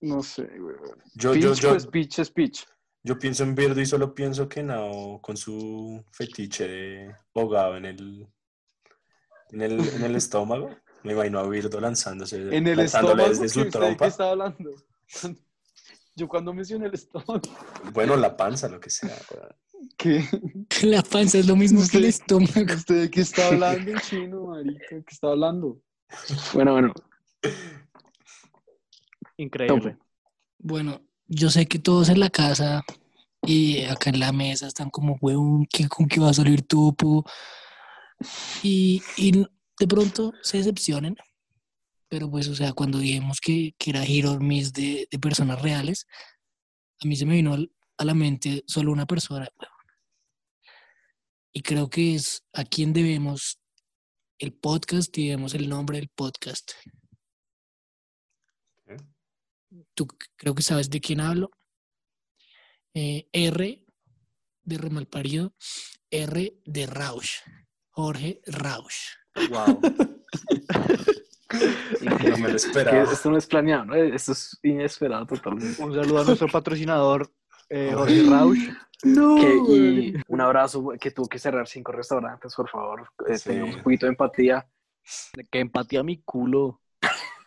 no 0.02 0.22
sé, 0.24 0.48
güey. 0.60 0.76
Yo, 1.16 1.34
yo, 1.36 1.54
yo, 1.54 1.70
pues, 1.70 1.84
speech, 1.84 2.20
speech. 2.24 2.64
yo 3.04 3.18
pienso 3.18 3.43
en 3.43 3.56
Birdo 3.56 3.82
y 3.82 3.86
solo 3.86 4.14
pienso 4.14 4.48
que 4.48 4.64
Nao 4.64 5.22
con 5.22 5.38
su 5.38 6.04
fetiche 6.12 6.68
de 6.68 7.16
ahogado 7.34 7.78
en 7.78 7.86
el, 7.86 8.28
en 9.52 9.62
el, 9.62 9.80
en 9.80 10.04
el 10.04 10.16
estómago. 10.16 10.70
Me 11.04 11.14
imagino 11.14 11.39
a 11.39 11.48
Birdo 11.48 11.80
lanzándose, 11.80 12.38
En 12.56 12.68
el 12.68 12.78
lanzándole 12.78 13.24
estómago, 13.24 13.30
desde 13.30 13.41
¿qué 13.43 13.50
su 13.50 13.60
usted 13.62 13.80
de 13.80 13.86
qué 13.86 13.88
trompa. 13.88 14.08
está 14.08 14.32
hablando? 14.32 14.72
Yo 16.18 16.30
cuando 16.30 16.54
mencioné 16.54 16.88
el 16.88 16.93
estómago, 16.93 17.41
Bueno, 17.93 18.16
la 18.16 18.38
panza, 18.38 18.70
lo 18.70 18.80
que 18.80 18.89
sea. 18.89 19.16
¿qué? 19.98 20.24
La 20.84 21.02
panza 21.04 21.38
es 21.38 21.48
lo 21.48 21.56
mismo 21.56 21.82
que 21.89 21.98
el 21.98 22.06
estómago. 22.06 22.74
¿Usted 22.74 23.02
de 23.02 23.12
qué 23.12 23.22
está 23.22 23.48
hablando 23.50 23.91
en 23.91 24.00
chino, 24.00 24.46
marica? 24.48 24.86
¿Qué 24.89 25.04
está 25.12 25.28
hablando? 25.28 25.82
Bueno, 26.54 26.74
bueno. 26.74 26.93
Increíble. 29.38 29.97
Bueno, 30.59 31.01
yo 31.27 31.49
sé 31.49 31.67
que 31.67 31.79
todos 31.79 32.09
en 32.09 32.19
la 32.19 32.29
casa 32.29 32.83
y 33.41 33.83
acá 33.83 34.09
en 34.09 34.19
la 34.19 34.31
mesa 34.31 34.67
están 34.67 34.89
como, 34.89 35.17
huevón, 35.21 35.65
¿qué, 35.65 35.88
¿con 35.88 36.07
qué 36.07 36.19
va 36.19 36.29
a 36.29 36.33
salir 36.33 36.63
topo? 36.63 37.25
Y, 38.63 39.01
y 39.17 39.31
de 39.79 39.88
pronto 39.88 40.33
se 40.41 40.57
decepcionen. 40.57 41.15
Pero 42.07 42.29
pues, 42.29 42.47
o 42.47 42.55
sea, 42.55 42.73
cuando 42.73 42.99
dijimos 42.99 43.39
que, 43.41 43.75
que 43.77 43.89
era 43.89 44.03
Hero 44.03 44.39
Miss 44.39 44.71
de, 44.73 45.07
de 45.09 45.19
personas 45.19 45.61
reales, 45.61 46.07
a 47.03 47.07
mí 47.07 47.15
se 47.15 47.25
me 47.25 47.36
vino 47.36 47.57
a 47.97 48.05
la 48.05 48.13
mente 48.13 48.63
solo 48.67 48.91
una 48.91 49.05
persona. 49.05 49.49
Y 51.51 51.61
creo 51.61 51.89
que 51.89 52.15
es 52.15 52.43
a 52.53 52.63
quien 52.63 52.93
debemos 52.93 53.59
el 54.39 54.53
podcast 54.53 55.17
y 55.17 55.27
debemos 55.27 55.53
el 55.53 55.69
nombre 55.69 55.97
del 55.97 56.09
podcast. 56.09 56.73
Tú 59.93 60.07
creo 60.36 60.53
que 60.55 60.63
sabes 60.63 60.89
de 60.89 61.01
quién 61.01 61.19
hablo. 61.21 61.51
Eh, 62.93 63.28
R 63.34 63.84
de 64.63 64.78
Remalparido, 64.78 65.53
R 66.09 66.57
de 66.65 66.86
Rausch, 66.88 67.41
Jorge 67.91 68.41
Rausch. 68.45 69.15
Wow. 69.49 69.80
No 72.01 72.17
me 72.17 72.39
lo 72.39 72.47
Que 72.47 72.55
esperaba. 72.55 73.03
esto 73.03 73.30
no 73.32 73.38
es 73.38 73.45
planeado, 73.45 73.86
¿no? 73.86 73.95
Esto 73.95 74.32
es 74.34 74.59
inesperado 74.63 75.26
totalmente. 75.26 75.82
Un 75.82 75.93
saludo 75.93 76.19
a 76.21 76.26
nuestro 76.26 76.47
patrocinador, 76.47 77.32
eh, 77.69 77.91
Jorge 77.93 78.23
Rausch. 78.30 78.69
Que- 79.01 79.73
y 79.73 80.13
un 80.28 80.41
abrazo 80.41 80.89
que 80.99 81.11
tuvo 81.11 81.28
que 81.28 81.38
cerrar 81.39 81.67
cinco 81.67 81.91
restaurantes, 81.91 82.53
por 82.55 82.67
favor. 82.69 83.09
Eh, 83.28 83.38
Sí. 83.38 83.49
Tengamos 83.49 83.76
un 83.78 83.84
poquito 83.84 84.05
de 84.07 84.09
empatía. 84.11 84.67
Que 85.51 85.59
empatía 85.59 86.03
mi 86.03 86.21
culo. 86.23 86.82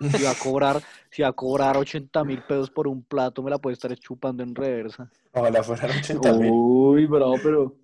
Si 0.00 0.22
va 0.22 0.30
a 0.30 0.34
cobrar, 0.34 0.80
si 1.10 1.22
va 1.22 1.28
a 1.28 1.32
cobrar 1.32 1.76
80 1.76 2.24
mil 2.24 2.42
pesos 2.42 2.70
por 2.70 2.86
un 2.86 3.02
plato, 3.02 3.42
me 3.42 3.50
la 3.50 3.58
puede 3.58 3.74
estar 3.74 3.94
chupando 3.96 4.42
en 4.42 4.54
reversa. 4.54 5.10
Ojalá 5.32 5.62
fueran 5.62 5.90
80 5.98 6.32
mil. 6.34 6.50
Uy, 6.52 7.06
bravo, 7.06 7.34
pero. 7.42 7.76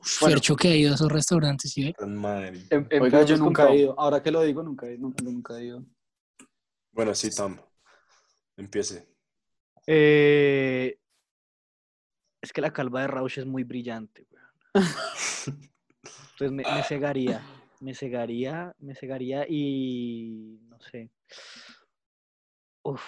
Fercho 0.00 0.54
que 0.54 0.68
ha 0.68 0.76
ido 0.76 0.92
a 0.92 0.94
esos 0.94 1.10
rastaurantes, 1.10 1.72
¿sí? 1.72 1.92
Madre. 2.06 2.62
Oiga, 3.00 3.24
yo 3.24 3.36
nunca 3.36 3.68
he 3.68 3.78
ido. 3.78 3.98
Ahora 3.98 4.22
que 4.22 4.30
lo 4.30 4.42
digo, 4.42 4.62
nunca 4.62 4.86
he, 4.86 4.96
nunca, 4.96 5.24
nunca 5.24 5.58
he 5.58 5.64
ido. 5.64 5.84
Bueno, 6.92 7.14
sí, 7.14 7.34
Tom. 7.34 7.56
Empiece. 8.56 9.08
Eh, 9.86 10.98
es 12.40 12.52
que 12.52 12.60
la 12.60 12.72
calva 12.72 13.00
de 13.00 13.08
Rausch 13.08 13.38
es 13.38 13.46
muy 13.46 13.64
brillante, 13.64 14.26
weón. 14.30 14.48
Entonces 16.32 16.52
me, 16.52 16.62
me 16.62 16.82
cegaría, 16.84 17.42
me 17.80 17.94
cegaría, 17.94 18.74
me 18.78 18.94
cegaría 18.94 19.44
y 19.48 20.60
sé. 20.80 21.10
Uf. 22.82 23.02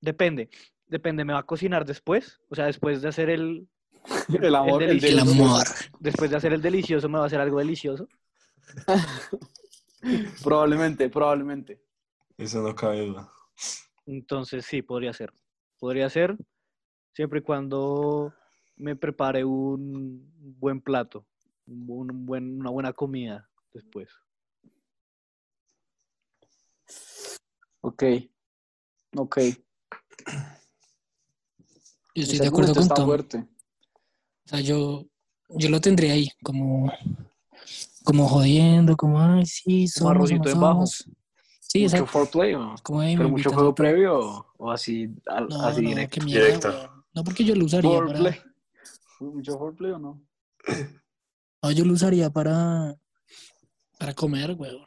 Depende, 0.00 0.50
depende, 0.86 1.24
¿me 1.24 1.32
va 1.32 1.40
a 1.40 1.46
cocinar 1.46 1.84
después? 1.84 2.40
O 2.50 2.54
sea, 2.54 2.66
después 2.66 3.00
de 3.00 3.08
hacer 3.08 3.30
el, 3.30 3.68
El 4.42 4.54
amor, 4.54 4.82
el, 4.82 5.18
amor. 5.18 5.64
después 5.98 6.30
de 6.30 6.36
hacer 6.36 6.52
el 6.52 6.60
delicioso, 6.62 7.08
¿me 7.08 7.18
va 7.18 7.24
a 7.24 7.26
hacer 7.26 7.40
algo 7.40 7.58
delicioso? 7.58 8.08
Probablemente, 10.44 11.08
probablemente. 11.08 11.80
Eso 12.36 12.60
no 12.60 12.74
cabe 12.74 13.06
duda. 13.06 13.32
Entonces 14.04 14.66
sí, 14.66 14.82
podría 14.82 15.14
ser. 15.14 15.32
Podría 15.78 16.10
ser, 16.10 16.36
siempre 17.14 17.38
y 17.38 17.42
cuando 17.42 18.34
me 18.76 18.96
prepare 18.96 19.44
un 19.44 20.30
buen 20.58 20.82
plato, 20.82 21.26
un 21.66 22.26
buen, 22.26 22.60
una 22.60 22.70
buena 22.70 22.92
comida 22.92 23.48
después. 23.72 24.10
Ok. 27.84 28.02
Ok. 29.16 29.38
Yo 32.14 32.22
estoy 32.22 32.38
de 32.38 32.48
acuerdo 32.48 32.72
con 32.72 32.82
está 32.84 32.94
Tom. 32.94 33.04
fuerte. 33.04 33.38
O 33.38 34.48
sea, 34.48 34.60
yo, 34.60 35.04
yo 35.50 35.68
lo 35.68 35.80
tendría 35.82 36.14
ahí, 36.14 36.30
como, 36.42 36.90
como 38.04 38.26
jodiendo, 38.26 38.96
como, 38.96 39.20
ay, 39.20 39.44
sí, 39.44 39.86
somos, 39.86 40.12
arrocito 40.12 40.48
somos, 40.48 40.54
en 40.54 40.60
bajo. 40.60 40.86
somos". 40.86 41.10
Sí, 41.60 41.80
¿Mucho 41.82 41.94
exacto. 41.96 42.06
foreplay 42.06 42.54
o? 42.54 42.74
Como, 42.82 43.02
"Ey, 43.02 43.16
¿Pero 43.18 43.28
mucho 43.28 43.50
juego 43.50 43.74
previo 43.74 44.46
o, 44.56 44.70
así, 44.70 45.10
al- 45.26 45.48
No, 45.48 45.60
así 45.62 45.82
no, 45.82 45.88
directo? 45.90 46.24
mierda, 46.24 46.46
Directo. 46.46 47.04
No, 47.12 47.22
porque 47.22 47.44
yo 47.44 47.54
lo 47.54 47.66
usaría 47.66 47.90
Foreplay. 47.90 48.32
para... 48.32 48.54
¿Mucho 49.20 49.58
foreplay 49.58 49.90
o 49.92 49.98
no? 49.98 50.22
No, 51.62 51.70
yo 51.70 51.84
lo 51.84 51.92
usaría 51.92 52.30
para... 52.30 52.96
Para 53.98 54.14
comer, 54.14 54.52
weón. 54.52 54.86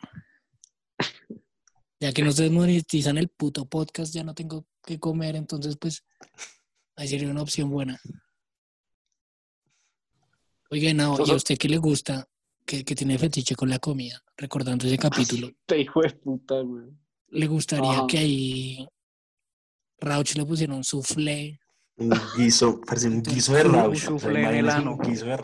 Ya 1.99 2.11
que 2.13 2.21
no 2.21 2.31
se 2.31 2.49
monetizan 2.49 3.17
el 3.17 3.27
puto 3.29 3.65
podcast, 3.65 4.13
ya 4.13 4.23
no 4.23 4.35
tengo 4.35 4.65
que 4.83 4.99
comer, 4.99 5.35
entonces 5.35 5.77
pues 5.77 6.03
ahí 6.95 7.07
sería 7.07 7.29
una 7.29 7.41
opción 7.41 7.69
buena. 7.69 7.99
Oiga, 10.69 10.93
no, 10.93 11.17
¿y 11.25 11.31
a 11.31 11.35
usted 11.35 11.57
qué 11.57 11.69
le 11.69 11.77
gusta? 11.77 12.27
Que, 12.65 12.83
que 12.83 12.95
tiene 12.95 13.17
fetiche 13.17 13.55
con 13.55 13.69
la 13.69 13.79
comida, 13.79 14.21
recordando 14.35 14.85
ese 14.85 14.97
capítulo. 14.97 15.49
Te 15.65 15.79
hijo 15.79 16.01
de 16.01 16.09
puta, 16.11 16.59
güey. 16.59 16.85
¿Le 17.29 17.47
gustaría 17.47 17.91
Ajá. 17.91 18.07
que 18.07 18.17
ahí 18.17 18.87
Rauch 19.99 20.35
le 20.35 20.45
pusiera 20.45 20.73
un 20.75 20.83
soufflé? 20.83 21.59
Un 21.95 22.11
guiso, 22.37 22.81
parece 22.81 23.07
un 23.07 23.23
guiso 23.23 23.53
de 23.53 23.63
Un 23.63 23.73
Rausch. 23.73 23.99
soufflé 24.03 24.43
en 24.43 24.55
el 24.55 24.69
ano. 24.69 24.95
Un 24.95 24.99
guiso 24.99 25.25
de. 25.25 25.37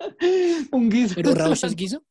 Un 0.72 0.90
guiso. 0.90 1.14
¿Pero 1.14 1.34
Rauch 1.34 1.62
es 1.64 1.74
guiso? 1.76 2.04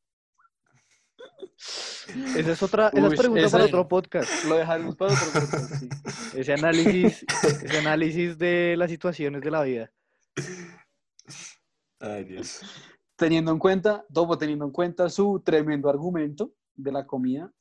Esa 1.57 2.51
es 2.51 2.63
otra, 2.63 2.89
esa 2.93 3.07
es 3.07 3.19
pregunta 3.19 3.41
esa- 3.41 3.51
para 3.57 3.65
otro 3.65 3.87
podcast. 3.87 4.45
Lo 4.45 4.55
dejaremos 4.57 4.95
para 4.95 5.13
otro 5.13 5.25
podcast, 5.33 5.75
sí. 5.75 5.89
Ese 6.35 6.53
análisis, 6.53 7.25
ese 7.63 7.77
análisis 7.79 8.37
de 8.37 8.75
las 8.77 8.89
situaciones 8.91 9.41
de 9.41 9.51
la 9.51 9.63
vida. 9.63 9.91
Ay, 11.99 12.23
Dios. 12.25 12.61
Teniendo 13.15 13.51
en 13.51 13.57
cuenta, 13.59 14.05
Topo, 14.13 14.37
teniendo 14.37 14.65
en 14.65 14.71
cuenta 14.71 15.09
su 15.09 15.41
tremendo 15.43 15.89
argumento 15.89 16.53
de 16.75 16.91
la 16.91 17.05
comida, 17.07 17.51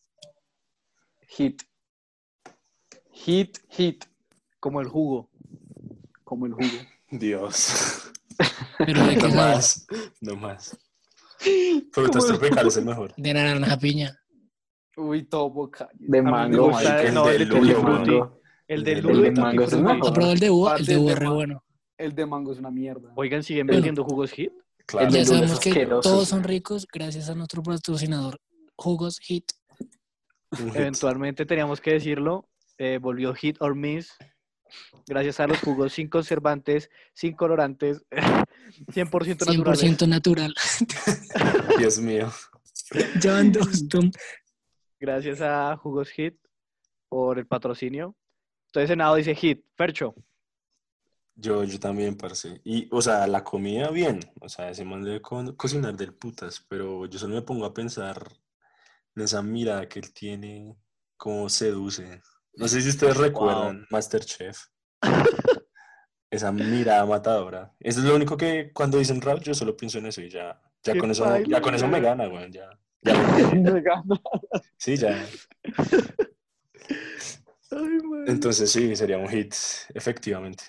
hit. 1.29 1.63
Hit, 3.13 3.59
hit, 3.71 4.05
Como 4.61 4.81
el 4.83 4.89
jugo. 4.89 5.31
como 6.23 6.45
el 6.47 6.53
jugo. 6.53 6.69
Dios. 7.11 8.13
¿Pero 8.79 9.07
de 9.07 9.17
qué 9.17 9.29
No 9.29 9.35
más. 9.35 9.87
No 10.21 10.37
más. 10.37 10.77
Frutas 11.93 12.27
tropicales 12.27 12.73
es 12.73 12.77
el 12.79 12.85
mejor. 12.85 13.13
De 13.17 13.35
naranja 13.35 13.79
piña. 13.79 14.19
Uy, 14.97 15.25
Topo. 15.25 15.71
De 15.95 16.23
mango, 16.23 16.71
el 16.81 17.15
no, 17.15 17.29
el 17.29 17.39
de 17.39 17.45
lulo. 17.47 18.41
El 18.69 18.79
El 18.79 18.85
del 18.85 19.01
lulo 19.03 19.21
de 19.23 19.31
de 19.31 19.41
mango 19.41 19.63
es 19.63 19.73
el 19.73 19.79
Frutti. 19.81 19.95
mejor. 19.95 20.09
¿Ha 20.11 20.13
probado 20.15 20.33
el 20.33 20.41
de 20.41 20.51
uva? 20.51 20.77
El 20.77 20.87
de 20.87 20.97
uva 20.99 21.07
de 21.07 21.13
es 21.13 21.19
re 21.19 21.29
bueno. 21.29 21.65
El 21.99 22.15
de 22.15 22.27
mango 22.27 22.53
es 22.53 22.59
una 22.59 22.71
mierda. 22.71 23.13
Oigan, 23.15 23.43
siguen 23.43 23.67
vendiendo 23.67 24.05
jugos 24.05 24.33
hit. 24.33 24.53
Claro. 24.87 25.07
El 25.09 25.13
Ya 25.15 25.19
de 25.21 25.25
sabemos 25.27 25.61
que 25.61 25.87
todos 25.87 26.29
son 26.29 26.45
ricos 26.45 26.87
gracias 26.93 27.29
a 27.29 27.35
nuestro 27.35 27.63
patrocinador 27.63 28.39
Jugos 28.77 29.19
hit. 29.21 29.51
Eventualmente 30.75 31.45
teníamos 31.47 31.81
que 31.81 31.93
decirlo. 31.93 32.49
eh, 32.79 32.99
volvió 33.01 33.35
hit 33.35 33.57
or 33.61 33.75
miss 33.75 34.13
Gracias 35.07 35.39
a 35.41 35.47
los 35.47 35.61
jugos 35.61 35.93
sin 35.93 36.09
conservantes, 36.09 36.91
sin 37.15 37.35
colorantes, 37.35 38.05
100% 38.89 39.47
naturales. 39.47 39.83
100% 39.83 40.09
natural. 40.09 40.55
Dios 41.79 41.99
mío. 41.99 42.33
Ya 43.21 43.33
van 43.35 43.53
dos, 43.53 43.89
Tom. 43.89 44.11
Gracias 44.99 45.41
a 45.41 45.77
Jugos 45.77 46.11
Hit 46.11 46.37
por 47.09 47.39
el 47.39 47.47
patrocinio. 47.47 48.15
Entonces, 48.67 48.89
Senado 48.91 49.17
dice 49.17 49.35
Hit. 49.35 49.65
Fercho. 49.77 50.15
Yo, 51.35 51.65
yo 51.65 51.79
también, 51.79 52.17
parce. 52.17 52.61
Y, 52.65 52.89
o 52.91 53.03
sea, 53.03 53.27
la 53.27 53.45
comida 53.45 53.91
bien. 53.91 54.21
O 54.41 54.49
sea, 54.49 54.71
ese 54.71 54.85
man 54.85 55.03
debe 55.03 55.21
co- 55.21 55.55
cocinar 55.57 55.95
del 55.97 56.15
putas. 56.15 56.65
Pero 56.69 57.07
yo 57.07 57.19
solo 57.19 57.35
me 57.35 57.43
pongo 57.43 57.67
a 57.67 57.75
pensar 57.75 58.27
en 59.15 59.23
esa 59.23 59.43
mirada 59.43 59.89
que 59.89 59.99
él 59.99 60.13
tiene, 60.13 60.77
cómo 61.17 61.49
seduce. 61.49 62.23
No 62.55 62.69
sé 62.69 62.81
si 62.81 62.89
ustedes 62.89 63.17
recuerdan 63.17 63.87
Masterchef. 63.91 64.59
Esa 66.31 66.51
mirada 66.53 67.07
matadora. 67.07 67.73
Eso 67.81 68.01
es 68.01 68.07
lo 68.07 68.15
único 68.17 68.37
que 68.37 68.73
cuando 68.73 68.99
dicen 68.99 69.21
rap, 69.21 69.41
yo 69.43 69.55
solo 69.55 69.77
pienso 69.77 69.99
en 69.99 70.07
eso 70.07 70.21
y 70.21 70.29
ya, 70.29 70.61
ya 70.83 70.97
con 70.99 71.11
eso, 71.11 71.25
ya 71.45 71.61
con 71.61 71.75
eso 71.75 71.87
me 71.89 72.01
gana, 72.01 72.29
weón. 72.29 72.51
Ya, 72.53 72.69
ya 73.03 73.15
me 73.15 73.43
entiende. 73.43 73.83
Sí, 74.77 74.97
ya. 74.97 75.27
Ay. 77.71 77.99
Entonces 78.27 78.71
sí, 78.71 78.95
sería 78.97 79.19
un 79.19 79.29
hit, 79.29 79.55
efectivamente. 79.95 80.65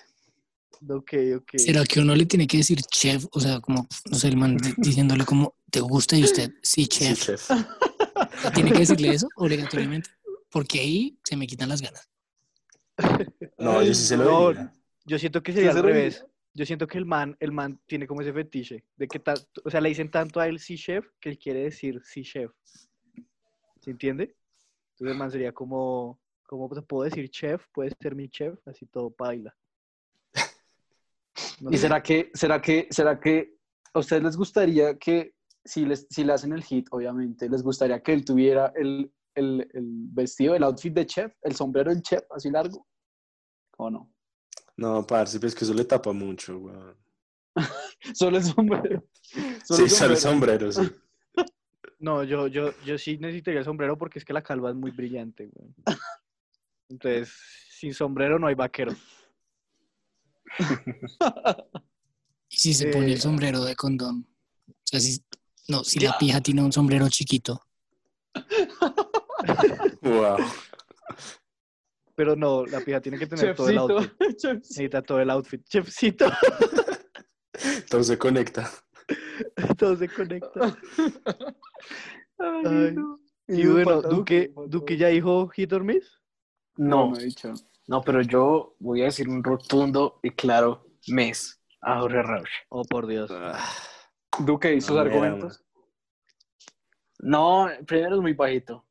Ok, 0.88 1.12
ok. 1.36 1.50
¿Será 1.56 1.84
que 1.84 2.00
uno 2.00 2.14
le 2.14 2.24
tiene 2.26 2.46
que 2.46 2.58
decir 2.58 2.80
chef? 2.82 3.26
O 3.32 3.40
sea, 3.40 3.60
como, 3.60 3.86
no 4.10 4.16
sé, 4.18 4.28
el 4.28 4.36
man 4.36 4.56
di- 4.56 4.74
diciéndole 4.76 5.24
como, 5.24 5.54
¿te 5.70 5.80
gusta? 5.80 6.16
Y 6.16 6.22
usted, 6.24 6.52
sí, 6.62 6.82
Sí, 6.84 6.86
chef. 6.88 7.20
chef. 7.24 7.50
¿Tiene 8.54 8.72
que 8.72 8.78
decirle 8.80 9.12
eso 9.12 9.28
obligatoriamente? 9.36 10.10
Porque 10.50 10.80
ahí 10.80 11.18
se 11.24 11.36
me 11.36 11.46
quitan 11.46 11.68
las 11.68 11.82
ganas. 11.82 12.08
No, 13.58 13.82
yo 13.82 13.92
sí 13.94 14.04
se 14.04 14.16
lo 14.16 14.46
diría. 14.48 14.72
Yo 15.08 15.18
siento 15.18 15.42
que 15.42 15.52
sería 15.52 15.72
se 15.72 15.78
al 15.78 15.84
revés. 15.84 16.24
Yo 16.54 16.66
siento 16.66 16.86
que 16.86 16.98
el 16.98 17.06
man, 17.06 17.36
el 17.40 17.52
man 17.52 17.80
tiene 17.86 18.06
como 18.06 18.20
ese 18.20 18.32
fetiche 18.32 18.84
de 18.96 19.06
que 19.08 19.18
ta- 19.18 19.34
o 19.64 19.70
sea, 19.70 19.80
le 19.80 19.88
dicen 19.90 20.10
tanto 20.10 20.40
a 20.40 20.48
él 20.48 20.58
sí 20.58 20.76
chef 20.76 21.06
que 21.20 21.30
él 21.30 21.38
quiere 21.38 21.60
decir 21.64 22.00
sí 22.04 22.22
chef. 22.22 22.50
¿Se 23.80 23.90
entiende? 23.90 24.36
Entonces 24.92 25.12
el 25.12 25.18
man 25.18 25.30
sería 25.30 25.52
como, 25.52 26.20
como 26.42 26.68
puedo 26.68 27.04
decir 27.04 27.30
chef, 27.30 27.64
puedes 27.72 27.94
ser 28.00 28.14
mi 28.14 28.28
chef, 28.28 28.58
así 28.66 28.86
todo 28.86 29.14
baila. 29.16 29.56
No 31.60 31.70
¿Y 31.70 31.76
sé. 31.76 31.82
será 31.82 32.02
que, 32.02 32.30
será 32.34 32.60
que, 32.60 32.88
será 32.90 33.20
que 33.20 33.56
a 33.92 33.98
ustedes 34.00 34.22
les 34.22 34.36
gustaría 34.36 34.98
que, 34.98 35.34
si, 35.64 35.84
les, 35.86 36.06
si 36.10 36.24
le 36.24 36.32
hacen 36.32 36.52
el 36.52 36.64
hit, 36.64 36.88
obviamente, 36.90 37.48
les 37.48 37.62
gustaría 37.62 38.02
que 38.02 38.12
él 38.12 38.24
tuviera 38.24 38.72
el, 38.74 39.12
el, 39.34 39.68
el 39.72 39.86
vestido, 40.10 40.54
el 40.54 40.64
outfit 40.64 40.92
de 40.92 41.06
chef, 41.06 41.32
el 41.42 41.54
sombrero 41.54 41.90
del 41.90 42.02
chef, 42.02 42.24
así 42.32 42.50
largo? 42.50 42.86
¿O 43.76 43.90
no? 43.90 44.12
No, 44.78 45.04
parce, 45.04 45.40
pues 45.40 45.56
que 45.56 45.64
eso 45.64 45.74
le 45.74 45.84
tapa 45.84 46.12
mucho, 46.12 46.56
weón. 46.56 46.96
Solo 48.14 48.38
el 48.38 48.44
sombrero. 48.44 49.04
Sí, 49.64 49.90
solo 49.90 50.12
el 50.14 50.16
sombrero, 50.16 50.72
sí. 50.72 50.88
No, 51.98 52.22
yo, 52.22 52.46
yo, 52.46 52.72
yo 52.86 52.96
sí 52.96 53.18
necesitaría 53.18 53.58
el 53.58 53.64
sombrero 53.64 53.98
porque 53.98 54.20
es 54.20 54.24
que 54.24 54.32
la 54.32 54.40
calva 54.42 54.70
es 54.70 54.76
muy 54.76 54.92
brillante, 54.92 55.50
güey. 55.52 55.74
Entonces, 56.88 57.30
sin 57.70 57.92
sombrero 57.92 58.38
no 58.38 58.46
hay 58.46 58.54
vaquero. 58.54 58.92
Y 62.48 62.56
si 62.56 62.72
se 62.72 62.86
pone 62.86 63.08
Eh, 63.08 63.12
el 63.14 63.20
sombrero 63.20 63.64
de 63.64 63.74
condón. 63.74 64.26
O 64.68 64.72
sea, 64.84 65.00
si, 65.00 65.20
no, 65.66 65.82
si 65.82 65.98
la 65.98 66.16
pija 66.16 66.40
tiene 66.40 66.62
un 66.62 66.72
sombrero 66.72 67.08
chiquito. 67.08 67.60
Wow. 70.02 70.38
Pero 72.18 72.34
no, 72.34 72.66
la 72.66 72.80
pija 72.80 73.00
tiene 73.00 73.16
que 73.16 73.28
tener 73.28 73.54
todo 73.54 73.68
el 73.68 73.78
outfit. 73.78 74.10
Chefcito. 74.18 74.54
Necesita 74.54 75.02
todo 75.02 75.20
el 75.20 75.30
outfit. 75.30 75.64
Chefcito, 75.68 76.26
Todo 77.88 78.02
se 78.02 78.18
conecta. 78.18 78.68
todo 79.78 79.94
se 79.96 80.08
conecta. 80.08 80.76
Ay, 82.38 82.62
Ay. 82.64 82.92
no. 82.96 83.20
Y 83.46 83.66
bueno, 83.68 84.02
Duque, 84.02 84.52
Duque 84.66 84.96
ya 84.96 85.08
dijo 85.08 85.46
hit 85.50 85.72
or 85.72 85.84
miss. 85.84 86.20
No, 86.76 87.06
No, 87.06 87.10
no 87.12 87.18
he 87.20 87.24
dicho. 87.26 87.52
no, 87.86 88.02
pero 88.02 88.20
yo 88.22 88.74
voy 88.80 89.02
a 89.02 89.04
decir 89.04 89.28
un 89.28 89.44
rotundo 89.44 90.18
y 90.24 90.30
claro 90.32 90.88
mes 91.06 91.62
a 91.82 92.00
Jorge 92.00 92.20
Rauch. 92.22 92.50
Oh, 92.68 92.82
por 92.82 93.06
Dios. 93.06 93.30
Ah, 93.32 93.64
Duque, 94.40 94.74
¿y 94.74 94.80
sus 94.80 94.96
No, 94.96 95.02
argumentos? 95.02 95.64
No, 97.20 97.68
primero 97.86 98.16
es 98.16 98.22
muy 98.22 98.32
bajito. 98.32 98.87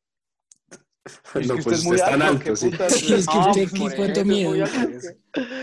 Es 1.36 1.48
no, 1.48 1.56
que 1.56 1.62
pues 1.64 1.66
usted 1.66 1.72
es 1.72 1.78
usted 1.80 1.88
muy 1.88 1.96
es 1.98 2.04
tan 2.06 2.22
alto, 2.22 2.40
qué 2.44 2.50
alto, 2.50 2.56
sí. 2.56 2.68
es 3.14 3.28
que 3.28 3.38
usted, 3.38 3.70
pues 3.70 3.72
¿qué 3.72 3.80
por 3.80 3.96
cuánto 3.96 4.26
muy 4.26 4.44
Por 4.46 4.62
alto. 4.64 4.90
eso, 4.90 5.10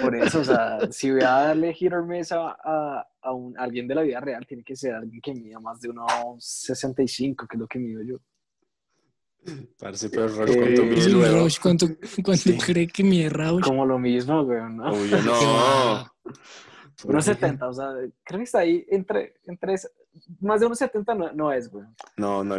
por 0.02 0.16
eso, 0.16 0.40
o 0.40 0.44
sea, 0.44 0.78
si 0.92 1.10
voy 1.12 1.22
a 1.22 1.30
darle 1.30 1.72
hit 1.74 1.92
or 1.92 2.04
miss 2.06 2.32
a, 2.32 2.56
a, 2.62 3.06
a 3.22 3.32
un, 3.32 3.58
alguien 3.58 3.86
de 3.88 3.94
la 3.94 4.02
vida 4.02 4.20
real, 4.20 4.46
tiene 4.46 4.62
que 4.64 4.76
ser 4.76 4.94
alguien 4.94 5.20
que 5.20 5.34
mida 5.34 5.58
más 5.60 5.80
de 5.80 5.90
unos 5.90 6.08
65, 6.44 7.46
que 7.46 7.56
es 7.56 7.60
lo 7.60 7.66
que 7.66 7.78
mido 7.78 8.02
yo. 8.02 8.16
Parce, 9.78 10.08
pero 10.08 10.28
Rauch, 10.28 10.48
Eh, 10.50 10.56
¿cuánto 10.56 10.82
Y 10.82 10.86
mide 10.86 11.08
luego? 11.10 11.36
Rauch, 11.36 11.60
¿cuánto, 11.60 11.86
cuánto 12.24 12.42
Sí. 12.42 12.56
cree 12.58 12.86
que 12.86 13.04
mide 13.04 13.28
Rauch? 13.28 13.62
Como 13.62 13.84
lo 13.84 13.98
mismo, 13.98 14.42
güey, 14.44 14.62
¿no? 14.72 14.90
Obvio, 14.90 15.20
no. 15.22 15.32
va. 15.32 16.14
Unos 17.04 17.24
70, 17.26 17.68
o 17.68 17.74
sea, 17.74 17.88
creo 18.22 18.38
que 18.38 18.44
está 18.44 18.60
ahí 18.60 18.86
entre, 18.88 19.34
entre 19.46 19.74
más 20.40 20.60
de 20.60 20.66
unos 20.66 20.78
70 20.78 21.14
no, 21.14 21.32
no 21.32 21.52
es, 21.52 21.68
güey. 21.70 21.84
No, 22.16 22.42
no, 22.42 22.54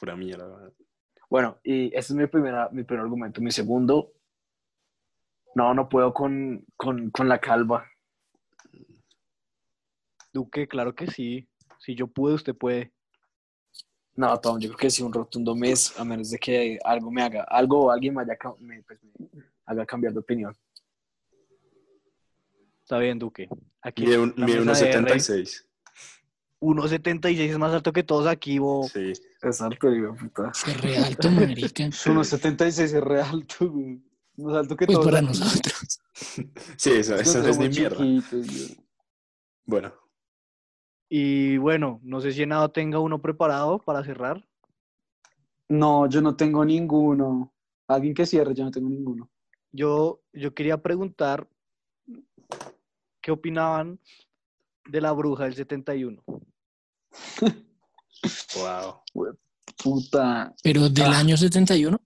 pura 0.00 0.16
mierda. 0.16 0.72
Bueno, 1.28 1.58
y 1.64 1.88
ese 1.88 2.12
es 2.12 2.12
mi, 2.12 2.26
primera, 2.26 2.68
mi 2.70 2.84
primer 2.84 3.04
argumento. 3.04 3.40
Mi 3.40 3.50
segundo, 3.50 4.12
no, 5.54 5.74
no 5.74 5.88
puedo 5.88 6.12
con, 6.12 6.64
con, 6.76 7.10
con 7.10 7.28
la 7.28 7.40
calva. 7.40 7.88
Duque, 10.32 10.68
claro 10.68 10.94
que 10.94 11.06
sí. 11.06 11.48
Si 11.78 11.94
yo 11.94 12.06
pude, 12.06 12.34
usted 12.34 12.54
puede. 12.54 12.92
No, 14.14 14.38
Tom, 14.40 14.58
yo 14.58 14.68
creo 14.68 14.78
que 14.78 14.90
sí, 14.90 15.02
un 15.02 15.12
rotundo 15.12 15.54
mes, 15.54 15.98
a 15.98 16.04
menos 16.04 16.30
de 16.30 16.38
que 16.38 16.78
algo 16.84 17.10
me 17.10 17.22
haga, 17.22 17.42
algo 17.44 17.86
o 17.86 17.90
alguien 17.90 18.14
me, 18.14 18.22
haya, 18.22 18.38
me, 18.58 18.82
pues, 18.82 18.98
me 19.18 19.44
haga 19.66 19.84
cambiar 19.84 20.12
de 20.14 20.20
opinión. 20.20 20.56
Está 22.82 22.98
bien, 22.98 23.18
Duque. 23.18 23.48
Aquí 23.82 24.04
Mide, 24.04 24.18
un, 24.18 24.34
mide 24.36 24.64
de 24.64 24.90
R, 24.90 25.44
1.76. 26.74 27.20
1.76 27.22 27.38
es 27.50 27.58
más 27.58 27.72
alto 27.72 27.92
que 27.92 28.02
todos 28.02 28.26
aquí, 28.26 28.58
bo. 28.58 28.88
Sí. 28.88 29.12
Exacto, 29.42 29.90
digo, 29.90 30.14
puta. 30.14 30.50
Es 30.66 30.80
re 30.82 30.96
alto, 30.98 31.30
marica. 31.30 31.84
Es 31.84 32.06
unos 32.06 32.26
76 32.28 32.92
es 32.92 33.00
re 33.02 33.20
alto, 33.22 33.70
güey. 33.70 34.02
Más 34.36 34.56
alto 34.56 34.76
que 34.76 34.86
Pues 34.86 34.96
todos 34.98 35.06
para 35.06 35.18
aquí. 35.18 35.26
nosotros. 35.28 36.00
Sí, 36.78 36.92
eso, 36.92 37.14
eso 37.16 37.38
es 37.46 37.56
Somos 37.56 37.70
mierda. 37.76 37.96
chiquitos. 37.98 38.76
Bueno, 39.66 39.92
Y 41.10 41.56
bueno, 41.58 42.00
no 42.02 42.20
sé 42.20 42.32
si 42.32 42.46
Nado 42.46 42.70
tenga 42.70 42.98
uno 43.00 43.20
preparado 43.20 43.78
para 43.78 44.02
cerrar. 44.02 44.46
No, 45.68 46.08
yo 46.08 46.20
no 46.22 46.34
tengo 46.36 46.64
ninguno. 46.64 47.52
Alguien 47.88 48.14
que 48.14 48.24
cierre, 48.26 48.54
yo 48.54 48.64
no 48.64 48.70
tengo 48.70 48.88
ninguno. 48.88 49.30
Yo, 49.72 50.22
yo 50.32 50.54
quería 50.54 50.78
preguntar 50.82 51.48
qué 53.20 53.30
opinaban 53.32 54.00
de 54.88 55.00
la 55.00 55.12
bruja 55.12 55.44
del 55.44 55.54
71. 55.54 56.22
Wow. 58.56 59.00
Puta. 59.82 60.54
Pero 60.62 60.88
del 60.88 61.04
Ah. 61.12 61.18
año 61.18 61.36
71, 61.36 62.00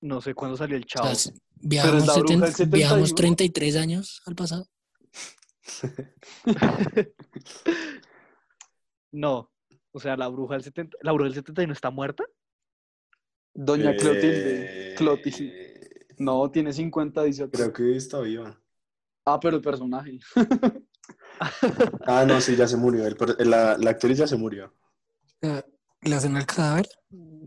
No 0.00 0.20
sé 0.20 0.34
cuándo 0.34 0.56
salió 0.56 0.76
el 0.76 0.82
o 0.82 0.86
chavo. 0.86 1.14
sea, 1.14 1.32
viajamos, 1.54 2.04
70 2.12 2.46
viajamos 2.66 3.08
71. 3.10 3.14
33 3.14 3.76
años 3.76 4.22
al 4.26 4.34
pasado. 4.34 4.68
No, 9.12 9.50
o 9.92 10.00
sea, 10.00 10.16
la 10.16 10.26
bruja 10.28 10.54
del 10.54 10.64
70, 10.64 10.98
la 11.02 11.12
bruja 11.12 11.26
del 11.28 11.34
71 11.34 11.72
está 11.72 11.90
muerta. 11.90 12.24
Doña 13.54 13.92
Eh, 13.92 13.96
Clotilde. 13.96 14.94
Clotilde. 14.96 16.06
No, 16.18 16.50
tiene 16.50 16.72
50, 16.72 17.22
dice. 17.22 17.48
Creo 17.48 17.72
que 17.72 17.96
está 17.96 18.20
viva. 18.20 18.60
Ah, 19.24 19.38
pero 19.40 19.56
el 19.56 19.62
personaje. 19.62 20.18
Ah, 22.06 22.24
no, 22.26 22.40
sí, 22.40 22.56
ya 22.56 22.66
se 22.68 22.76
murió. 22.76 23.06
El 23.06 23.16
la, 23.50 23.76
la 23.78 23.90
actriz 23.90 24.18
ya 24.18 24.26
se 24.26 24.36
murió. 24.36 24.72
Eh, 25.42 25.62
¿Le 26.02 26.14
hacen 26.14 26.36
al 26.36 26.46
cadáver? 26.46 26.86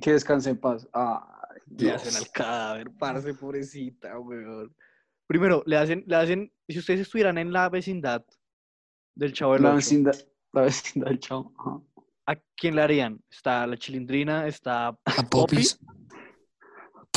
Que 0.02 0.14
descanse 0.14 0.50
en 0.50 0.58
paz. 0.58 0.88
Ah, 0.94 1.48
Le 1.68 1.92
hacen 1.94 2.16
al 2.16 2.30
cadáver, 2.32 2.92
parce, 2.98 3.34
pobrecita, 3.34 4.18
weón. 4.20 4.76
Primero, 5.28 5.64
le 5.66 5.78
hacen, 5.78 6.04
le 6.08 6.16
hacen, 6.16 6.52
si 6.68 6.80
ustedes 6.80 7.02
estuvieran 7.02 7.38
en 7.38 7.52
la 7.52 7.70
vecindad 7.70 8.24
del 9.16 9.34
chavo 9.34 9.54
del 9.54 9.64
la 9.64 9.70
Ocho, 9.70 9.76
vecindad, 9.78 10.16
la 10.54 10.62
vecindad 10.62 11.08
del 11.08 11.20
chavo. 11.20 11.54
Ajá. 11.58 11.82
¿a 12.28 12.36
quién 12.56 12.76
le 12.76 12.82
harían? 12.82 13.22
Está 13.32 13.66
la 13.66 13.78
chilindrina, 13.78 14.48
está 14.48 14.88
A 14.88 15.24
Popis. 15.30 15.80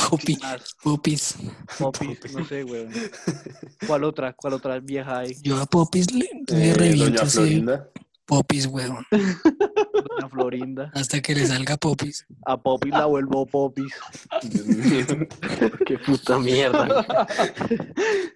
Popi, 0.09 0.37
más 0.41 0.75
Popis. 0.83 1.35
Popis, 1.79 2.33
no 2.35 2.45
sé, 2.45 2.63
weón. 2.63 2.89
¿Cuál 3.87 4.03
otra? 4.03 4.33
¿Cuál 4.33 4.53
otra 4.53 4.79
vieja 4.79 5.19
hay? 5.19 5.35
Yo 5.41 5.57
a 5.61 5.65
Popis 5.65 6.11
le, 6.13 6.29
le 6.47 6.69
Eh, 6.69 6.73
reviento 6.73 7.25
Florinda. 7.25 7.89
Popis, 8.25 8.65
weón. 8.67 9.05
Doña 9.11 10.29
Florinda. 10.29 10.91
Hasta 10.93 11.21
que 11.21 11.35
le 11.35 11.45
salga 11.45 11.75
Popis. 11.77 12.25
A 12.45 12.55
Popis 12.61 12.91
la 12.91 13.05
vuelvo 13.05 13.45
Popis. 13.45 13.93
Dios 14.43 14.65
mío. 14.67 15.05
Qué 15.85 15.97
puta 15.99 16.39
mierda. 16.39 16.87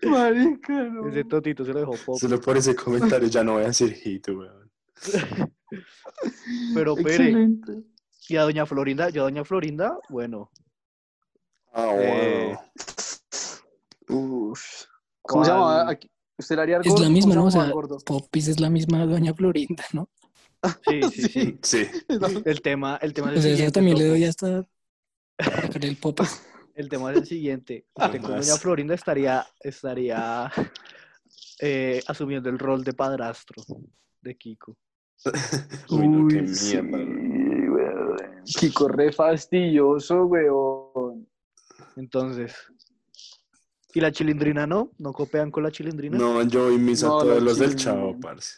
Marica, 0.04 0.84
no. 0.84 1.08
Ese 1.10 1.24
totito 1.24 1.64
se 1.66 1.74
lo 1.74 1.80
dejó 1.80 1.94
Popis. 2.06 2.22
Solo 2.22 2.42
por 2.42 2.58
ese 2.58 2.76
comentario 2.76 3.28
ya 3.30 3.44
no 3.44 3.54
voy 3.54 3.64
a 3.64 3.68
decir 3.68 3.94
hit, 3.94 4.28
weón. 4.30 4.70
Pero 6.74 6.96
Pere, 6.96 7.10
Excelente. 7.30 7.74
y 8.30 8.36
a 8.38 8.44
Doña 8.44 8.66
Florinda, 8.66 9.10
yo 9.10 9.22
a 9.22 9.26
Doña 9.26 9.44
Florinda, 9.46 9.98
bueno. 10.10 10.52
Ah, 11.78 11.92
Eh, 11.98 12.56
wow. 14.08 14.08
¿Cómo 14.08 14.56
se 14.56 14.88
¿cuál? 15.22 15.48
llama? 15.48 15.90
Aquí- 15.90 16.10
¿Usted 16.38 16.56
le 16.56 16.62
haría 16.62 16.78
al 16.78 16.86
Es 16.88 17.00
la 17.00 17.10
misma, 17.10 17.36
¿Cómo 17.36 17.42
¿no? 17.44 17.48
O 17.48 17.52
se 17.52 17.60
sea? 17.60 18.00
Popis 18.06 18.48
es 18.48 18.60
la 18.60 18.70
misma 18.70 19.06
Doña 19.06 19.34
Florinda, 19.34 19.84
¿no? 19.94 20.10
Sí, 20.88 21.02
sí, 21.12 21.22
sí. 21.32 21.58
Sí. 21.64 21.88
El 22.46 22.62
tema, 22.62 22.98
el 23.02 23.14
tema 23.14 23.32
es 23.32 23.38
el 23.38 23.52
siguiente. 23.52 23.72
también 23.72 23.98
le 23.98 24.08
doy 24.08 24.24
hasta 24.26 24.66
el 25.82 25.98
Popis. 25.98 26.42
El 26.76 26.90
tema 26.90 27.12
es 27.14 27.20
el 27.20 27.26
siguiente. 27.26 27.86
Usted 27.96 28.20
con 28.20 28.32
Jamás. 28.32 28.48
Doña 28.48 28.60
Florinda 28.60 28.96
estaría, 28.96 29.46
estaría 29.62 30.52
eh, 31.62 32.02
asumiendo 32.06 32.50
el 32.50 32.60
rol 32.60 32.84
de 32.84 32.92
padrastro 32.92 33.64
de 34.22 34.36
Kiko. 34.36 34.76
Uy, 35.90 36.08
no, 36.10 36.28
qué 36.28 36.46
sí, 36.50 36.82
mierda. 36.82 38.44
Kiko 38.44 38.90
re 38.90 39.14
fastidioso, 39.14 40.26
weón. 40.26 41.05
Entonces. 41.96 42.54
¿Y 43.94 44.02
la 44.02 44.12
chilindrina 44.12 44.68
no? 44.68 44.92
¿No 44.98 45.14
copean 45.14 45.52
con 45.52 45.64
la 45.64 45.72
chilindrina? 45.72 46.18
No, 46.18 46.42
yo 46.44 46.72
y 46.72 46.78
mis 46.78 47.04
a 47.04 47.08
No, 47.08 47.20
todos 47.20 47.42
los 47.42 47.58
del 47.58 47.76
chavo, 47.76 48.20
parce. 48.20 48.58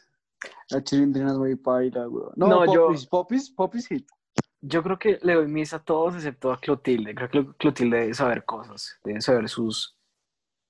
La 0.69 0.83
chilindrina 0.83 1.31
es 1.31 1.37
muy 1.37 1.55
paila, 1.55 2.07
weón. 2.07 2.31
No, 2.35 2.47
No, 2.47 2.73
yo- 2.73 2.87
Popis, 2.87 3.05
Popis, 3.05 3.49
Popis 3.51 3.87
hit. 3.87 4.07
Yo 4.61 4.81
creo 4.81 4.97
que 4.97 5.19
le 5.21 5.35
doy 5.35 5.47
misa 5.47 5.77
a 5.77 5.83
todos 5.83 6.15
excepto 6.15 6.51
a 6.51 6.59
Clotilde. 6.59 7.13
Creo 7.13 7.29
que 7.29 7.45
Clotilde 7.57 7.99
debe 7.99 8.13
saber 8.15 8.43
cosas. 8.43 8.95
Debe 9.03 9.21
saber 9.21 9.47
sus. 9.47 9.95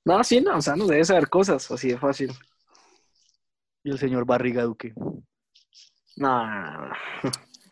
No, 0.04 0.22
sí, 0.24 0.42
no, 0.42 0.58
o 0.58 0.62
sea, 0.62 0.76
no 0.76 0.86
debe 0.86 1.06
saber 1.06 1.30
cosas. 1.30 1.72
Así 1.72 1.90
de 1.90 1.98
fácil. 1.98 2.32
Y 3.84 3.90
el 3.92 3.98
señor 3.98 4.26
Barriga 4.26 4.64
Duque. 4.64 4.94
No, 6.18 6.46
no, 6.46 6.72
no, 6.72 6.88
no. 6.90 6.94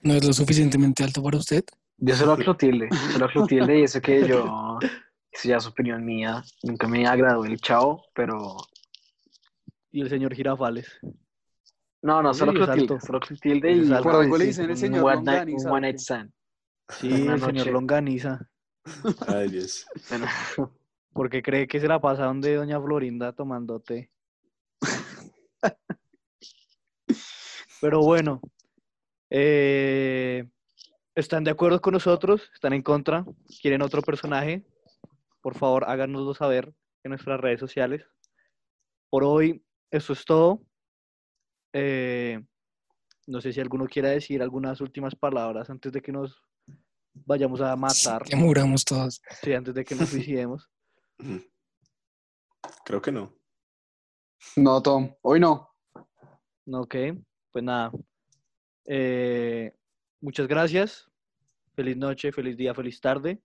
¿No 0.04 0.14
es 0.14 0.24
lo 0.26 0.32
suficientemente 0.34 1.04
alto 1.04 1.22
para 1.22 1.38
usted? 1.38 1.66
Yo 1.98 2.16
solo 2.16 2.34
a 2.34 2.38
Clotilde. 2.38 2.90
Solo 3.14 3.26
a 3.26 3.30
Clotilde 3.32 3.80
y 3.80 3.84
eso 3.84 4.02
que 4.02 4.28
yo. 4.28 4.78
Eso 5.32 5.48
ya 5.50 5.58
es 5.58 5.66
opinión 5.68 6.04
mía. 6.06 6.44
Nunca 6.64 6.88
me 6.88 7.06
agradó 7.08 7.46
el 7.46 7.60
chavo, 7.60 8.06
pero. 8.14 8.58
Y 9.92 10.02
el 10.02 10.10
señor 10.10 10.34
Girafales. 10.34 11.00
No, 12.02 12.22
no, 12.22 12.34
solo 12.34 12.52
Sí, 12.52 12.58
Clotilde. 12.58 13.00
Solo 13.02 13.20
Clotilde 13.20 13.72
Es 13.72 13.88
y. 13.88 13.94
Por 14.04 14.16
algo 14.16 14.38
le 14.38 14.44
sí, 14.44 14.48
dicen 14.50 14.70
el 14.70 14.78
señor 14.78 15.04
one 15.06 15.16
night- 15.24 15.26
Longaniza, 15.48 15.72
one 15.72 15.82
night 15.82 15.98
stand. 16.00 16.32
Sí, 16.90 17.28
el 17.28 17.42
señor. 17.42 17.68
Longaniza. 17.68 18.48
Ay, 19.28 19.50
Dios. 19.50 19.86
Bueno, 20.10 20.28
Porque 21.14 21.42
cree 21.42 21.66
que 21.68 21.80
se 21.80 21.88
la 21.88 22.00
pasa 22.00 22.26
donde 22.26 22.54
Doña 22.56 22.80
Florinda 22.80 23.34
tomando 23.34 23.80
té. 23.80 24.12
Pero 27.82 28.02
bueno, 28.02 28.42
eh, 29.30 30.46
¿están 31.16 31.44
de 31.44 31.52
acuerdo 31.52 31.82
con 31.82 31.94
nosotros? 31.94 32.50
¿Están 32.54 32.74
en 32.74 32.82
contra? 32.82 33.26
¿Quieren 33.62 33.82
otro 33.82 34.02
personaje? 34.02 34.66
Por 35.42 35.56
favor, 35.56 35.86
háganoslo 35.86 36.34
saber 36.34 36.74
en 37.04 37.10
nuestras 37.10 37.40
redes 37.40 37.60
sociales. 37.60 38.06
Por 39.10 39.24
hoy, 39.24 39.64
eso 39.92 40.14
es 40.14 40.26
todo. 40.26 40.62
Eh, 41.74 42.40
no 43.28 43.42
sé 43.42 43.54
si 43.54 43.60
alguno 43.60 43.88
quiera 43.88 44.10
decir 44.10 44.42
algunas 44.42 44.82
últimas 44.82 45.16
palabras 45.16 45.70
antes 45.70 45.92
de 45.92 46.02
que 46.02 46.12
nos 46.12 46.42
vayamos 47.14 47.62
a 47.62 47.76
matar. 47.76 48.24
Que 48.24 48.36
muramos 48.36 48.84
todos. 48.84 49.22
Sí, 49.42 49.54
antes 49.54 49.74
de 49.74 49.86
que 49.86 49.96
nos 49.96 50.10
suicidemos. 50.10 50.70
Creo 52.86 53.02
que 53.02 53.12
no. 53.12 53.34
No, 54.56 54.82
Tom, 54.82 55.14
hoy 55.22 55.40
no. 55.40 55.70
Ok, 56.72 56.96
pues 57.52 57.64
nada. 57.64 57.92
Eh, 58.86 59.74
muchas 60.22 60.48
gracias. 60.48 61.10
Feliz 61.76 61.98
noche, 61.98 62.32
feliz 62.32 62.56
día, 62.58 62.74
feliz 62.74 63.00
tarde. 63.02 63.42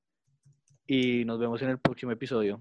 Y 0.87 1.25
nos 1.25 1.39
vemos 1.39 1.63
en 1.63 1.71
el 1.71 1.79
próximo 1.79 2.13
episodio. 2.13 2.59